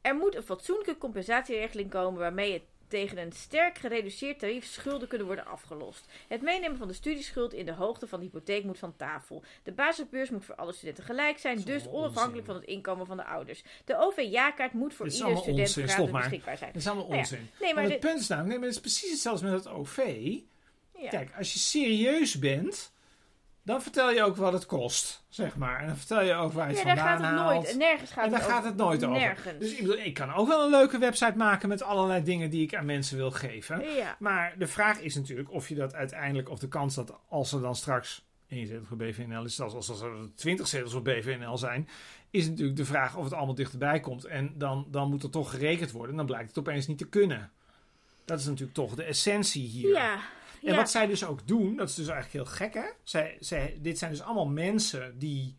Er 0.00 0.14
moet 0.14 0.34
een 0.34 0.42
fatsoenlijke 0.42 0.98
compensatieregeling 0.98 1.90
komen 1.90 2.20
waarmee 2.20 2.52
het 2.52 2.62
tegen 2.88 3.18
een 3.18 3.32
sterk 3.32 3.78
gereduceerd 3.78 4.38
tarief 4.38 4.64
schulden 4.64 5.08
kunnen 5.08 5.26
worden 5.26 5.46
afgelost. 5.46 6.06
Het 6.28 6.42
meenemen 6.42 6.78
van 6.78 6.88
de 6.88 6.94
studieschuld 6.94 7.52
in 7.52 7.66
de 7.66 7.72
hoogte 7.72 8.06
van 8.06 8.18
de 8.18 8.24
hypotheek 8.24 8.64
moet 8.64 8.78
van 8.78 8.96
tafel. 8.96 9.42
De 9.62 9.72
basisbeurs 9.72 10.30
moet 10.30 10.44
voor 10.44 10.54
alle 10.54 10.72
studenten 10.72 11.04
gelijk 11.04 11.38
zijn, 11.38 11.62
dus 11.62 11.88
onafhankelijk 11.88 12.46
van 12.46 12.54
het 12.54 12.64
inkomen 12.64 13.06
van 13.06 13.16
de 13.16 13.24
ouders. 13.24 13.62
De 13.84 13.98
OV-jaarkaart 13.98 14.72
moet 14.72 14.94
voor 14.94 15.06
ieder 15.08 15.36
student 15.36 15.70
gratis 15.70 16.10
beschikbaar 16.10 16.58
zijn. 16.58 16.72
Dat 16.72 16.80
is 16.80 16.86
allemaal 16.86 17.04
Nou 17.04 17.16
ja, 17.16 17.22
onzin. 17.22 17.48
Nee, 17.60 17.74
maar 17.74 17.82
Want 17.82 17.92
het 17.92 18.02
dit, 18.02 18.10
punt 18.10 18.22
is 18.22 18.28
namelijk, 18.28 18.50
nee, 18.50 18.58
maar 18.58 18.68
het 18.74 18.76
is 18.76 18.92
precies 18.92 19.10
hetzelfde 19.10 19.46
met 19.46 19.64
het 19.64 19.68
OV. 19.68 19.98
ja. 20.98 21.08
Kijk, 21.08 21.30
als 21.36 21.52
je 21.52 21.58
serieus 21.58 22.38
bent, 22.38 22.93
dan 23.64 23.82
vertel 23.82 24.10
je 24.10 24.22
ook 24.22 24.36
wat 24.36 24.52
het 24.52 24.66
kost, 24.66 25.24
zeg 25.28 25.56
maar. 25.56 25.80
En 25.80 25.86
dan 25.86 25.96
vertel 25.96 26.22
je 26.22 26.34
ook 26.34 26.52
waar 26.52 26.70
je 26.70 26.76
ja, 26.76 26.86
het 26.86 26.96
daar 26.96 27.06
gaat 27.06 27.18
het 27.18 27.26
haalt. 27.26 27.62
nooit. 27.62 27.76
Nergens 27.76 28.10
gaat 28.10 28.24
en 28.24 28.30
daar 28.30 28.40
het 28.40 28.48
gaat 28.48 28.64
het 28.64 28.76
nooit 28.76 29.04
over. 29.04 29.56
Dus 29.58 29.72
ik, 29.72 29.78
bedoel, 29.78 29.98
ik 29.98 30.14
kan 30.14 30.34
ook 30.34 30.48
wel 30.48 30.64
een 30.64 30.70
leuke 30.70 30.98
website 30.98 31.36
maken 31.36 31.68
met 31.68 31.82
allerlei 31.82 32.22
dingen 32.22 32.50
die 32.50 32.62
ik 32.62 32.74
aan 32.74 32.84
mensen 32.84 33.16
wil 33.16 33.30
geven. 33.30 33.80
Ja. 33.94 34.16
Maar 34.18 34.54
de 34.58 34.66
vraag 34.66 35.00
is 35.00 35.14
natuurlijk 35.14 35.50
of 35.50 35.68
je 35.68 35.74
dat 35.74 35.94
uiteindelijk, 35.94 36.50
of 36.50 36.58
de 36.58 36.68
kans 36.68 36.94
dat 36.94 37.18
als 37.28 37.52
er 37.52 37.60
dan 37.60 37.76
straks 37.76 38.24
één 38.48 38.66
zetel 38.66 38.84
voor 38.84 38.96
BVNL 38.96 39.44
is, 39.44 39.54
zelfs 39.54 39.74
als 39.74 40.00
er 40.00 40.30
20 40.34 40.68
zetels 40.68 40.92
voor 40.92 41.02
BVNL 41.02 41.58
zijn, 41.58 41.88
is 42.30 42.48
natuurlijk 42.48 42.76
de 42.76 42.84
vraag 42.84 43.16
of 43.16 43.24
het 43.24 43.32
allemaal 43.32 43.54
dichterbij 43.54 44.00
komt. 44.00 44.24
En 44.24 44.52
dan, 44.58 44.86
dan 44.90 45.10
moet 45.10 45.22
er 45.22 45.30
toch 45.30 45.50
gerekend 45.50 45.90
worden. 45.90 46.10
En 46.10 46.16
dan 46.16 46.26
blijkt 46.26 46.48
het 46.48 46.58
opeens 46.58 46.86
niet 46.86 46.98
te 46.98 47.08
kunnen. 47.08 47.50
Dat 48.24 48.38
is 48.38 48.46
natuurlijk 48.46 48.74
toch 48.74 48.94
de 48.94 49.04
essentie 49.04 49.66
hier. 49.66 49.92
Ja. 49.92 50.18
En 50.64 50.70
ja. 50.70 50.76
wat 50.76 50.90
zij 50.90 51.06
dus 51.06 51.24
ook 51.24 51.46
doen, 51.46 51.76
dat 51.76 51.88
is 51.88 51.94
dus 51.94 52.08
eigenlijk 52.08 52.44
heel 52.44 52.54
gek 52.56 52.74
hè. 52.74 52.90
Zij, 53.02 53.36
zij, 53.40 53.78
dit 53.80 53.98
zijn 53.98 54.10
dus 54.10 54.22
allemaal 54.22 54.46
mensen 54.46 55.18
die... 55.18 55.58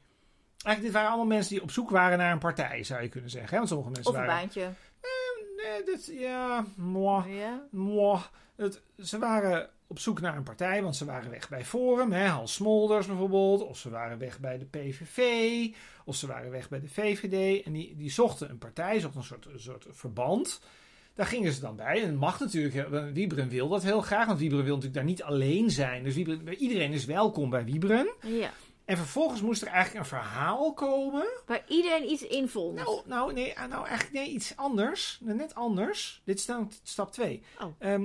Eigenlijk 0.63 0.81
dit 0.81 0.91
waren 0.91 1.07
allemaal 1.07 1.35
mensen 1.35 1.53
die 1.53 1.63
op 1.63 1.71
zoek 1.71 1.89
waren 1.89 2.17
naar 2.17 2.31
een 2.31 2.39
partij, 2.39 2.83
zou 2.83 3.01
je 3.01 3.09
kunnen 3.09 3.29
zeggen. 3.29 3.49
Hè? 3.49 3.57
Want 3.57 3.67
sommige 3.67 3.91
mensen 3.91 4.11
Of 4.11 4.17
een 4.17 4.25
waren... 4.25 4.39
baantje. 4.39 4.69
Nee, 5.55 5.83
dit, 5.83 6.11
ja, 6.19 6.65
moi, 6.75 7.33
Ja. 7.35 7.67
moi. 7.71 8.19
Het, 8.55 8.81
ze 9.03 9.19
waren 9.19 9.69
op 9.87 9.99
zoek 9.99 10.21
naar 10.21 10.37
een 10.37 10.43
partij, 10.43 10.83
want 10.83 10.95
ze 10.95 11.05
waren 11.05 11.29
weg 11.29 11.49
bij 11.49 11.65
Forum, 11.65 12.11
hè, 12.11 12.27
Hans 12.27 12.53
Smolders 12.53 13.07
bijvoorbeeld. 13.07 13.61
Of 13.61 13.77
ze 13.77 13.89
waren 13.89 14.17
weg 14.17 14.39
bij 14.39 14.57
de 14.57 14.65
PVV, 14.65 15.73
of 16.05 16.15
ze 16.15 16.27
waren 16.27 16.51
weg 16.51 16.69
bij 16.69 16.79
de 16.79 16.89
VVD. 16.89 17.63
En 17.63 17.73
die, 17.73 17.95
die 17.95 18.11
zochten 18.11 18.49
een 18.49 18.57
partij, 18.57 18.99
zochten 18.99 19.19
een 19.19 19.25
soort, 19.25 19.45
een 19.45 19.59
soort 19.59 19.85
verband. 19.89 20.61
Daar 21.15 21.25
gingen 21.25 21.51
ze 21.51 21.59
dan 21.59 21.75
bij. 21.75 22.01
En 22.01 22.07
het 22.07 22.19
mag 22.19 22.39
natuurlijk, 22.39 22.89
Wieberen 23.13 23.49
wil 23.49 23.67
dat 23.67 23.83
heel 23.83 24.01
graag, 24.01 24.25
want 24.25 24.39
Wieberen 24.39 24.65
wil 24.65 24.75
natuurlijk 24.75 25.01
daar 25.01 25.11
niet 25.11 25.23
alleen 25.23 25.71
zijn. 25.71 26.03
Dus 26.03 26.15
iedereen 26.57 26.91
is 26.91 27.05
welkom 27.05 27.49
bij 27.49 27.65
Wieberen. 27.65 28.07
ja. 28.21 28.51
En 28.85 28.97
vervolgens 28.97 29.41
moest 29.41 29.61
er 29.61 29.67
eigenlijk 29.67 29.99
een 29.99 30.17
verhaal 30.19 30.73
komen. 30.73 31.25
Waar 31.45 31.63
iedereen 31.67 32.09
iets 32.11 32.21
in 32.21 32.47
vond. 32.47 32.75
Nou, 32.75 33.01
nou, 33.05 33.33
nee, 33.33 33.59
ah, 33.59 33.69
nou 33.69 33.87
eigenlijk 33.87 34.13
nee, 34.25 34.29
iets 34.29 34.55
anders. 34.55 35.19
Net 35.21 35.55
anders. 35.55 36.21
Dit 36.25 36.39
is 36.39 36.45
dan 36.45 36.71
stap 36.83 37.11
2. 37.11 37.43
Oh. 37.59 38.01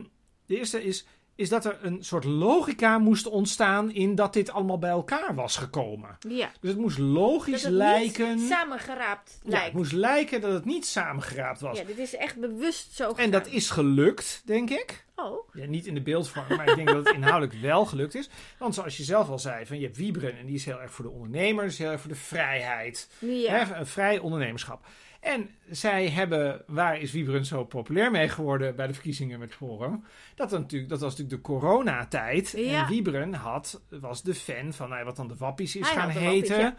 de 0.47 0.57
eerste 0.57 0.85
is, 0.85 1.07
is 1.41 1.49
dat 1.49 1.65
er 1.65 1.79
een 1.83 2.05
soort 2.05 2.25
logica 2.25 2.99
moest 2.99 3.27
ontstaan 3.27 3.91
in 3.93 4.15
dat 4.15 4.33
dit 4.33 4.51
allemaal 4.51 4.79
bij 4.79 4.91
elkaar 4.91 5.35
was 5.35 5.57
gekomen. 5.57 6.17
ja. 6.29 6.51
Dus 6.61 6.71
het 6.71 6.79
moest 6.79 6.99
logisch 6.99 7.53
Dat 7.53 7.63
het 7.63 7.73
lijken. 7.73 8.37
niet 8.37 8.49
samengeraapt 8.49 9.39
ja, 9.45 9.61
het 9.63 9.73
moest 9.73 9.93
lijken 9.93 10.41
dat 10.41 10.53
het 10.53 10.65
niet 10.65 10.87
samengeraapt 10.87 11.61
was. 11.61 11.79
Ja, 11.79 11.85
dit 11.85 11.99
is 11.99 12.17
echt 12.17 12.37
bewust 12.37 12.95
zo 12.95 13.09
en 13.09 13.15
gedaan. 13.15 13.31
dat 13.31 13.47
is 13.47 13.71
gelukt, 13.71 14.43
denk 14.45 14.71
ik. 14.71 15.05
Oh, 15.17 15.49
Ja, 15.55 15.67
niet 15.67 15.87
in 15.87 15.95
de 15.95 16.03
beeldvorm, 16.03 16.57
maar 16.57 16.69
ik 16.69 16.77
denk 16.77 16.89
dat 16.89 17.07
het 17.07 17.15
inhoudelijk 17.15 17.61
wel 17.71 17.85
gelukt 17.87 18.15
is. 18.15 18.29
Want 18.59 18.75
zoals 18.75 18.97
je 18.97 19.03
zelf 19.03 19.29
al 19.29 19.39
zei, 19.39 19.67
van 19.67 19.79
je 19.79 19.85
hebt 19.85 19.97
Wiebren 19.97 20.39
en 20.39 20.47
die 20.47 20.55
is 20.55 20.65
heel 20.65 20.81
erg 20.81 20.93
voor 20.93 21.05
de 21.05 21.11
ondernemer, 21.11 21.65
dus 21.65 21.79
heel 21.79 21.91
erg 21.91 22.01
voor 22.01 22.11
de 22.11 22.17
vrijheid. 22.17 23.09
ja. 23.19 23.53
Hè, 23.53 23.75
een 23.75 23.87
vrij 23.87 24.19
ondernemerschap. 24.19 24.87
En 25.21 25.51
zij 25.71 26.09
hebben, 26.09 26.63
waar 26.67 27.01
is 27.01 27.13
Wiebren 27.13 27.45
zo 27.45 27.65
populair 27.65 28.11
mee 28.11 28.29
geworden 28.29 28.77
bij 28.77 28.87
de 28.87 28.93
verkiezingen 28.93 29.39
met 29.39 29.55
Forum? 29.55 30.05
Dat, 30.35 30.51
natuurlijk, 30.51 30.91
dat 30.91 31.01
was 31.01 31.11
natuurlijk 31.17 31.43
de 31.43 31.53
coronatijd. 31.53 32.53
Ja. 32.57 32.83
En 32.83 32.89
Wiebren 32.89 33.35
had, 33.35 33.81
was 33.89 34.23
de 34.23 34.35
fan 34.35 34.73
van 34.73 34.89
nou, 34.89 35.05
wat 35.05 35.17
dan 35.17 35.29
de 35.29 35.37
wappies 35.39 35.77
is 35.77 35.89
Hij 35.89 35.97
gaan 35.97 36.07
wappies, 36.07 36.25
heten. 36.25 36.59
ja. 36.59 36.75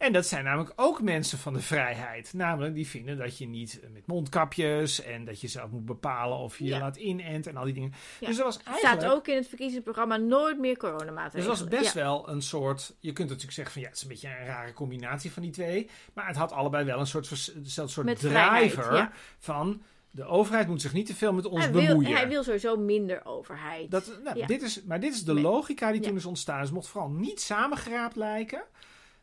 En 0.00 0.12
dat 0.12 0.26
zijn 0.26 0.44
namelijk 0.44 0.72
ook 0.76 1.02
mensen 1.02 1.38
van 1.38 1.52
de 1.52 1.60
vrijheid. 1.60 2.32
Namelijk, 2.32 2.74
die 2.74 2.86
vinden 2.86 3.18
dat 3.18 3.38
je 3.38 3.46
niet 3.48 3.80
met 3.92 4.06
mondkapjes 4.06 5.02
en 5.02 5.24
dat 5.24 5.40
je 5.40 5.48
zelf 5.48 5.70
moet 5.70 5.84
bepalen 5.86 6.38
of 6.38 6.58
je 6.58 6.64
je 6.64 6.70
Ja. 6.70 6.78
laat 6.78 6.96
inenten 6.96 7.50
en 7.50 7.56
al 7.56 7.64
die 7.64 7.74
dingen. 7.74 7.92
Ja. 8.20 8.26
Dus 8.26 8.36
dat 8.36 8.44
was 8.44 8.56
eigenlijk... 8.62 9.00
staat 9.00 9.12
ook 9.14 9.28
in 9.28 9.36
het 9.36 9.48
verkiezingsprogramma 9.48 10.16
nooit 10.16 10.58
meer 10.58 10.74
Dus 10.74 10.82
coronamaatregelen. 10.82 11.56
het 11.56 11.60
was 11.70 11.78
best 11.80 11.94
Ja. 11.94 12.00
wel 12.02 12.28
een 12.28 12.42
soort. 12.42 12.94
Je 13.00 13.12
kunt 13.12 13.28
natuurlijk 13.28 13.54
zeggen 13.54 13.72
van 13.72 13.82
ja, 13.82 13.88
het 13.88 13.96
is 13.96 14.02
een 14.02 14.08
beetje 14.08 14.28
een 14.28 14.46
rare 14.46 14.72
combinatie 14.72 15.32
van 15.32 15.42
die 15.42 15.50
twee. 15.52 15.88
Maar 16.14 16.26
het 16.26 16.36
had 16.36 16.52
allebei 16.52 16.84
wel 16.84 16.98
een 17.00 17.06
soort, 17.06 17.28
dezelfde 17.64 17.92
soort 17.92 18.06
Met 18.06 18.18
driver 18.18 18.82
vrijheid, 18.82 19.10
van 19.38 19.82
de 20.10 20.24
overheid 20.24 20.68
moet 20.68 20.80
zich 20.82 20.92
niet 20.92 21.06
te 21.06 21.14
veel 21.14 21.32
met 21.32 21.46
ons 21.46 21.64
hij, 21.64 21.72
wil, 21.72 21.86
bemoeien. 21.86 22.12
hij 22.16 22.28
wil 22.28 22.42
sowieso 22.44 22.76
minder 22.76 23.24
overheid. 23.24 23.90
dat, 23.90 24.18
nou, 24.24 24.38
Ja. 24.38 24.46
dit 24.46 24.62
is, 24.62 24.82
maar 24.82 25.00
dit 25.00 25.14
is 25.14 25.24
de 25.24 25.34
logica 25.34 25.90
die 25.92 26.00
Ja. 26.00 26.06
toen 26.08 26.16
is 26.16 26.24
ontstaan. 26.24 26.56
Dus 26.58 26.66
het 26.66 26.74
mocht 26.74 26.88
vooral 26.88 27.10
niet 27.10 27.40
samengeraapt 27.40 28.16
lijken. 28.16 28.62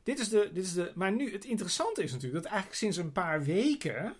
Dit 0.07 0.19
is 0.19 0.29
de, 0.29 0.49
dit 0.53 0.63
is 0.63 0.73
de, 0.73 0.91
maar 0.95 1.11
nu, 1.11 1.31
het 1.31 1.45
interessante 1.45 2.03
is 2.03 2.11
natuurlijk 2.11 2.43
dat 2.43 2.51
eigenlijk 2.51 2.79
sinds 2.79 2.97
een 2.97 3.11
paar 3.11 3.43
weken 3.43 4.15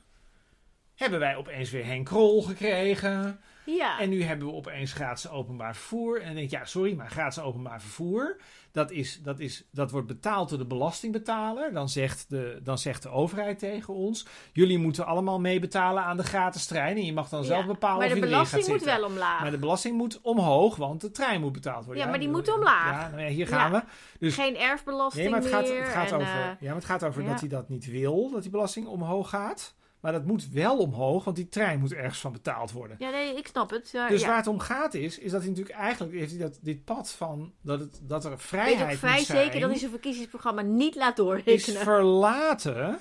hebben 0.95 1.19
wij 1.19 1.35
opeens 1.35 1.69
weer 1.69 1.85
Henk 1.85 2.05
Krol 2.05 2.41
gekregen. 2.41 3.39
Ja. 3.65 3.99
En 3.99 4.09
nu 4.09 4.23
hebben 4.23 4.47
we 4.47 4.53
opeens 4.53 4.93
gratis 4.93 5.29
openbaar 5.29 5.75
vervoer. 5.75 6.19
En 6.19 6.25
dan 6.25 6.35
denk 6.35 6.45
ik, 6.45 6.51
ja, 6.51 6.65
sorry, 6.65 6.93
maar 6.93 7.09
gratis 7.09 7.39
openbaar 7.39 7.81
vervoer, 7.81 8.37
dat, 8.77 8.91
is, 8.91 9.19
dat, 9.23 9.39
is, 9.39 9.63
dat 9.71 9.91
wordt 9.91 10.07
betaald 10.07 10.49
door 10.49 10.57
de 10.57 10.65
belastingbetaler. 10.65 11.73
Dan 11.73 11.89
zegt 11.89 12.29
de, 12.29 12.59
dan 12.63 12.77
zegt 12.77 13.03
de 13.03 13.09
overheid 13.09 13.59
tegen 13.59 13.93
ons, 13.93 14.27
jullie 14.53 14.77
moeten 14.77 15.05
allemaal 15.05 15.39
meebetalen 15.39 16.03
aan 16.03 16.17
de 16.17 16.23
gratis 16.23 16.65
trein. 16.65 16.97
En 16.97 17.05
je 17.05 17.13
mag 17.13 17.29
dan 17.29 17.43
zelf 17.43 17.65
bepalen 17.65 17.97
maar 17.97 18.07
of 18.07 18.13
de 18.13 18.19
je 18.19 18.25
erin 18.25 18.33
gaat 18.33 18.51
belasting 18.51 18.67
moet 18.67 18.81
zitten. 18.81 19.01
wel 19.01 19.09
omlaag. 19.09 19.41
Maar 19.41 19.51
de 19.51 19.57
belasting 19.57 19.97
moet 19.97 20.21
omhoog, 20.21 20.75
want 20.75 21.01
de 21.01 21.11
trein 21.11 21.41
moet 21.41 21.51
betaald 21.51 21.85
worden. 21.85 22.03
Ja, 22.03 22.09
maar 22.09 22.19
die 22.19 22.29
moet 22.29 22.53
omlaag. 22.53 23.01
Ja, 23.01 23.09
nou 23.09 23.21
ja, 23.21 23.27
hier 23.27 23.47
gaan 23.47 23.71
we. 23.71 23.83
Dus, 24.19 24.35
Geen 24.35 24.57
erfbelasting 24.57 25.23
nee, 25.23 25.31
maar 25.31 25.41
het 25.41 25.51
gaat, 25.51 25.67
het 25.67 25.89
gaat 25.89 26.11
en, 26.11 26.15
over, 26.15 26.27
eh, 26.27 26.49
ja, 26.59 26.67
maar 26.67 26.75
het 26.75 26.85
gaat 26.85 27.03
over 27.03 27.25
dat 27.25 27.39
hij 27.39 27.49
dat 27.49 27.69
niet 27.69 27.85
wil, 27.85 28.29
dat 28.31 28.41
die 28.41 28.51
belasting 28.51 28.87
omhoog 28.87 29.29
gaat. 29.29 29.75
Maar 29.99 30.11
dat 30.11 30.25
moet 30.25 30.49
wel 30.49 30.77
omhoog, 30.77 31.23
want 31.23 31.35
die 31.35 31.49
trein 31.49 31.79
moet 31.79 31.93
ergens 31.93 32.19
van 32.19 32.31
betaald 32.31 32.71
worden. 32.71 32.95
ja, 32.99 33.09
nee, 33.09 33.35
ik 33.35 33.47
snap 33.47 33.69
het. 33.69 33.89
Ja, 33.91 34.07
Dus 34.07 34.21
ja. 34.21 34.27
waar 34.27 34.37
het 34.37 34.47
om 34.47 34.59
gaat 34.59 34.93
is, 34.93 35.19
is 35.19 35.31
dat 35.31 35.41
hij 35.41 35.49
natuurlijk 35.49 35.77
eigenlijk 35.77 36.13
heeft 36.15 36.31
hij 36.31 36.39
dat, 36.39 36.59
dit 36.61 36.83
pad 36.85 37.11
van 37.11 37.53
dat, 37.61 37.79
het, 37.79 37.99
dat 38.03 38.23
er 38.25 38.29
Weet 38.31 38.41
vrijheid 38.41 38.91
ook 38.93 38.97
vrij 38.97 39.17
moet 39.17 39.25
zijn, 39.25 39.43
zeker 39.43 39.59
dat 39.59 39.69
hij 39.69 39.79
zijn 39.79 39.91
verkiezingsprogramma 39.91 40.61
niet 40.61 40.95
laat 40.95 41.17
is 41.17 41.23
doorrekenen. 41.23 41.81
verlaten 41.81 42.99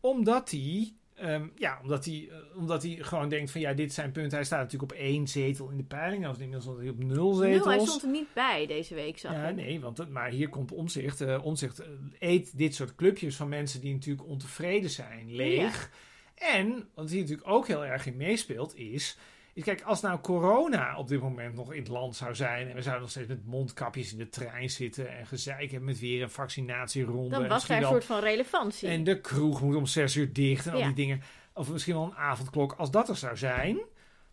omdat 0.00 0.50
hij, 0.50 0.92
ehm, 1.14 1.46
ja, 1.54 1.78
omdat 1.82 2.04
hij, 2.04 2.28
eh, 2.30 2.58
omdat 2.58 2.82
hij 2.82 2.98
gewoon 3.00 3.28
denkt 3.28 3.50
van 3.50 3.60
ja, 3.60 3.72
dit 3.72 3.92
zijn 3.92 4.12
punten. 4.12 4.36
Hij 4.36 4.44
staat 4.46 4.62
natuurlijk 4.62 4.92
op 4.92 4.98
één 4.98 5.28
zetel 5.28 5.68
in 5.70 5.76
de 5.76 5.82
peiling, 5.84 6.26
of 6.28 6.34
inmiddels 6.34 6.64
staat 6.64 6.78
hij 6.78 6.88
op 6.88 7.04
nul 7.04 7.32
zetels. 7.32 7.64
Nul, 7.64 7.68
hij 7.76 7.84
stond 7.86 8.02
er 8.02 8.08
niet 8.08 8.32
bij 8.34 8.66
deze 8.66 8.94
week, 8.94 9.18
zag 9.18 9.32
Ja, 9.32 9.48
ik. 9.48 9.54
nee, 9.56 9.80
want 9.80 9.98
het, 9.98 10.10
maar 10.10 10.30
hier 10.30 10.48
komt 10.48 10.72
omzicht. 10.72 11.20
eh 11.20 11.44
omzicht 11.44 11.78
eh, 11.78 11.86
eet 12.18 12.58
dit 12.58 12.74
soort 12.74 12.94
clubjes 12.94 13.36
van 13.36 13.48
mensen 13.48 13.80
die 13.80 13.92
natuurlijk 13.92 14.28
ontevreden 14.28 14.90
zijn 14.90 15.34
leeg. 15.34 15.90
En 16.38 16.88
wat 16.94 17.10
hier 17.10 17.20
natuurlijk 17.20 17.48
ook 17.48 17.66
heel 17.66 17.84
erg 17.84 18.06
in 18.06 18.16
meespeelt 18.16 18.76
is. 18.76 19.16
is 19.54 19.64
kijk, 19.64 19.82
als 19.82 20.00
nou 20.00 20.20
corona 20.20 20.96
op 20.96 21.08
dit 21.08 21.20
moment 21.20 21.54
nog 21.54 21.72
in 21.72 21.78
het 21.78 21.88
land 21.88 22.16
zou 22.16 22.34
zijn. 22.34 22.68
en 22.68 22.74
we 22.74 22.82
zouden 22.82 23.02
nog 23.02 23.10
steeds 23.10 23.28
met 23.28 23.46
mondkapjes 23.46 24.12
in 24.12 24.18
de 24.18 24.28
trein 24.28 24.70
zitten. 24.70 25.16
en 25.18 25.26
gezeik 25.26 25.70
hebben 25.70 25.88
met 25.88 25.98
weer 25.98 26.22
een 26.22 26.30
vaccinatieronde. 26.30 27.38
Dan 27.38 27.48
was 27.48 27.66
daar 27.66 27.82
een 27.82 27.88
soort 27.88 28.04
van 28.04 28.20
relevantie. 28.20 28.88
En 28.88 29.04
de 29.04 29.20
kroeg 29.20 29.62
moet 29.62 29.76
om 29.76 29.86
zes 29.86 30.16
uur 30.16 30.32
dicht 30.32 30.66
en 30.66 30.72
al 30.72 30.78
Ja. 30.78 30.84
die 30.86 30.94
dingen. 30.94 31.22
Of 31.54 31.70
misschien 31.70 31.94
wel 31.94 32.04
een 32.04 32.16
avondklok. 32.16 32.72
Als 32.72 32.90
dat 32.90 33.08
er 33.08 33.16
zou 33.16 33.36
zijn, 33.36 33.78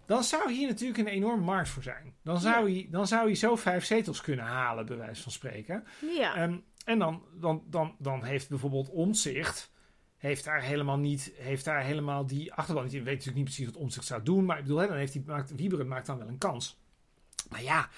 dan 0.05 0.23
zou 0.23 0.51
hier 0.51 0.67
natuurlijk 0.67 0.99
een 0.99 1.07
enorme 1.07 1.43
markt 1.43 1.69
voor 1.69 1.83
zijn. 1.83 2.13
Dan 2.23 2.39
zou, 2.39 2.71
hij, 2.71 2.87
dan 2.91 3.07
zou 3.07 3.25
hij 3.25 3.35
zo 3.35 3.55
vijf 3.55 3.85
zetels 3.85 4.21
kunnen 4.21 4.45
halen, 4.45 4.85
bij 4.85 4.97
wijze 4.97 5.21
van 5.23 5.31
spreken. 5.31 5.83
ja. 6.17 6.35
Ehm, 6.35 6.57
en 6.85 6.99
dan, 6.99 7.23
dan, 7.33 7.63
dan, 7.69 7.95
dan 7.99 8.23
heeft 8.23 8.49
bijvoorbeeld 8.49 8.89
Omzicht... 8.89 9.73
Heeft 10.17 10.43
daar 10.43 10.61
helemaal 10.61 10.97
niet, 10.97 11.31
heeft 11.37 11.65
daar 11.65 11.83
helemaal 11.83 12.25
die 12.25 12.53
achterban 12.53 12.83
niet. 12.83 12.93
Je 12.93 12.97
weet 12.97 13.05
natuurlijk 13.17 13.35
niet 13.35 13.45
precies 13.45 13.65
wat 13.65 13.75
Omzicht 13.75 14.05
zou 14.05 14.23
doen. 14.23 14.45
Maar 14.45 14.57
ik 14.57 14.63
bedoel, 14.63 14.79
hè, 14.79 14.87
dan 14.87 14.97
heeft 14.97 15.13
hij, 15.13 15.23
maakt, 15.25 15.55
Wieberen 15.55 15.87
maakt 15.87 16.05
dan 16.05 16.17
wel 16.17 16.27
een 16.27 16.37
kans. 16.37 16.77
Maar 17.49 17.63
ja, 17.63 17.89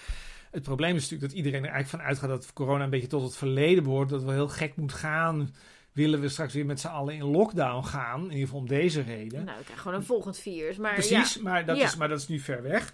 het 0.51 0.63
probleem 0.63 0.95
is 0.95 1.01
natuurlijk 1.01 1.29
dat 1.29 1.37
iedereen 1.37 1.63
er 1.65 1.69
eigenlijk 1.71 1.89
van 2.03 2.09
uitgaat 2.09 2.29
dat 2.29 2.53
corona 2.53 2.83
een 2.83 2.89
beetje 2.89 3.07
tot 3.07 3.23
het 3.23 3.35
verleden 3.37 3.83
behoort. 3.83 4.09
Dat 4.09 4.17
het 4.19 4.27
wel 4.27 4.37
heel 4.37 4.47
gek 4.49 4.75
moet 4.75 4.93
gaan. 4.93 5.55
Willen 5.91 6.19
we 6.21 6.29
straks 6.29 6.53
weer 6.53 6.65
met 6.65 6.79
z'n 6.79 6.87
allen 6.87 7.13
in 7.15 7.23
lockdown 7.23 7.85
gaan? 7.85 8.19
In 8.19 8.23
ieder 8.31 8.39
geval 8.45 8.59
om 8.59 8.67
deze 8.67 9.01
reden. 9.01 9.45
nou, 9.45 9.59
ik 9.59 9.65
krijg 9.65 9.81
gewoon 9.81 9.97
een 9.97 10.05
volgend 10.05 10.37
virus. 10.39 10.77
Maar 10.77 10.93
Precies, 10.93 11.33
ja. 11.33 11.41
maar, 11.41 11.65
dat 11.65 11.77
Ja. 11.77 11.83
is, 11.83 11.95
maar 11.95 12.07
dat 12.07 12.19
is 12.19 12.27
nu 12.27 12.39
ver 12.39 12.61
weg. 12.63 12.83
Dus 12.83 12.93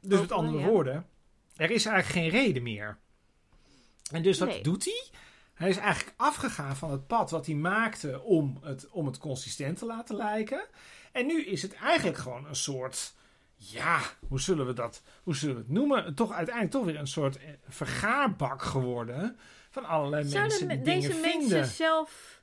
met 0.00 0.12
Hopelijk, 0.18 0.32
andere 0.32 0.58
ja. 0.58 0.66
woorden, 0.68 1.06
er 1.56 1.70
is 1.70 1.86
eigenlijk 1.86 2.06
geen 2.32 2.40
reden 2.42 2.62
meer. 2.62 2.98
En 4.12 4.22
dus 4.22 4.38
wat 4.38 4.48
Nee. 4.48 4.62
doet 4.62 4.84
hij? 4.84 5.04
Hij 5.54 5.68
is 5.68 5.76
eigenlijk 5.76 6.14
afgegaan 6.16 6.76
van 6.76 6.90
het 6.90 7.06
pad 7.06 7.30
wat 7.30 7.46
hij 7.46 7.54
maakte 7.54 8.20
om 8.22 8.58
het, 8.62 8.88
om 8.90 9.06
het 9.06 9.18
consistent 9.18 9.78
te 9.78 9.86
laten 9.86 10.16
lijken. 10.16 10.66
En 11.12 11.26
nu 11.26 11.44
is 11.44 11.62
het 11.62 11.74
eigenlijk 11.74 12.18
gewoon 12.18 12.46
een 12.46 12.56
soort, 12.56 13.14
ja, 13.54 14.00
hoe 14.28 14.40
zullen 14.40 14.66
we 14.66 14.72
dat, 14.72 15.02
hoe 15.22 15.36
zullen 15.36 15.54
we 15.54 15.60
het 15.60 15.70
noemen? 15.70 16.14
Toch 16.14 16.32
uiteindelijk 16.32 16.74
toch 16.76 16.84
weer 16.84 16.98
een 16.98 17.06
soort 17.06 17.36
eh, 17.36 17.42
vergaarbak 17.68 18.62
geworden 18.62 19.36
van 19.70 19.84
allerlei 19.84 20.22
mensen 20.22 20.38
Zouden 20.50 20.58
die 20.68 20.76
me- 20.78 20.82
dingen 20.82 21.00
deze 21.00 21.12
vinden. 21.12 21.38
mensen 21.40 21.64
zelf 21.74 22.42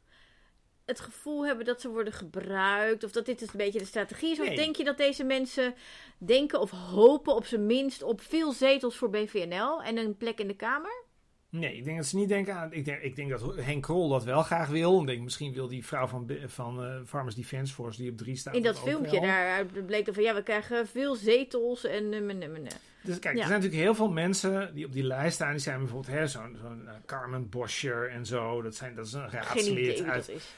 het 0.85 0.99
gevoel 0.99 1.45
hebben 1.45 1.65
dat 1.65 1.81
ze 1.81 1.89
worden 1.89 2.13
gebruikt? 2.13 3.03
Of 3.03 3.11
dat 3.11 3.25
dit 3.25 3.41
een 3.41 3.47
beetje 3.53 3.79
de 3.79 3.85
strategie 3.85 4.31
is? 4.31 4.39
Of 4.39 4.47
denk 4.55 4.75
je 4.75 4.83
dat 4.83 4.97
deze 4.97 5.23
mensen 5.23 5.73
denken 6.17 6.59
of 6.59 6.71
hopen 6.71 7.35
op 7.35 7.45
zijn 7.45 7.65
minst 7.65 8.01
op 8.03 8.21
veel 8.21 8.51
zetels 8.51 8.95
voor 8.97 9.09
BVNL 9.09 9.81
en 9.83 9.97
een 9.97 10.17
plek 10.17 10.39
in 10.39 10.47
de 10.47 10.55
Kamer? 10.55 11.03
Nee, 11.51 11.77
ik 11.77 11.83
denk 11.83 11.97
dat 11.97 12.05
ze 12.05 12.15
niet 12.15 12.29
denken 12.29 12.55
aan. 12.55 12.73
Ik 12.73 12.85
denk, 12.85 13.01
ik 13.01 13.15
denk 13.15 13.29
dat 13.29 13.55
Henk 13.55 13.83
Krol 13.83 14.09
dat 14.09 14.23
wel 14.23 14.43
graag 14.43 14.69
wil. 14.69 15.01
Ik 15.01 15.07
denk, 15.07 15.21
misschien 15.21 15.53
wil 15.53 15.67
die 15.67 15.85
vrouw 15.85 16.07
van, 16.07 16.31
van 16.45 16.83
eh, 16.83 16.99
Farmers 17.05 17.35
Defence 17.35 17.73
Force 17.73 18.01
die 18.01 18.11
op 18.11 18.17
drie 18.17 18.35
staat. 18.35 18.55
In 18.55 18.63
dat 18.63 18.77
ook 18.77 18.83
filmpje 18.83 19.19
daar 19.19 19.65
bleek 19.65 20.07
er 20.07 20.13
van 20.13 20.23
ja, 20.23 20.35
we 20.35 20.43
krijgen 20.43 20.87
veel 20.87 21.15
zetels 21.15 21.85
en 21.85 22.13
eh, 22.13 22.21
meh, 22.21 22.37
meh, 22.37 22.49
meh. 22.49 22.71
Dus 23.03 23.19
kijk, 23.19 23.35
Ja. 23.35 23.41
er 23.41 23.47
zijn 23.47 23.59
natuurlijk 23.59 23.83
heel 23.83 23.95
veel 23.95 24.11
mensen 24.11 24.71
die 24.73 24.85
op 24.85 24.93
die 24.93 25.03
lijst 25.03 25.35
staan. 25.35 25.51
Die 25.51 25.59
zijn 25.59 25.79
bijvoorbeeld 25.79 26.15
hè, 26.15 26.27
zo'n 26.27 26.57
eh, 26.87 26.93
Carmen 27.05 27.49
Boscher 27.49 28.09
en 28.09 28.25
zo. 28.25 28.61
Dat, 28.61 28.75
zijn, 28.75 28.95
dat 28.95 29.05
is 29.05 29.13
een 29.13 29.29
raadslid 29.29 30.03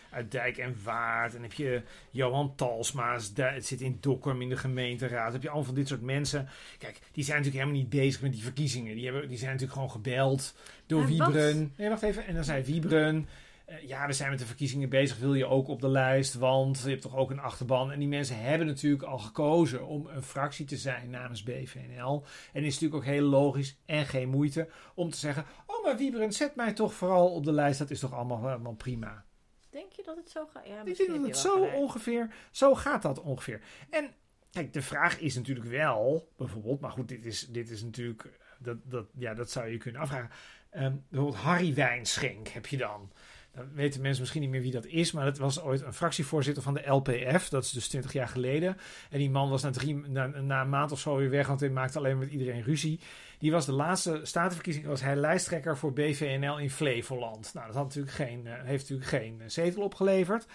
uit, 0.10 0.32
Dijk 0.32 0.58
en 0.58 0.76
Waard. 0.84 1.36
En 1.36 1.42
heb 1.42 1.54
je 1.54 1.82
Johan 2.12 2.56
Talsma's, 2.56 3.32
het 3.36 3.66
zit 3.66 3.82
in 3.82 3.98
Dokkum 4.02 4.42
in 4.42 4.50
de 4.50 4.58
gemeenteraad. 4.58 5.24
Dan 5.24 5.34
heb 5.34 5.42
je 5.42 5.48
allemaal 5.48 5.66
van 5.66 5.76
dit 5.76 5.88
soort 5.88 6.02
mensen. 6.02 6.48
Kijk, 6.78 7.00
die 7.12 7.24
zijn 7.24 7.38
natuurlijk 7.38 7.64
helemaal 7.64 7.84
niet 7.84 8.02
bezig 8.02 8.22
met 8.22 8.32
die 8.32 8.44
verkiezingen. 8.44 8.96
Die, 8.96 9.06
hebben, 9.06 9.28
die 9.28 9.38
zijn 9.38 9.52
natuurlijk 9.52 9.74
gewoon 9.80 9.92
gebeld 9.92 10.56
door? 10.86 11.06
Wiebren. 11.06 11.74
Nee, 11.78 11.90
wacht 11.90 12.04
even. 12.04 12.26
En 12.26 12.36
dan 12.36 12.44
zei 12.44 12.64
Wiebren... 12.64 13.28
eh, 13.66 13.88
ja, 13.88 14.08
we 14.08 14.14
zijn 14.14 14.30
met 14.30 14.40
de 14.40 14.46
verkiezingen 14.46 14.90
bezig. 14.90 15.18
Wil 15.18 15.34
je 15.34 15.46
ook 15.46 15.68
op 15.68 15.82
de 15.82 15.90
lijst? 15.90 16.34
Want 16.34 16.82
je 16.82 16.90
hebt 16.90 17.02
toch 17.02 17.16
ook 17.16 17.32
een 17.32 17.40
achterban. 17.40 17.92
En 17.92 18.00
die 18.00 18.08
mensen 18.08 18.40
hebben 18.40 18.68
natuurlijk 18.68 19.04
al 19.04 19.18
gekozen 19.18 19.88
om 19.88 20.08
een 20.08 20.24
fractie 20.24 20.66
te 20.66 20.78
zijn 20.78 21.10
namens 21.10 21.44
BVNL. 21.44 22.24
En 22.54 22.64
het 22.64 22.72
is 22.72 22.80
natuurlijk 22.80 22.96
ook 22.96 23.14
heel 23.14 23.26
logisch 23.26 23.78
en 23.86 24.06
geen 24.06 24.30
moeite 24.30 24.70
om 24.96 25.10
te 25.10 25.18
zeggen... 25.18 25.46
Oh, 25.66 25.84
maar 25.84 25.98
Wiebren, 25.98 26.32
zet 26.34 26.56
mij 26.56 26.74
toch 26.74 26.94
vooral 26.94 27.30
op 27.34 27.44
de 27.46 27.52
lijst. 27.52 27.80
Dat 27.80 27.90
is 27.90 28.00
toch 28.00 28.14
allemaal, 28.14 28.50
allemaal 28.50 28.76
prima. 28.76 29.26
Denk 29.70 29.92
je 29.92 30.04
dat 30.06 30.16
het 30.16 30.30
zo 30.30 30.46
gaat? 30.54 30.68
Ja, 30.68 30.80
Ik 30.80 30.84
misschien 30.86 31.08
denk 31.12 31.20
dat 31.20 31.30
het 31.30 31.40
zo 31.44 31.54
gelijk. 31.54 31.76
ongeveer, 31.76 32.34
zo 32.52 32.76
gaat 32.76 33.02
dat 33.02 33.22
ongeveer. 33.22 33.62
En 33.90 34.14
kijk, 34.52 34.74
de 34.74 34.82
vraag 34.82 35.20
is 35.20 35.36
natuurlijk 35.36 35.68
wel, 35.68 36.32
bijvoorbeeld, 36.38 36.80
maar 36.80 36.92
goed, 36.92 37.08
dit 37.08 37.26
is, 37.26 37.48
dit 37.48 37.70
is 37.70 37.84
natuurlijk, 37.84 38.40
dat, 38.60 38.78
dat, 38.84 39.06
ja, 39.14 39.34
dat 39.34 39.52
zou 39.52 39.68
je 39.68 39.78
kunnen 39.78 40.02
afvragen. 40.02 40.30
Ehm, 40.70 40.96
bijvoorbeeld 41.10 41.42
Harry 41.42 41.74
Wijnschenk 41.74 42.48
heb 42.48 42.66
je 42.66 42.78
dan. 42.78 43.12
Dan 43.56 43.74
weten 43.74 44.02
mensen 44.02 44.20
misschien 44.20 44.42
niet 44.42 44.50
meer 44.50 44.62
wie 44.62 44.72
dat 44.72 44.86
is, 44.86 45.12
maar 45.12 45.26
dat 45.26 45.38
was 45.38 45.62
ooit 45.62 45.82
een 45.82 45.94
fractievoorzitter 45.94 46.64
van 46.64 46.74
de 46.74 46.88
LPF. 46.88 47.50
Dat 47.50 47.64
is 47.64 47.72
dus 47.72 47.88
20 47.88 48.14
jaar 48.14 48.28
geleden. 48.28 48.78
En 49.10 49.18
die 49.18 49.30
man 49.30 49.50
was 49.50 49.62
na, 49.62 49.72
drie, 49.72 49.96
na, 49.96 50.28
na 50.28 50.62
een 50.62 50.70
maand 50.70 50.92
of 50.92 51.00
zo 51.00 51.16
weer 51.16 51.30
weg, 51.30 51.48
want 51.48 51.60
hij 51.60 51.70
maakte 51.70 51.98
alleen 51.98 52.18
met 52.18 52.30
iedereen 52.30 52.64
ruzie. 52.64 53.00
Die 53.38 53.52
was 53.52 53.66
de 53.66 53.72
laatste 53.72 54.20
statenverkiezing, 54.24 54.86
was 54.86 55.02
hij 55.02 55.16
lijsttrekker 55.16 55.78
voor 55.78 55.94
BVNL 55.94 56.60
in 56.60 56.70
Flevoland. 56.70 57.54
Nou, 57.54 57.66
dat 57.66 57.76
had 57.76 57.84
natuurlijk 57.84 58.14
geen, 58.14 58.48
eh, 58.48 58.54
heeft 58.64 58.90
natuurlijk 58.90 59.10
geen 59.10 59.42
eh, 59.42 59.50
zetel 59.50 59.84
opgeleverd. 59.84 60.46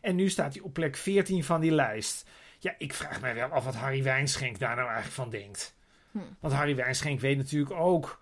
En 0.00 0.16
nu 0.16 0.28
staat 0.28 0.54
hij 0.54 0.62
op 0.62 0.72
plek 0.72 0.96
14 0.96 1.44
van 1.44 1.60
die 1.60 1.72
lijst. 1.72 2.28
Ja, 2.58 2.74
ik 2.78 2.94
vraag 2.94 3.20
mij 3.20 3.34
wel 3.34 3.48
af 3.48 3.64
wat 3.64 3.74
Harry 3.74 4.02
Wijnschenk 4.02 4.58
daar 4.58 4.76
nou 4.76 4.86
eigenlijk 4.86 5.14
van 5.14 5.30
denkt. 5.30 5.74
Hm. 6.10 6.18
Want 6.40 6.54
Harry 6.54 6.74
Wijnschenk 6.74 7.20
weet 7.20 7.36
natuurlijk 7.36 7.72
ook 7.72 8.18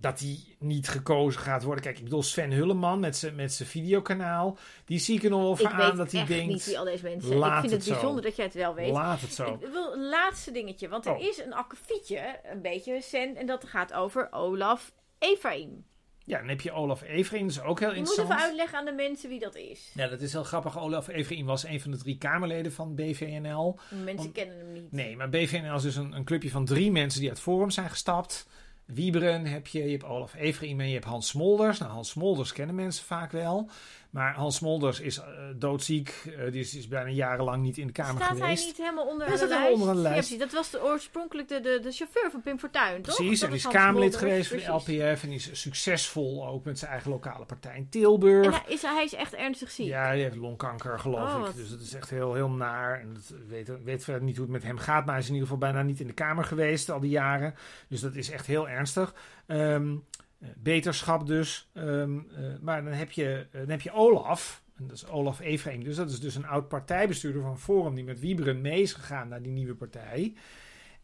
dat 0.00 0.20
hij 0.20 0.38
niet 0.58 0.88
gekozen 0.88 1.40
gaat 1.40 1.62
worden. 1.62 1.84
Kijk, 1.84 1.96
ik 1.98 2.04
bedoel 2.04 2.22
Sven 2.22 2.50
Hulleman 2.52 3.00
met 3.00 3.16
zijn 3.16 3.34
met 3.34 3.52
zijn 3.52 3.68
videokanaal. 3.68 4.58
Die 4.84 4.98
zie 4.98 5.16
ik 5.16 5.24
er 5.24 5.30
nog 5.30 5.40
wel 5.42 5.56
voor 5.56 5.66
Ik 5.66 5.72
aan 5.72 5.86
weet 5.88 5.96
dat 5.96 6.12
hij 6.12 6.24
denkt... 6.24 6.46
niet 6.52 6.64
wie 6.64 6.78
al 6.78 6.84
deze 6.84 7.02
mensen 7.04 7.28
zijn. 7.28 7.42
Ik 7.42 7.60
vind 7.60 7.62
het, 7.62 7.70
het 7.72 7.82
zo. 7.84 7.92
bijzonder 7.92 8.22
dat 8.22 8.36
jij 8.36 8.44
het 8.44 8.54
wel 8.54 8.74
weet. 8.74 8.92
Laat 8.92 9.20
het 9.20 9.32
zo. 9.32 9.52
Ik 9.60 9.68
wil 9.72 9.92
een 9.92 10.08
laatste 10.08 10.50
dingetje, 10.50 10.88
want 10.88 11.06
er 11.06 11.14
Oh. 11.14 11.20
is 11.20 11.38
een 11.38 11.54
akkefietje, 11.54 12.40
een 12.52 12.62
beetje 12.62 12.92
recent, 12.92 13.36
en 13.36 13.46
dat 13.46 13.64
gaat 13.64 13.92
over 13.92 14.28
Olaf 14.30 14.92
Efraim. 15.18 15.84
Ja, 16.24 16.38
dan 16.38 16.48
heb 16.48 16.60
je 16.60 16.72
Olaf 16.72 17.02
Everin, 17.02 17.40
dat 17.40 17.50
is 17.50 17.60
ook 17.62 17.78
heel 17.80 17.88
Je 17.92 17.98
moet 17.98 18.08
interessant. 18.08 18.38
even 18.38 18.48
uitleggen 18.48 18.78
aan 18.78 18.84
de 18.84 18.92
mensen 18.92 19.28
wie 19.28 19.38
dat 19.38 19.54
is. 19.56 19.90
Ja, 19.94 20.08
dat 20.08 20.20
is 20.20 20.32
heel 20.32 20.44
grappig. 20.44 20.78
Olaf 20.78 21.08
Everin 21.08 21.44
was 21.44 21.64
een 21.64 21.80
van 21.80 21.90
de 21.90 21.96
drie 21.96 22.18
Kamerleden 22.18 22.72
van 22.72 22.94
BVNL. 22.94 23.78
Mensen 24.04 24.32
kennen 24.32 24.58
hem 24.58 24.72
niet. 24.72 24.92
Nee, 24.92 25.16
maar 25.16 25.28
BVNL 25.28 25.74
is 25.74 25.82
dus 25.82 25.96
een, 25.96 26.12
een 26.12 26.24
clubje 26.24 26.50
van 26.50 26.64
drie 26.64 26.90
mensen 26.92 27.20
die 27.20 27.28
uit 27.28 27.40
Forum 27.40 27.70
zijn 27.70 27.90
gestapt. 27.90 28.46
Wieberen 28.94 29.46
heb 29.46 29.66
je, 29.66 29.82
je 29.84 29.90
hebt 29.90 30.04
Olaf 30.04 30.34
Everin 30.34 30.80
en 30.80 30.86
je 30.86 30.92
hebt 30.92 31.04
Hans 31.04 31.28
Smolders. 31.28 31.78
Nou, 31.78 31.92
Hans 31.92 32.08
Smolders 32.10 32.52
kennen 32.52 32.74
mensen 32.74 33.04
vaak 33.04 33.32
wel. 33.32 33.70
Maar 34.10 34.34
Hans 34.34 34.56
Smolders 34.56 35.00
is 35.00 35.18
eh, 35.18 35.24
doodziek. 35.56 36.22
Eh, 36.38 36.52
die 36.52 36.60
is, 36.60 36.74
is 36.74 36.88
bijna 36.88 37.10
jarenlang 37.10 37.62
niet 37.62 37.78
in 37.78 37.86
de 37.86 37.92
Kamer 37.92 38.22
Staat 38.22 38.36
geweest. 38.36 38.58
hij 38.58 38.66
niet 38.66 38.76
helemaal 38.76 39.06
onder 39.06 39.26
Hij 39.26 39.36
de 39.36 39.46
staat 39.46 39.58
lijst? 39.60 39.80
onder 39.80 39.94
lijst. 39.94 40.18
precies. 40.18 40.38
dat 40.38 40.52
was 40.52 40.70
de, 40.70 40.82
oorspronkelijk 40.84 41.48
de, 41.48 41.60
de, 41.60 41.80
de 41.82 41.92
chauffeur 41.92 42.30
van 42.30 42.42
Pim 42.42 42.58
Fortuyn, 42.58 43.02
toch? 43.02 43.14
Precies, 43.16 43.40
en 43.42 43.46
die 43.46 43.48
was 43.48 43.56
is 43.56 43.62
Hans 43.62 43.76
Kamerlid 43.76 44.12
Smolders, 44.14 44.32
geweest 44.32 44.48
voor 44.66 44.76
de 44.76 44.84
precies. 44.84 45.08
LPF. 45.12 45.22
En 45.22 45.28
die 45.28 45.38
is 45.38 45.60
succesvol 45.60 46.46
ook 46.48 46.64
met 46.64 46.78
zijn 46.78 46.90
eigen 46.90 47.10
lokale 47.10 47.44
partij 47.44 47.76
in 47.76 47.88
Tilburg. 47.88 48.46
En 48.46 48.52
hij 48.52 48.62
is, 48.74 48.82
hij 48.82 49.04
is 49.04 49.14
echt 49.14 49.34
ernstig 49.34 49.70
ziek. 49.70 49.86
Ja, 49.86 50.12
die 50.12 50.22
heeft 50.22 50.36
longkanker, 50.36 50.98
geloof 50.98 51.34
Oh, 51.34 51.48
ik. 51.48 51.54
Dus 51.56 51.70
dat 51.70 51.80
is 51.80 51.94
echt 51.94 52.10
heel, 52.10 52.34
heel 52.34 52.50
naar. 52.50 53.00
En 53.00 53.14
dat 53.14 53.32
weet, 53.48 53.82
weet 53.84 54.04
verder 54.04 54.22
niet 54.22 54.36
hoe 54.36 54.44
het 54.44 54.54
met 54.54 54.62
hem 54.62 54.78
gaat. 54.78 55.04
Maar 55.04 55.14
hij 55.14 55.22
is 55.22 55.28
in 55.28 55.34
ieder 55.34 55.48
geval 55.48 55.62
bijna 55.70 55.82
niet 55.82 56.00
in 56.00 56.06
de 56.06 56.12
Kamer 56.12 56.44
geweest 56.44 56.90
al 56.90 57.00
die 57.00 57.10
jaren. 57.10 57.54
Dus 57.88 58.00
dat 58.00 58.14
is 58.14 58.30
echt 58.30 58.46
heel 58.46 58.68
ernstig. 58.68 59.14
Ehm, 59.46 59.90
eh, 59.92 59.96
beterschap 60.56 61.26
dus. 61.26 61.70
Ehm, 61.74 62.18
eh, 62.18 62.58
maar 62.60 62.84
dan 62.84 62.92
heb, 62.92 63.10
je, 63.10 63.46
eh, 63.52 63.60
dan 63.60 63.70
heb 63.70 63.80
je 63.80 63.92
Olaf. 63.92 64.62
En 64.76 64.86
dat 64.86 64.96
is 64.96 65.06
Olaf 65.06 65.40
Efreem. 65.40 65.84
Dus 65.84 65.96
dat 65.96 66.10
is 66.10 66.20
dus 66.20 66.34
een 66.34 66.46
oud 66.46 66.68
partijbestuurder 66.68 67.42
van 67.42 67.58
Forum 67.58 67.94
die 67.94 68.04
met 68.04 68.20
Wieberen 68.20 68.60
mee 68.60 68.82
is 68.82 68.92
gegaan 68.92 69.28
naar 69.28 69.42
die 69.42 69.52
nieuwe 69.52 69.74
partij. 69.74 70.34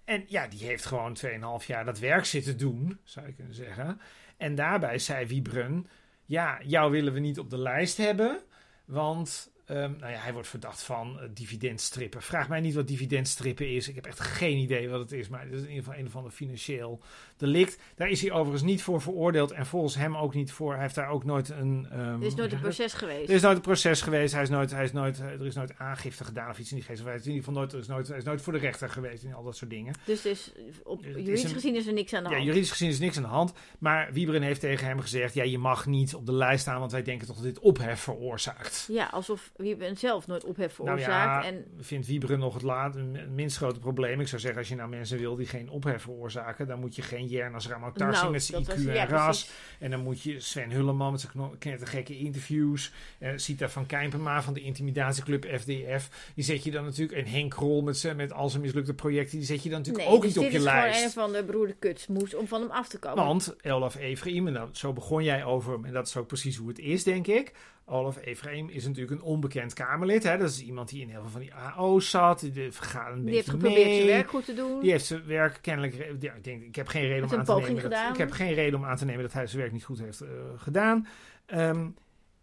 En 0.05 0.25
ja, 0.27 0.49
die 0.49 0.65
heeft 0.65 0.85
gewoon 0.85 1.15
2,5 1.15 1.67
jaar 1.67 1.85
dat 1.85 1.99
werk 1.99 2.25
zitten 2.25 2.59
doen, 2.59 2.99
zou 3.05 3.27
je 3.27 3.33
kunnen 3.33 3.55
zeggen. 3.55 4.01
En 4.37 4.55
daarbij 4.55 4.99
zei 4.99 5.27
Wieberen, 5.27 5.87
ja, 6.25 6.61
jou 6.63 6.91
willen 6.91 7.13
we 7.13 7.21
niet 7.21 7.39
op 7.39 7.51
de 7.51 7.59
lijst 7.59 7.97
hebben, 7.97 8.41
want 8.85 9.53
Ehm, 9.67 9.93
nou 9.99 10.13
ja, 10.13 10.19
hij 10.19 10.33
wordt 10.33 10.49
verdacht 10.49 10.83
van 10.83 11.17
uh, 11.21 11.29
dividendstrippen. 11.35 12.23
Vraag 12.23 12.49
mij 12.49 12.61
niet 12.61 12.75
wat 12.75 12.89
dividendstrippen 12.89 13.71
is. 13.71 13.89
Ik 13.89 13.95
heb 13.95 14.07
echt 14.07 14.21
geen 14.21 14.57
idee 14.57 14.89
wat 14.89 15.01
het 15.01 15.13
is. 15.13 15.29
Maar 15.29 15.41
het 15.41 15.53
is 15.53 15.61
in 15.61 15.69
ieder 15.69 15.85
geval 15.85 15.99
een 15.99 16.07
of 16.07 16.17
ander 16.17 16.33
financieel 16.33 17.01
delict. 17.37 17.79
Daar 17.95 18.09
is 18.09 18.21
hij 18.21 18.33
overigens 18.33 18.63
niet 18.63 18.83
voor 18.83 19.01
veroordeeld. 19.01 19.51
En 19.51 19.67
volgens 19.67 19.95
hem 19.95 20.17
ook 20.17 20.35
niet 20.35 20.53
voor. 20.53 20.73
Hij 20.73 20.83
heeft 20.83 20.95
daar 20.95 21.09
ook 21.09 21.25
nooit 21.25 21.49
een. 21.49 21.89
Um, 21.93 22.21
er 22.21 22.27
is 22.27 22.35
nooit 22.35 22.53
een 22.53 22.61
proces 22.61 22.93
geweest. 22.93 23.29
Er 23.29 23.35
is 23.35 23.43
nooit 23.43 23.57
een 23.57 23.63
proces 23.63 24.03
geweest. 24.03 24.33
Hij 24.35 24.43
is 24.43 24.49
nooit, 24.49 24.71
hij 24.71 24.85
is 24.85 24.93
nooit, 24.93 25.21
eh, 25.21 25.27
er 25.27 25.47
is 25.47 25.55
nooit 25.55 25.79
aangifte 25.79 26.25
gedaan 26.25 26.51
of 26.51 26.59
iets 26.59 26.71
in 26.71 26.77
die 26.77 26.85
geest. 26.85 27.01
in 27.01 27.13
ieder 27.15 27.35
geval 27.35 27.55
nooit, 27.55 27.73
er 27.73 27.79
is 27.79 27.87
nooit, 27.87 28.09
hij 28.09 28.17
is 28.17 28.25
nooit 28.25 28.43
voor 28.43 28.53
de 28.53 28.59
rechter 28.59 28.89
geweest 28.91 29.25
en 29.25 29.33
al 29.33 29.45
dat 29.45 29.57
soort 29.57 29.71
dingen. 29.71 29.95
Dus, 30.05 30.23
dus 30.23 30.53
op 30.83 31.05
juridisch 31.05 31.53
gezien 31.53 31.75
is 31.75 31.87
er 31.87 31.93
niks 31.93 32.15
aan 32.15 32.23
de 32.23 32.29
hand. 32.29 32.41
Ja, 32.41 32.47
juridisch 32.47 32.71
gezien 32.71 32.89
is 32.89 32.97
er 32.97 33.03
niks 33.03 33.17
aan 33.17 33.23
de 33.23 33.29
hand. 33.29 33.53
Maar 33.79 34.13
Wieberen 34.13 34.43
heeft 34.43 34.61
tegen 34.61 34.87
hem 34.87 35.01
gezegd: 35.01 35.35
ja, 35.35 35.43
je 35.43 35.59
mag 35.59 35.87
niet 35.87 36.15
op 36.15 36.27
de 36.27 36.33
lijst 36.33 36.61
staan, 36.61 36.79
want 36.79 36.93
wij 36.93 37.03
denken 37.03 37.27
toch 37.27 37.37
dat 37.37 37.45
dit 37.45 37.59
ophef 37.59 38.01
veroorzaakt. 38.01 38.89
Ja, 38.91 39.07
alsof 39.07 39.53
Wieberen 39.57 39.97
zelf 39.97 40.27
nooit 40.27 40.45
ophef 40.45 40.75
veroorzaakt. 40.75 41.43
Nou 41.43 41.55
ja, 41.55 41.61
en... 41.61 41.85
vindt 41.85 42.37
nog 42.37 42.55
het, 42.55 42.63
laat, 42.63 42.95
het 42.95 43.31
minst 43.31 43.57
grote 43.57 43.79
probleem. 43.79 44.21
Ik 44.21 44.29
zou 44.29 44.41
zeggen, 44.41 44.61
als 44.61 44.69
je 44.69 44.75
nou 44.75 44.89
mensen 44.89 45.19
wil 45.19 45.35
die 45.35 45.47
geen 45.47 45.71
ophef 45.71 46.03
veroorzaken, 46.03 46.67
dan 46.67 46.81
moet 46.81 46.97
je 46.97 47.03
geen 47.03 47.27
Jernas 47.27 47.69
Ramotarsi 47.69 48.21
nou, 48.21 48.33
met 48.33 48.45
zijn 48.45 48.65
IQ 48.65 48.89
en 48.89 49.07
ras. 49.07 49.51
En 49.79 49.91
dan 49.91 50.01
moet 50.01 50.23
je 50.23 50.41
Sven 50.41 50.71
Hulleman 50.71 51.11
met 51.11 51.21
zijn 51.21 51.59
knettergekke 51.59 52.19
interviews. 52.19 52.93
Uh, 53.19 53.33
Sita 53.37 53.69
van 53.69 53.87
Kijpenma 53.87 54.43
van 54.43 54.55
de 54.55 54.61
intimidatieclub 54.61 55.45
FDF. 55.45 56.33
Die 56.35 56.45
zet 56.45 56.65
je 56.65 56.71
dan 56.71 56.85
natuurlijk. 56.85 57.19
En 57.19 57.33
Henk 57.33 57.51
Krol 57.51 57.83
met, 57.83 58.13
met 58.17 58.33
al 58.33 58.49
zijn 58.49 58.63
mislukte 58.63 58.95
projecten. 58.95 59.39
Die 59.39 59.47
zet 59.47 59.63
je 59.63 59.71
dan 59.71 59.79
natuurlijk 59.79 60.09
ook 60.09 60.23
dus 60.23 60.35
niet 60.35 60.45
op 60.45 60.51
je 60.51 60.61
lijst. 60.61 60.99
dit 60.99 61.07
is 61.07 61.13
gewoon 61.13 61.29
een 61.29 61.35
van 61.35 61.45
de 61.45 61.53
broeder 61.53 61.77
Kutsmoes 61.79 62.35
om 62.35 62.47
van 62.47 62.61
hem 62.61 62.71
af 62.71 62.89
te 62.89 62.99
komen. 62.99 63.25
Want 63.25 63.57
Elaf 63.61 63.97
Efraim, 63.97 64.47
en 64.47 64.53
nou, 64.53 64.69
zo 64.73 64.93
begon 64.93 65.25
jij 65.25 65.45
over 65.45 65.73
hem. 65.73 65.85
En 65.85 65.93
dat 65.93 66.07
is 66.07 66.17
ook 66.17 66.27
precies 66.27 66.57
hoe 66.57 66.69
het 66.69 66.79
is, 66.79 67.05
denk 67.05 67.27
ik. 67.27 67.53
Olaf 67.87 68.17
Efraim 68.17 68.69
is 68.69 68.87
natuurlijk 68.87 69.21
een 69.21 69.27
onbekend 69.27 69.73
Kamerlid. 69.73 70.23
Hè? 70.23 70.39
Dat 70.39 70.51
is 70.51 70.63
iemand 70.63 70.89
die 70.89 71.01
in 71.01 71.09
heel 71.09 71.21
veel 71.21 71.31
van 71.31 71.41
die 71.41 71.55
AO's 71.55 72.11
zat. 72.11 72.41
Die 72.41 72.73
gaat 72.73 73.13
een 73.13 73.25
die 73.25 73.35
heeft 73.35 73.51
geprobeerd 73.51 73.85
mee. 73.85 73.95
zijn 73.97 74.07
werk 74.07 74.29
goed 74.29 74.45
te 74.45 74.55
doen. 74.55 74.81
Die 74.81 74.91
heeft 74.91 75.05
zijn 75.05 75.27
werk 75.27 75.59
kennelijk... 75.61 75.95
Ja, 76.21 76.33
ik, 76.33 76.45
denk, 76.45 76.63
ik 76.63 76.77
heb 76.77 76.87
geen 76.87 77.07
reden 77.07 77.25
om 77.25 77.39
aan 77.39 77.45
te 77.45 77.55
nemen... 77.55 77.91
Dat, 77.91 78.11
ik 78.11 78.17
heb 78.17 78.31
geen 78.31 78.55
reden 78.55 78.79
om 78.79 78.85
aan 78.85 78.97
te 78.97 79.05
nemen 79.05 79.23
dat 79.23 79.33
hij 79.33 79.47
zijn 79.47 79.61
werk 79.61 79.73
niet 79.73 79.85
goed 79.85 79.99
heeft 79.99 80.23
uh, 80.23 80.29
gedaan. 80.57 81.07
Um, 81.47 81.97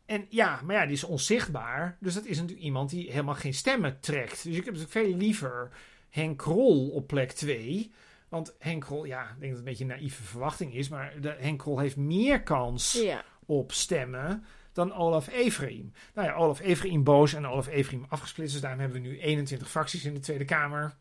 en 0.06 0.26
ja, 0.30 0.60
maar 0.64 0.76
ja, 0.76 0.84
die 0.84 0.96
is 0.96 1.04
onzichtbaar. 1.04 1.98
Dus 2.00 2.14
dat 2.14 2.26
is 2.26 2.38
natuurlijk 2.38 2.66
iemand 2.66 2.90
die 2.90 3.12
helemaal 3.12 3.36
geen 3.36 3.54
stemmen 3.54 4.00
trekt. 4.00 4.44
Dus 4.44 4.56
ik 4.56 4.66
heb 4.66 4.74
natuurlijk 4.74 4.92
veel 4.92 5.18
liever 5.18 5.70
Henk 6.10 6.38
Krol 6.38 6.90
op 6.90 7.08
plek 7.08 7.32
2... 7.32 7.92
Want 8.30 8.56
Henk 8.60 8.82
Krol, 8.82 9.06
ja, 9.06 9.22
ik 9.22 9.28
denk 9.28 9.40
dat 9.40 9.50
het 9.50 9.58
een 9.58 9.64
beetje 9.64 9.84
een 9.84 9.90
naïeve 9.90 10.24
verwachting 10.24 10.74
is, 10.74 10.90
maar 10.90 11.14
de, 11.22 11.36
Henk 11.40 11.60
Krol 11.60 11.80
heeft 11.80 11.96
meer 11.96 12.44
kans 12.44 13.02
ja. 13.02 13.24
op 13.46 13.72
stemmen 13.72 14.44
dan 14.74 14.94
Olaf 14.94 15.28
Efraim. 15.28 15.94
Nou 16.14 16.28
ja, 16.28 16.34
Olaf 16.34 16.60
Efraim 16.60 17.04
boos 17.04 17.34
en 17.34 17.48
Olaf 17.48 17.68
Efraim 17.68 18.06
afgesplitst. 18.10 18.54
Dus 18.54 18.62
daarom 18.62 18.80
hebben 18.80 19.02
we 19.02 19.08
nu 19.08 19.20
21 19.20 19.70
fracties 19.70 20.06
in 20.06 20.14
de 20.14 20.20
Tweede 20.20 20.46
Kamer. 20.46 20.96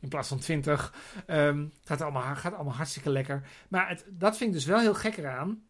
In 0.00 0.08
plaats 0.08 0.28
van 0.28 0.38
20. 0.38 0.94
Um, 1.16 1.24
ehm, 1.36 1.66
gaat 1.84 2.00
allemaal, 2.00 2.36
gaat 2.36 2.54
allemaal 2.54 2.74
hartstikke 2.74 3.10
lekker. 3.10 3.48
Maar 3.68 3.88
het, 3.88 4.04
dat 4.08 4.36
vind 4.36 4.50
ik 4.50 4.56
dus 4.56 4.66
wel 4.66 4.80
heel 4.80 4.94
gek 4.94 5.16
eraan. 5.16 5.62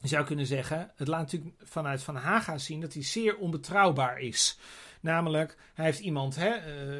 Je 0.00 0.08
zou 0.08 0.24
kunnen 0.24 0.46
zeggen, 0.46 0.92
het 0.96 1.08
laat 1.08 1.20
natuurlijk 1.20 1.54
vanuit 1.62 2.02
Van 2.02 2.16
Haga 2.16 2.58
zien 2.58 2.80
dat 2.80 2.92
hij 2.92 3.02
zeer 3.02 3.36
onbetrouwbaar 3.36 4.18
is. 4.20 4.58
Namelijk, 5.00 5.56
hij 5.74 5.84
heeft 5.84 5.98
iemand 5.98 6.36
hè, 6.36 6.50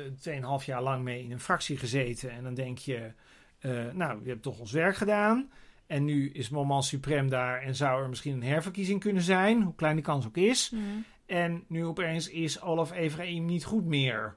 uh, 0.04 0.60
2,5 0.60 0.64
jaar 0.64 0.82
lang 0.82 1.02
mee 1.02 1.22
in 1.22 1.32
een 1.32 1.40
fractie 1.40 1.76
gezeten. 1.76 2.30
En 2.30 2.42
dan 2.42 2.54
denk 2.54 2.78
je, 2.78 3.12
uh, 3.60 3.92
nou, 3.92 4.22
je 4.22 4.28
hebt 4.28 4.42
toch 4.42 4.58
ons 4.58 4.72
werk 4.72 4.96
gedaan. 4.96 5.50
En 5.92 6.04
nu 6.04 6.30
is 6.30 6.48
Moment 6.48 6.84
Suprem 6.84 7.28
daar 7.28 7.62
en 7.62 7.74
zou 7.74 8.02
er 8.02 8.08
misschien 8.08 8.32
een 8.32 8.42
herverkiezing 8.42 9.00
kunnen 9.00 9.22
zijn, 9.22 9.62
hoe 9.62 9.74
klein 9.74 10.02
kans 10.02 10.26
ook 10.26 10.36
is. 10.36 10.70
Mm. 10.70 11.04
En 11.26 11.64
nu 11.68 11.84
opeens 11.84 12.28
is 12.28 12.60
Olaf 12.60 12.92
Efraim 12.92 13.44
niet 13.44 13.64
goed 13.64 13.84
meer. 13.84 14.36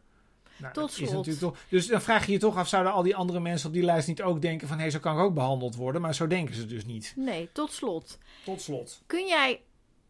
Nou, 0.58 0.74
Tot 0.74 0.91
slot. 0.91 1.10
Is 1.10 1.14
natuurlijk 1.14 1.39
toch, 1.39 1.58
dus 1.70 1.88
dan 1.88 2.01
vraag 2.01 2.26
je 2.26 2.32
je 2.32 2.38
toch 2.38 2.58
af, 2.58 2.68
zouden 2.68 2.93
al 2.93 3.03
die 3.03 3.16
andere 3.16 3.39
mensen 3.39 3.68
op 3.68 3.74
die 3.74 3.84
lijst 3.84 4.08
niet 4.08 4.22
ook 4.22 4.41
denken 4.41 4.68
van 4.68 4.78
hé, 4.78 4.82
hey, 4.82 4.91
zo 4.91 4.99
kan 4.99 5.18
ik 5.18 5.24
ook 5.24 5.34
behandeld 5.34 5.76
worden, 5.76 6.01
maar 6.01 6.16
zo 6.16 6.28
denken 6.28 6.56
ze 6.56 6.66
dus 6.66 6.86
niet. 6.86 7.14
Nee, 7.16 7.49
tot 7.51 7.72
slot. 7.72 8.18
Tot 8.45 8.62
slot. 8.62 9.01
Kun 9.06 9.28
jij 9.28 9.62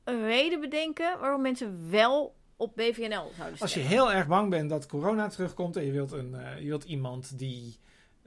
een 0.03 0.25
reden 0.25 0.59
bedenken 0.59 1.19
waarom 1.19 1.41
mensen 1.41 1.89
wel 1.89 2.35
op 2.55 2.75
BVNL 2.75 3.07
zouden 3.07 3.33
stemmen? 3.35 3.59
Als 3.59 3.73
je 3.73 3.79
heel 3.79 4.13
erg 4.13 4.27
bang 4.27 4.49
bent 4.49 4.69
dat 4.69 4.87
corona 4.87 5.27
terugkomt 5.27 5.75
en 5.75 5.85
je 5.85 5.91
wilt, 5.91 6.11
een, 6.11 6.33
uh, 6.33 6.59
je 6.59 6.67
wilt 6.67 6.83
iemand 6.83 7.37
die 7.37 7.77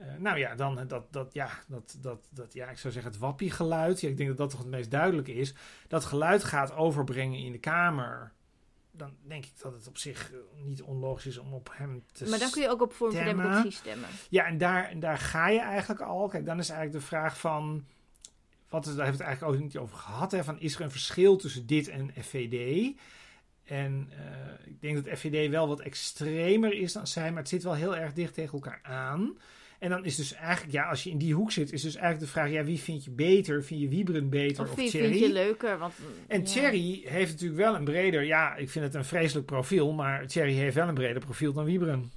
uh, 0.01 0.07
nou 0.17 0.37
ja, 0.37 0.55
dan 0.55 0.87
dat, 0.87 1.13
dat, 1.13 1.33
ja, 1.33 1.49
dat, 1.67 1.97
dat, 2.01 2.27
dat, 2.29 2.53
ja, 2.53 2.69
ik 2.69 2.77
zou 2.77 2.93
zeggen 2.93 3.11
het 3.11 3.21
wappiegeluid. 3.21 4.01
Ja, 4.01 4.09
ik 4.09 4.17
denk 4.17 4.29
dat 4.29 4.37
dat 4.37 4.49
toch 4.49 4.59
het 4.59 4.69
meest 4.69 4.91
duidelijk 4.91 5.27
is. 5.27 5.53
Dat 5.87 6.05
geluid 6.05 6.43
gaat 6.43 6.75
overbrengen 6.75 7.39
in 7.39 7.51
de 7.51 7.57
kamer. 7.57 8.31
Dan 8.91 9.15
denk 9.21 9.45
ik 9.45 9.51
dat 9.61 9.73
het 9.73 9.87
op 9.87 9.97
zich 9.97 10.31
eh, 10.31 10.37
niet 10.63 10.81
onlogisch 10.81 11.25
is 11.25 11.37
om 11.37 11.53
op 11.53 11.69
hem 11.73 12.03
te 12.11 12.29
Maar 12.29 12.39
dan 12.39 12.49
kun 12.49 12.61
je 12.61 12.69
ook 12.69 12.81
op 12.81 12.93
Vorm 12.93 13.11
voor 13.11 13.23
Democratie 13.23 13.71
stemmen. 13.71 14.09
Ja, 14.29 14.45
en 14.45 14.57
daar, 14.57 14.89
en 14.89 14.99
daar 14.99 15.17
ga 15.17 15.49
je 15.49 15.61
eigenlijk 15.61 16.01
al. 16.01 16.27
Kijk, 16.27 16.45
dan 16.45 16.59
is 16.59 16.69
eigenlijk 16.69 17.01
de 17.01 17.07
vraag 17.07 17.39
van... 17.39 17.85
Wat 18.69 18.85
is, 18.85 18.95
daar 18.95 19.05
hebben 19.05 19.21
we 19.21 19.27
het 19.27 19.37
eigenlijk 19.37 19.53
ook 19.53 19.63
niet 19.63 19.77
over 19.77 19.97
gehad. 19.97 20.31
Hè, 20.31 20.43
van, 20.43 20.59
is 20.59 20.75
er 20.75 20.81
een 20.81 20.91
verschil 20.91 21.37
tussen 21.37 21.65
dit 21.65 21.87
en 21.87 22.11
FVD? 22.21 22.91
En 23.63 24.11
uh, 24.11 24.67
ik 24.67 24.81
denk 24.81 25.05
dat 25.05 25.17
FVD 25.17 25.49
wel 25.49 25.67
wat 25.67 25.79
extremer 25.79 26.73
is 26.73 26.93
dan 26.93 27.07
zij, 27.07 27.29
maar 27.29 27.39
het 27.39 27.49
zit 27.49 27.63
wel 27.63 27.73
heel 27.73 27.95
erg 27.95 28.13
dicht 28.13 28.33
tegen 28.33 28.53
elkaar 28.53 28.79
aan. 28.83 29.37
En 29.79 29.89
dan 29.89 30.05
is 30.05 30.15
dus 30.15 30.33
eigenlijk, 30.33 30.73
ja, 30.73 30.89
als 30.89 31.03
je 31.03 31.09
in 31.09 31.17
die 31.17 31.33
hoek 31.33 31.51
zit, 31.51 31.71
is 31.71 31.81
dus 31.81 31.95
eigenlijk 31.95 32.25
de 32.25 32.39
vraag: 32.39 32.51
ja, 32.51 32.63
wie 32.63 32.79
vind 32.79 33.03
je 33.03 33.11
beter? 33.11 33.63
Vind 33.63 33.81
je 33.81 33.87
Wieberen 33.87 34.29
beter 34.29 34.63
of, 34.63 34.69
of 34.69 34.75
wie 34.75 34.89
vind 34.89 35.19
je 35.19 35.31
leuker? 35.31 35.77
Want, 35.77 35.93
en 36.27 36.43
Thierry 36.43 37.01
heeft 37.05 37.31
natuurlijk 37.31 37.59
wel 37.59 37.75
een 37.75 37.83
breder, 37.83 38.23
ja, 38.23 38.55
ik 38.55 38.69
vind 38.69 38.85
het 38.85 38.93
een 38.93 39.05
vreselijk 39.05 39.45
profiel, 39.45 39.91
maar 39.91 40.27
Thierry 40.27 40.53
heeft 40.53 40.75
wel 40.75 40.87
een 40.87 40.93
breder 40.93 41.21
profiel 41.21 41.53
dan 41.53 41.65
Wieberen. 41.65 42.11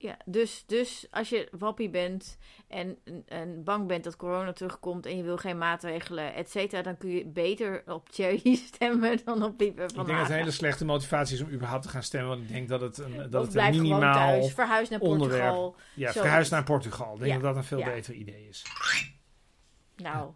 Ja, 0.00 0.16
dus, 0.24 0.64
dus 0.66 1.06
als 1.10 1.28
je 1.28 1.48
wappie 1.58 1.90
bent 1.90 2.38
en, 2.68 2.98
en 3.26 3.64
bang 3.64 3.86
bent 3.86 4.04
dat 4.04 4.16
corona 4.16 4.52
terugkomt 4.52 5.06
en 5.06 5.16
je 5.16 5.22
wil 5.22 5.36
geen 5.36 5.58
maatregelen, 5.58 6.34
et 6.34 6.50
cetera, 6.50 6.82
dan 6.82 6.96
kun 6.96 7.10
je 7.10 7.26
beter 7.26 7.82
op 7.86 8.08
Thierry 8.08 8.54
stemmen 8.74 9.20
dan 9.24 9.42
op 9.42 9.56
Pieper 9.56 9.90
van 9.90 10.00
Ik 10.00 10.06
denk 10.06 10.18
dat 10.18 10.18
het 10.18 10.28
een 10.28 10.36
hele 10.36 10.50
slechte 10.50 10.84
motivatie 10.84 11.34
is 11.36 11.42
om 11.42 11.50
überhaupt 11.50 11.82
te 11.82 11.88
gaan 11.88 12.02
stemmen, 12.02 12.28
want 12.28 12.42
ik 12.42 12.48
denk 12.48 12.68
dat 12.68 12.80
het 12.80 12.98
een, 12.98 13.30
dat 13.30 13.46
het 13.46 13.54
een 13.54 13.70
minimaal 13.70 14.12
thuis, 14.12 14.52
verhuis 14.52 14.88
naar 14.88 14.98
Portugal. 14.98 15.76
Ja, 15.94 16.12
verhuis 16.12 16.48
naar 16.48 16.64
Portugal. 16.64 17.14
Ik 17.14 17.20
denk 17.20 17.32
dat 17.32 17.42
dat 17.42 17.56
een 17.56 17.64
veel 17.64 17.84
beter 17.84 18.14
idee 18.14 18.46
is. 18.48 18.64
Nou... 19.96 20.30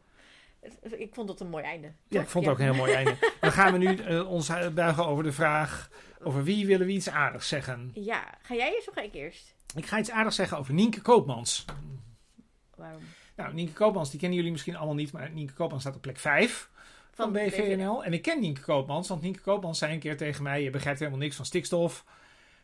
Ik 0.82 1.14
vond 1.14 1.28
dat 1.28 1.40
een 1.40 1.48
mooi 1.48 1.64
einde. 1.64 1.92
Ja, 2.08 2.20
ik 2.20 2.28
vond 2.28 2.44
het 2.44 2.54
ook 2.54 2.60
een 2.60 2.64
heel 2.64 2.74
mooi 2.74 2.92
einde. 2.92 3.16
Dan 3.40 3.52
gaan 3.52 3.72
we 3.72 3.78
nu 3.78 3.96
uh, 3.96 4.30
ons 4.30 4.50
buigen 4.74 5.06
over 5.06 5.24
de 5.24 5.32
vraag 5.32 5.90
over 6.22 6.44
wie 6.44 6.66
willen 6.66 6.86
we 6.86 6.92
iets 6.92 7.08
aardigs 7.08 7.48
zeggen. 7.48 7.90
Ja, 7.94 8.34
ga 8.42 8.54
jij 8.54 8.74
eerst 8.74 8.88
of 8.88 8.94
ga 8.94 9.00
ik 9.00 9.14
eerst? 9.14 9.54
Ik 9.74 9.86
ga 9.86 9.98
iets 9.98 10.10
aardigs 10.10 10.36
zeggen 10.36 10.58
over 10.58 10.74
Nienke 10.74 11.00
Koopmans. 11.00 11.64
Waarom? 12.76 13.02
Nou, 13.36 13.54
Nienke 13.54 13.72
Koopmans, 13.72 14.10
die 14.10 14.18
kennen 14.18 14.36
jullie 14.36 14.52
misschien 14.52 14.76
allemaal 14.76 14.94
niet, 14.94 15.12
maar 15.12 15.30
Nienke 15.30 15.52
Koopmans 15.52 15.82
staat 15.82 15.94
op 15.94 16.02
plek 16.02 16.18
5 16.18 16.70
van, 17.12 17.24
van 17.24 17.32
BVNL. 17.32 18.04
En 18.04 18.12
ik 18.12 18.22
ken 18.22 18.40
Nienke 18.40 18.60
Koopmans, 18.60 19.08
want 19.08 19.22
Nienke 19.22 19.40
Koopmans 19.40 19.78
zei 19.78 19.92
een 19.92 19.98
keer 19.98 20.16
tegen 20.16 20.42
mij: 20.42 20.62
Je 20.62 20.70
begrijpt 20.70 20.98
helemaal 20.98 21.20
niks 21.20 21.36
van 21.36 21.44
stikstof. 21.44 22.04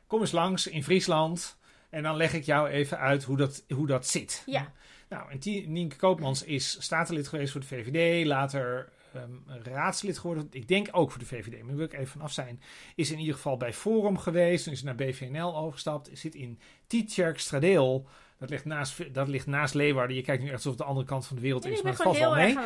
Kom 0.07 0.21
eens 0.21 0.33
langs 0.33 0.67
in 0.67 0.85
Friesland 0.85 1.59
en 1.91 2.03
dan 2.03 2.17
leg 2.17 2.35
ik 2.35 2.45
jou 2.45 2.69
even 2.69 2.99
uit 2.99 3.25
hoe 3.25 3.37
dat, 3.37 3.65
hoe 3.69 3.87
dat 3.87 4.07
zit. 4.07 4.43
Ja. 4.47 4.73
Nou, 5.09 5.31
en 5.31 5.73
Nienke 5.73 5.97
Koopmans 5.97 6.43
is 6.43 6.83
statenlid 6.83 7.29
geweest 7.29 7.53
voor 7.53 7.61
de 7.61 7.67
VVD, 7.67 8.27
later 8.27 8.93
um, 9.17 9.45
raadslid 9.63 10.19
geworden. 10.19 10.47
Ik 10.51 10.69
denk 10.69 10.89
ook 10.91 11.11
voor 11.11 11.21
de 11.21 11.27
VVD, 11.27 11.63
maar 11.63 11.77
wil 11.77 11.85
ik 11.85 11.93
even 11.93 12.07
vanaf 12.07 12.33
zijn. 12.33 12.61
Is 12.95 13.11
in 13.11 13.19
ieder 13.19 13.35
geval 13.35 13.57
bij 13.57 13.73
Forum 13.73 14.19
geweest. 14.19 14.67
Is 14.67 14.83
naar 14.83 14.95
BVNL 14.95 15.57
overgestapt. 15.57 16.11
Zit 16.13 16.35
in 16.35 16.59
Tietjerk 16.87 17.39
Stradeel. 17.39 18.07
Dat 18.39 18.51
ligt, 18.51 18.64
naast, 18.64 19.14
dat 19.14 19.28
ligt 19.28 19.47
naast 19.47 19.74
Leeuwarden. 19.74 20.16
Je 20.16 20.22
kijkt 20.22 20.43
nu 20.43 20.49
echt 20.49 20.57
alsof 20.57 20.72
het 20.72 20.80
de 20.80 20.86
andere 20.86 21.07
kant 21.07 21.26
van 21.26 21.36
de 21.36 21.43
wereld 21.43 21.66
is. 21.66 21.82
maar 21.82 21.93
het 21.93 22.03
valt 22.03 22.18
wel 22.18 22.34
mee. 22.34 22.57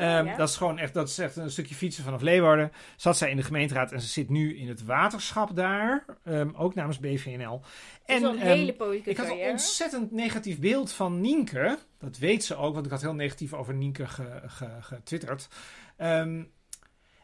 Um, 0.00 0.36
Dat 0.36 0.48
is 0.48 0.56
gewoon 0.56 0.78
echt, 0.78 0.94
dat 0.94 1.08
is 1.08 1.18
echt 1.18 1.36
een 1.36 1.50
stukje 1.50 1.74
fietsen 1.74 2.04
vanaf 2.04 2.20
Leeuwarden. 2.20 2.72
Zat 2.96 3.16
zij 3.16 3.30
in 3.30 3.36
de 3.36 3.42
gemeenteraad 3.42 3.92
en 3.92 4.00
ze 4.00 4.08
zit 4.08 4.28
nu 4.28 4.56
in 4.56 4.68
het 4.68 4.84
waterschap 4.84 5.56
daar. 5.56 6.04
Um, 6.24 6.54
ook 6.56 6.74
namens 6.74 6.98
BVNL. 6.98 7.60
En 8.04 8.24
een 8.24 8.38
hele 8.38 8.72
politieke 8.74 9.10
Ik 9.10 9.16
had 9.16 9.30
een 9.30 9.50
ontzettend 9.50 10.12
negatief 10.12 10.58
beeld 10.60 10.92
van 10.92 11.20
Nienke. 11.20 11.78
Dat 11.98 12.18
weet 12.18 12.44
ze 12.44 12.56
ook, 12.56 12.74
want 12.74 12.86
ik 12.86 12.92
had 12.92 13.00
heel 13.00 13.14
negatief 13.14 13.54
over 13.54 13.74
Nienke 13.74 14.06
getwitterd. 14.80 15.48
Um, 15.98 16.52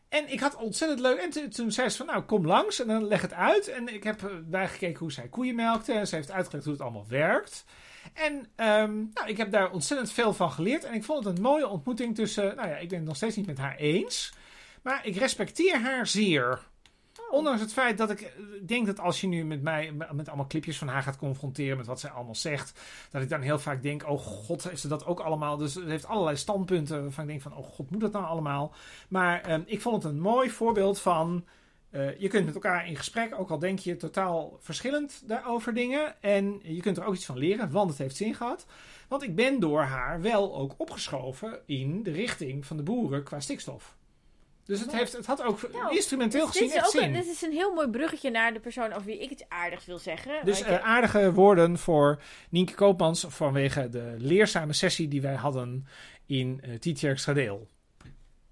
en 0.08 0.32
ik 0.32 0.40
had 0.40 0.56
ontzettend 0.56 1.00
leuk. 1.00 1.18
En 1.18 1.50
toen 1.50 1.72
zei 1.72 1.88
ze 1.88 1.96
van, 1.96 2.06
nou, 2.06 2.22
kom 2.22 2.46
langs 2.46 2.80
en 2.80 2.86
dan 2.86 3.04
leg 3.04 3.20
het 3.20 3.32
uit. 3.32 3.68
En 3.68 3.94
ik 3.94 4.02
heb 4.02 4.30
bijgekeken 4.44 4.98
hoe 4.98 5.12
zij 5.12 5.28
koeien 5.28 5.54
melkte. 5.54 5.92
En 5.92 6.06
ze 6.06 6.14
heeft 6.14 6.30
uitgelegd 6.30 6.64
hoe 6.64 6.74
het 6.74 6.82
allemaal 6.82 7.06
werkt. 7.08 7.64
En 8.12 8.32
um, 8.34 9.10
nou, 9.14 9.28
ik 9.28 9.36
heb 9.36 9.50
daar 9.50 9.70
ontzettend 9.70 10.12
veel 10.12 10.34
van 10.34 10.52
geleerd. 10.52 10.84
En 10.84 10.94
ik 10.94 11.04
vond 11.04 11.24
het 11.24 11.36
een 11.36 11.42
mooie 11.42 11.68
ontmoeting 11.68 12.14
tussen... 12.14 12.56
Nou 12.56 12.68
ja, 12.68 12.76
ik 12.76 12.88
ben 12.88 12.98
het 12.98 13.06
nog 13.06 13.16
steeds 13.16 13.36
niet 13.36 13.46
met 13.46 13.58
haar 13.58 13.76
eens. 13.76 14.32
Maar 14.82 15.06
ik 15.06 15.16
respecteer 15.16 15.80
haar 15.80 16.06
zeer. 16.06 16.70
Oh. 17.20 17.32
Ondanks 17.32 17.60
het 17.60 17.72
feit 17.72 17.98
dat 17.98 18.10
ik 18.10 18.20
eh, 18.20 18.30
denk 18.66 18.86
dat 18.86 19.00
als 19.00 19.20
je 19.20 19.26
nu 19.26 19.44
met 19.44 19.62
mij 19.62 19.92
met 20.12 20.28
allemaal 20.28 20.46
clipjes 20.46 20.78
van 20.78 20.88
haar 20.88 21.02
gaat 21.02 21.16
confronteren 21.16 21.76
met 21.76 21.86
wat 21.86 22.00
zij 22.00 22.10
allemaal 22.10 22.34
zegt, 22.34 22.80
dat 23.10 23.22
ik 23.22 23.28
dan 23.28 23.40
heel 23.40 23.58
vaak 23.58 23.82
denk: 23.82 24.08
oh 24.08 24.18
god, 24.18 24.64
heeft 24.64 24.80
ze 24.80 24.88
dat 24.88 25.06
ook 25.06 25.20
allemaal? 25.20 25.56
Dus 25.56 25.72
ze 25.72 25.84
heeft 25.84 26.06
allerlei 26.06 26.36
standpunten 26.36 27.02
waarvan 27.02 27.24
ik 27.24 27.30
denk: 27.30 27.42
van, 27.42 27.56
oh 27.56 27.64
god, 27.64 27.90
moet 27.90 28.00
dat 28.00 28.12
nou 28.12 28.24
allemaal? 28.24 28.74
Maar 29.08 29.40
ehm, 29.40 29.62
ik 29.66 29.80
vond 29.80 30.02
het 30.02 30.12
een 30.12 30.20
mooi 30.20 30.50
voorbeeld 30.50 31.00
van. 31.00 31.44
Eh, 31.92 32.18
je 32.20 32.28
kunt 32.28 32.44
met 32.44 32.54
elkaar 32.54 32.88
in 32.88 32.96
gesprek, 32.96 33.38
ook 33.38 33.50
al 33.50 33.58
denk 33.58 33.78
je 33.78 33.96
totaal 33.96 34.56
verschillend 34.60 35.22
daarover 35.28 35.74
dingen. 35.74 36.22
En 36.22 36.60
je 36.62 36.80
kunt 36.80 36.96
er 36.96 37.04
ook 37.04 37.14
iets 37.14 37.24
van 37.26 37.38
leren, 37.38 37.70
want 37.70 37.90
het 37.90 37.98
heeft 37.98 38.16
zin 38.16 38.34
gehad. 38.34 38.66
Want 39.08 39.22
ik 39.22 39.34
ben 39.34 39.60
door 39.60 39.82
haar 39.82 40.20
wel 40.20 40.56
ook 40.56 40.74
opgeschoven 40.76 41.60
in 41.66 42.02
de 42.02 42.10
richting 42.12 42.66
van 42.66 42.76
de 42.76 42.82
boeren 42.82 43.22
qua 43.24 43.40
stikstof. 43.40 43.96
Dus 44.64 44.80
het, 44.80 44.90
Ja. 44.90 44.96
heeft, 44.96 45.12
het 45.12 45.26
had 45.26 45.42
ook 45.42 45.72
Nou, 45.72 45.94
instrumenteel 45.94 46.40
dit, 46.44 46.50
gezien 46.50 46.68
is 46.68 46.74
echt 46.74 46.84
ook 46.86 46.90
zin. 47.02 47.12
dit 47.12 47.26
is 47.26 47.42
een 47.42 47.52
heel 47.52 47.74
mooi 47.74 47.88
bruggetje 47.88 48.30
naar 48.30 48.52
de 48.52 48.60
persoon 48.60 48.92
over 48.92 49.04
wie 49.06 49.18
ik 49.22 49.30
iets 49.30 49.48
aardigs 49.48 49.84
wil 49.86 49.98
zeggen. 49.98 50.44
Dus 50.44 50.62
eh, 50.62 50.78
aardige 50.84 51.32
woorden 51.32 51.78
voor 51.78 52.22
Nienke 52.50 52.74
Koopmans 52.74 53.24
vanwege 53.28 53.88
de 53.88 54.14
leerzame 54.18 54.72
sessie 54.72 55.08
die 55.08 55.22
wij 55.22 55.34
hadden 55.34 55.86
in 56.26 56.60
uh, 56.66 56.78
Tietjerkstradeel. 56.78 57.68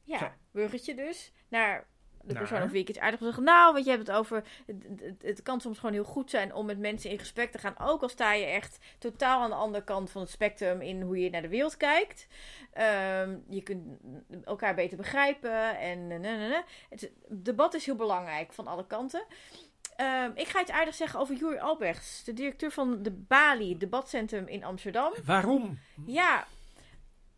Ja, 0.04 0.18
Zo. 0.18 0.28
bruggetje 0.52 0.94
dus. 0.94 1.32
Naar 1.48 1.86
de 2.22 2.34
persoon 2.34 2.58
over 2.58 2.70
wie 2.70 2.82
ik 2.82 2.88
iets 2.88 2.98
aardigs 2.98 3.22
wil 3.22 3.32
zeggen. 3.32 3.46
Nou, 3.46 3.72
want 3.72 3.84
je 3.84 3.90
hebt 3.90 4.06
het 4.06 4.16
over... 4.16 4.44
Het, 4.66 4.86
het, 5.00 5.22
het 5.22 5.42
kan 5.42 5.60
soms 5.60 5.78
gewoon 5.78 5.94
heel 5.94 6.04
goed 6.04 6.30
zijn 6.30 6.54
om 6.54 6.66
met 6.66 6.78
mensen 6.78 7.10
in 7.10 7.18
gesprek 7.18 7.50
te 7.50 7.58
gaan. 7.58 7.78
Ook 7.78 8.02
al 8.02 8.08
sta 8.08 8.32
je 8.32 8.44
echt 8.44 8.78
totaal 8.98 9.42
aan 9.42 9.50
de 9.50 9.56
andere 9.56 9.84
kant 9.84 10.10
van 10.10 10.20
het 10.20 10.30
spectrum 10.30 10.80
in 10.80 11.02
hoe 11.02 11.18
je 11.18 11.30
naar 11.30 11.42
de 11.42 11.48
wereld 11.48 11.76
kijkt. 11.76 12.26
Ehm, 12.72 13.36
je 13.48 13.62
kunt 13.62 13.98
elkaar 14.44 14.74
beter 14.74 14.96
begrijpen. 14.96 15.78
En 15.78 16.24
eh. 16.24 16.58
Het 16.88 17.12
debat 17.28 17.74
is 17.74 17.86
heel 17.86 17.96
belangrijk 17.96 18.52
van 18.52 18.66
alle 18.66 18.86
kanten. 18.86 19.24
Ehm, 19.96 20.30
ik 20.34 20.48
ga 20.48 20.60
iets 20.60 20.70
aardigs 20.70 20.96
zeggen 20.96 21.20
over 21.20 21.34
Juri 21.34 21.58
Albrechts. 21.58 22.24
De 22.24 22.32
directeur 22.32 22.70
van 22.70 23.02
de 23.02 23.10
Bali, 23.10 23.76
debatcentrum 23.76 24.46
in 24.46 24.64
Amsterdam. 24.64 25.12
Waarom? 25.24 25.78
Ja, 26.06 26.46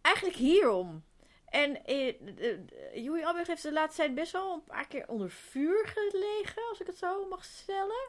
eigenlijk 0.01 0.37
hierom. 0.37 1.03
En 1.53 1.84
eh, 1.84 2.09
eh, 2.09 2.14
Joey 2.94 3.24
Albrecht 3.26 3.48
heeft 3.48 3.62
de 3.62 3.72
laatste 3.72 4.03
tijd 4.03 4.14
best 4.14 4.32
wel 4.32 4.53
een 4.53 4.64
paar 4.64 4.86
keer 4.86 5.09
onder 5.09 5.30
vuur 5.30 5.86
gelegen, 5.94 6.62
als 6.70 6.80
ik 6.80 6.86
het 6.86 6.98
zo 6.98 7.28
mag 7.28 7.44
stellen. 7.44 8.09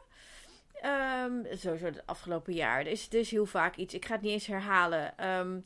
Ehm, 0.80 1.56
sowieso 1.56 1.84
het 1.84 2.06
afgelopen 2.06 2.52
jaar. 2.52 2.80
Er 2.80 2.86
is, 2.86 3.08
is 3.08 3.30
heel 3.30 3.46
vaak 3.46 3.76
iets. 3.76 3.94
Ik 3.94 4.04
ga 4.04 4.12
het 4.12 4.22
niet 4.22 4.32
eens 4.32 4.46
herhalen. 4.46 5.18
Ehm, 5.18 5.58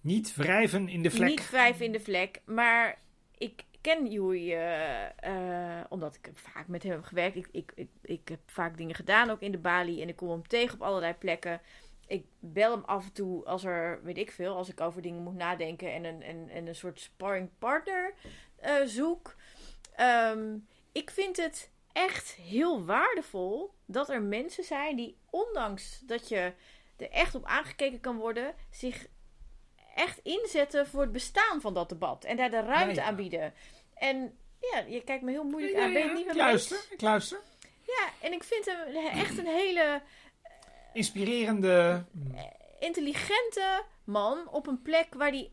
Niet 0.00 0.34
wrijven 0.34 0.88
in 0.88 1.02
de 1.02 1.10
vlek. 1.10 1.28
niet 1.28 1.42
vijf 1.42 1.80
in 1.80 1.92
de 1.92 2.00
vlek, 2.00 2.40
maar 2.44 2.98
ik 3.38 3.64
ken 3.80 4.10
Joey 4.10 4.56
eh, 4.56 5.78
eh, 5.78 5.84
omdat 5.88 6.14
ik 6.14 6.30
vaak 6.34 6.68
met 6.68 6.82
hem 6.82 6.92
heb 6.92 7.04
gewerkt. 7.04 7.36
Ik, 7.36 7.48
ik, 7.52 7.72
ik, 7.74 7.88
ik 8.02 8.28
heb 8.28 8.40
vaak 8.46 8.76
dingen 8.76 8.94
gedaan, 8.94 9.30
ook 9.30 9.40
in 9.40 9.52
de 9.52 9.58
Bali. 9.58 10.02
En 10.02 10.08
ik 10.08 10.16
kom 10.16 10.30
hem 10.30 10.48
tegen 10.48 10.74
op 10.74 10.82
allerlei 10.82 11.14
plekken. 11.14 11.60
Ik 12.10 12.24
bel 12.38 12.70
hem 12.70 12.84
af 12.84 13.04
en 13.04 13.12
toe 13.12 13.44
als 13.44 13.64
er, 13.64 14.00
weet 14.02 14.18
ik 14.18 14.30
veel, 14.30 14.56
als 14.56 14.68
ik 14.68 14.80
over 14.80 15.02
dingen 15.02 15.22
moet 15.22 15.34
nadenken 15.34 15.92
en 15.92 16.04
een, 16.04 16.22
en, 16.22 16.48
en 16.48 16.66
een 16.66 16.74
soort 16.74 17.00
sparring 17.00 17.50
partner 17.58 18.14
eh, 18.56 18.74
zoek. 18.84 19.34
Ehm, 19.94 20.56
ik 20.92 21.10
vind 21.10 21.36
het 21.36 21.70
echt 21.92 22.32
heel 22.32 22.84
waardevol 22.84 23.74
dat 23.86 24.08
er 24.08 24.22
mensen 24.22 24.64
zijn 24.64 24.96
die, 24.96 25.16
ondanks 25.30 26.00
dat 26.00 26.28
je 26.28 26.52
er 26.96 27.10
echt 27.10 27.34
op 27.34 27.44
aangekeken 27.44 28.00
kan 28.00 28.16
worden, 28.16 28.54
zich 28.70 29.06
echt 29.94 30.20
inzetten 30.22 30.86
voor 30.86 31.02
het 31.02 31.12
bestaan 31.12 31.60
van 31.60 31.74
dat 31.74 31.88
debat. 31.88 32.24
En 32.24 32.36
daar 32.36 32.50
de 32.50 32.60
ruimte 32.60 32.94
Ja, 32.94 33.00
ja. 33.02 33.08
aan 33.08 33.16
bieden. 33.16 33.54
En 33.94 34.38
ja, 34.60 34.78
je 34.78 35.04
kijkt 35.04 35.22
me 35.22 35.30
heel 35.30 35.44
moeilijk 35.44 35.74
Ja, 35.74 35.84
aan. 35.84 35.92
Ben 35.92 36.06
je 36.06 36.12
niet 36.12 36.26
ik 36.26 36.34
luister, 36.34 36.86
ik 36.90 37.00
luister. 37.00 37.40
Ja, 37.86 38.08
en 38.20 38.32
ik 38.32 38.44
vind 38.44 38.64
hem 38.64 38.94
echt 39.06 39.38
een 39.38 39.46
hele 39.46 40.02
Inspirerende, 40.92 42.04
intelligente 42.78 43.82
man 44.04 44.48
op 44.48 44.66
een 44.66 44.82
plek 44.82 45.14
waar 45.14 45.30
die, 45.32 45.50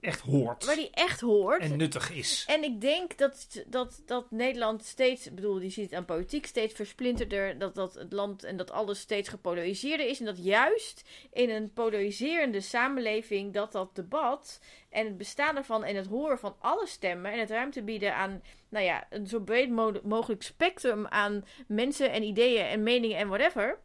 echt 0.00 0.20
hoort. 0.20 0.64
waar 0.64 0.76
die 0.76 0.90
echt 0.90 1.20
hoort. 1.20 1.62
En 1.62 1.76
nuttig 1.76 2.10
is. 2.10 2.44
En 2.48 2.62
ik 2.62 2.80
denk 2.80 3.18
dat, 3.18 3.64
dat, 3.66 4.02
dat 4.06 4.30
Nederland 4.30 4.84
steeds, 4.84 5.26
ik 5.26 5.34
bedoel, 5.34 5.60
je 5.60 5.68
ziet 5.70 5.84
het 5.84 5.94
aan 5.94 6.04
politiek, 6.04 6.46
steeds 6.46 6.74
versplinterder. 6.74 7.58
Dat, 7.58 7.74
dat 7.74 7.94
het 7.94 8.12
land 8.12 8.44
en 8.44 8.56
dat 8.56 8.70
alles 8.70 9.00
steeds 9.00 9.28
gepolariseerder 9.28 10.06
is. 10.06 10.18
En 10.18 10.24
dat 10.26 10.44
juist 10.44 11.02
in 11.32 11.50
een 11.50 11.72
polariserende 11.72 12.60
samenleving, 12.60 13.52
dat 13.52 13.72
dat 13.72 13.94
debat 13.94 14.60
en 14.90 15.06
het 15.06 15.16
bestaan 15.18 15.56
ervan 15.56 15.84
en 15.84 15.96
het 15.96 16.06
horen 16.06 16.38
van 16.38 16.56
alle 16.60 16.86
stemmen 16.86 17.32
en 17.32 17.38
het 17.38 17.50
ruimte 17.50 17.82
bieden 17.82 18.14
aan, 18.14 18.42
nou 18.68 18.84
ja, 18.84 19.06
een 19.10 19.26
zo 19.26 19.40
breed 19.40 19.70
mo- 19.70 20.00
mogelijk 20.02 20.42
spectrum 20.42 21.06
aan 21.06 21.44
mensen 21.66 22.10
en 22.10 22.22
ideeën 22.22 22.64
en 22.64 22.82
meningen 22.82 23.16
en 23.18 23.28
whatever. 23.28 23.78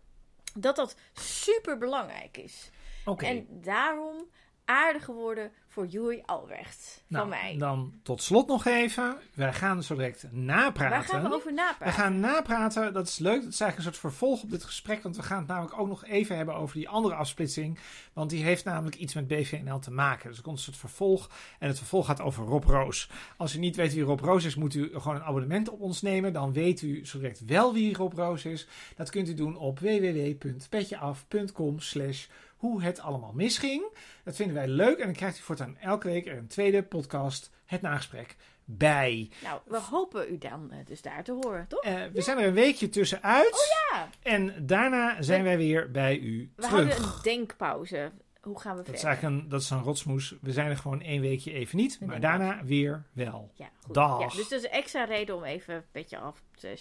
Dat 0.58 0.76
dat 0.76 0.96
super 1.14 1.78
belangrijk 1.78 2.38
is. 2.38 2.70
En 3.18 3.48
daarom 3.50 4.30
aardige 4.66 5.12
woorden 5.12 5.52
voor 5.68 5.86
Joey 5.86 6.24
Albrecht 6.26 7.04
van 7.10 7.18
nou, 7.18 7.30
mij. 7.30 7.56
dan 7.58 7.94
tot 8.04 8.22
slot 8.22 8.48
nog 8.48 8.66
even. 8.66 9.18
Wij 9.34 9.54
gaan 9.54 9.84
zo 9.84 9.96
direct 9.96 10.26
napraten. 10.32 10.90
Waar 10.98 11.04
gaan 11.04 11.24
we 11.30 11.36
over 11.36 11.48
We 11.48 11.54
napraten? 11.54 11.94
gaan 11.94 12.20
napraten, 12.20 12.94
dat 12.94 13.08
is 13.08 13.18
leuk. 13.18 13.42
Dat 13.44 13.54
is 13.54 13.60
eigenlijk 13.60 13.78
een 13.78 13.84
soort 13.84 13.98
vervolg 14.14 14.44
op 14.44 14.50
dit 14.50 14.64
gesprek. 14.64 15.04
Want 15.04 15.16
we 15.16 15.24
gaan 15.24 15.38
het 15.38 15.48
namelijk 15.48 15.80
ook 15.80 15.88
nog 15.88 16.06
even 16.06 16.38
hebben 16.38 16.56
over 16.56 16.76
die 16.76 16.90
andere 16.90 17.16
afsplitsing. 17.16 17.80
Want 18.14 18.30
die 18.30 18.44
heeft 18.44 18.66
namelijk 18.66 18.96
iets 18.96 19.14
met 19.14 19.28
BVNL 19.28 19.80
te 19.80 19.92
maken. 19.92 20.28
Dus 20.28 20.38
er 20.38 20.44
komt 20.44 20.58
een 20.58 20.64
soort 20.64 20.78
vervolg. 20.78 21.30
En 21.60 21.68
het 21.68 21.78
vervolg 21.78 22.06
gaat 22.06 22.22
over 22.22 22.46
Rob 22.46 22.64
Roos. 22.64 23.10
Als 23.38 23.56
u 23.56 23.60
niet 23.60 23.76
weet 23.76 23.94
wie 23.94 24.04
Rob 24.04 24.20
Roos 24.20 24.44
is, 24.44 24.56
moet 24.56 24.74
u 24.74 24.90
gewoon 24.94 25.16
een 25.16 25.24
abonnement 25.24 25.70
op 25.70 25.82
ons 25.82 26.02
nemen. 26.02 26.34
Dan 26.34 26.54
weet 26.54 26.82
u 26.82 27.06
zo 27.06 27.20
direct 27.20 27.46
wel 27.46 27.74
wie 27.74 27.96
Rob 27.96 28.14
Roos 28.14 28.46
is. 28.46 28.68
Dat 28.96 29.10
kunt 29.10 29.30
u 29.30 29.34
doen 29.34 29.58
op 29.58 29.80
www.petjeaf.com 29.80 31.80
slash 31.80 32.26
hoe 32.66 32.82
het 32.84 33.00
allemaal 33.00 33.32
misging. 33.34 33.84
Dat 34.24 34.36
vinden 34.36 34.56
wij 34.56 34.68
leuk. 34.68 34.98
En 34.98 35.06
dan 35.06 35.14
krijgt 35.16 35.38
u 35.38 35.42
voortaan 35.42 35.78
elke 35.78 36.08
week 36.08 36.28
er 36.28 36.38
een 36.38 36.48
tweede 36.48 36.84
podcast, 36.84 37.52
het 37.66 37.82
nagesprek, 37.82 38.36
bij. 38.66 39.30
Nou, 39.44 39.60
we 39.66 39.80
hopen 39.80 40.32
u 40.34 40.38
dan 40.38 40.72
eh, 40.72 40.78
dus 40.86 41.02
daar 41.02 41.24
te 41.24 41.32
horen, 41.32 41.68
toch? 41.68 41.84
Eh, 41.84 41.94
we 42.14 42.22
zijn 42.22 42.38
er 42.38 42.48
een 42.48 42.54
weekje 42.54 42.90
tussenuit. 42.90 43.86
Ja, 43.92 44.10
En 44.22 44.66
daarna 44.68 45.22
zijn 45.22 45.44
wij 45.44 45.58
weer 45.58 45.92
bij 45.92 46.18
u 46.18 46.52
we 46.56 46.62
terug. 46.62 46.70
houden 46.72 46.98
een 47.04 47.22
denkpauze. 47.24 48.12
Hoe 48.42 48.60
gaan 48.60 48.76
we 48.78 48.84
Dat 48.84 48.94
is 48.94 49.00
verder? 49.02 49.08
eigenlijk 49.18 49.44
een, 49.44 49.50
dat 49.50 49.62
is 49.62 49.70
een 49.70 49.82
rotsmoes. 49.84 50.36
We 50.42 50.52
zijn 50.52 50.70
er 50.70 50.78
gewoon 50.78 51.02
één 51.02 51.22
weekje 51.22 51.52
even 51.54 51.78
niet. 51.78 52.00
Maar 52.06 52.20
daarna 52.20 52.64
weer 52.64 53.04
wel. 53.14 53.52
Ja, 53.54 53.70
goed. 53.86 53.94
Dag. 53.94 54.20
Ja, 54.20 54.26
dus 54.38 54.50
dat 54.50 54.60
is 54.60 54.64
een 54.66 54.72
extra 54.72 55.04
reden 55.04 55.36
om 55.36 55.44
even 55.44 55.76
een 55.76 55.84
beetje 55.92 56.18
af 56.18 56.42
te... 56.56 56.78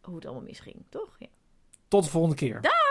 hoe 0.00 0.14
het 0.14 0.24
allemaal 0.24 0.42
misging, 0.44 0.76
toch? 0.88 1.16
Ja. 1.18 1.26
Tot 1.88 2.04
de 2.04 2.10
volgende 2.10 2.36
keer. 2.36 2.60
Dag! 2.60 2.87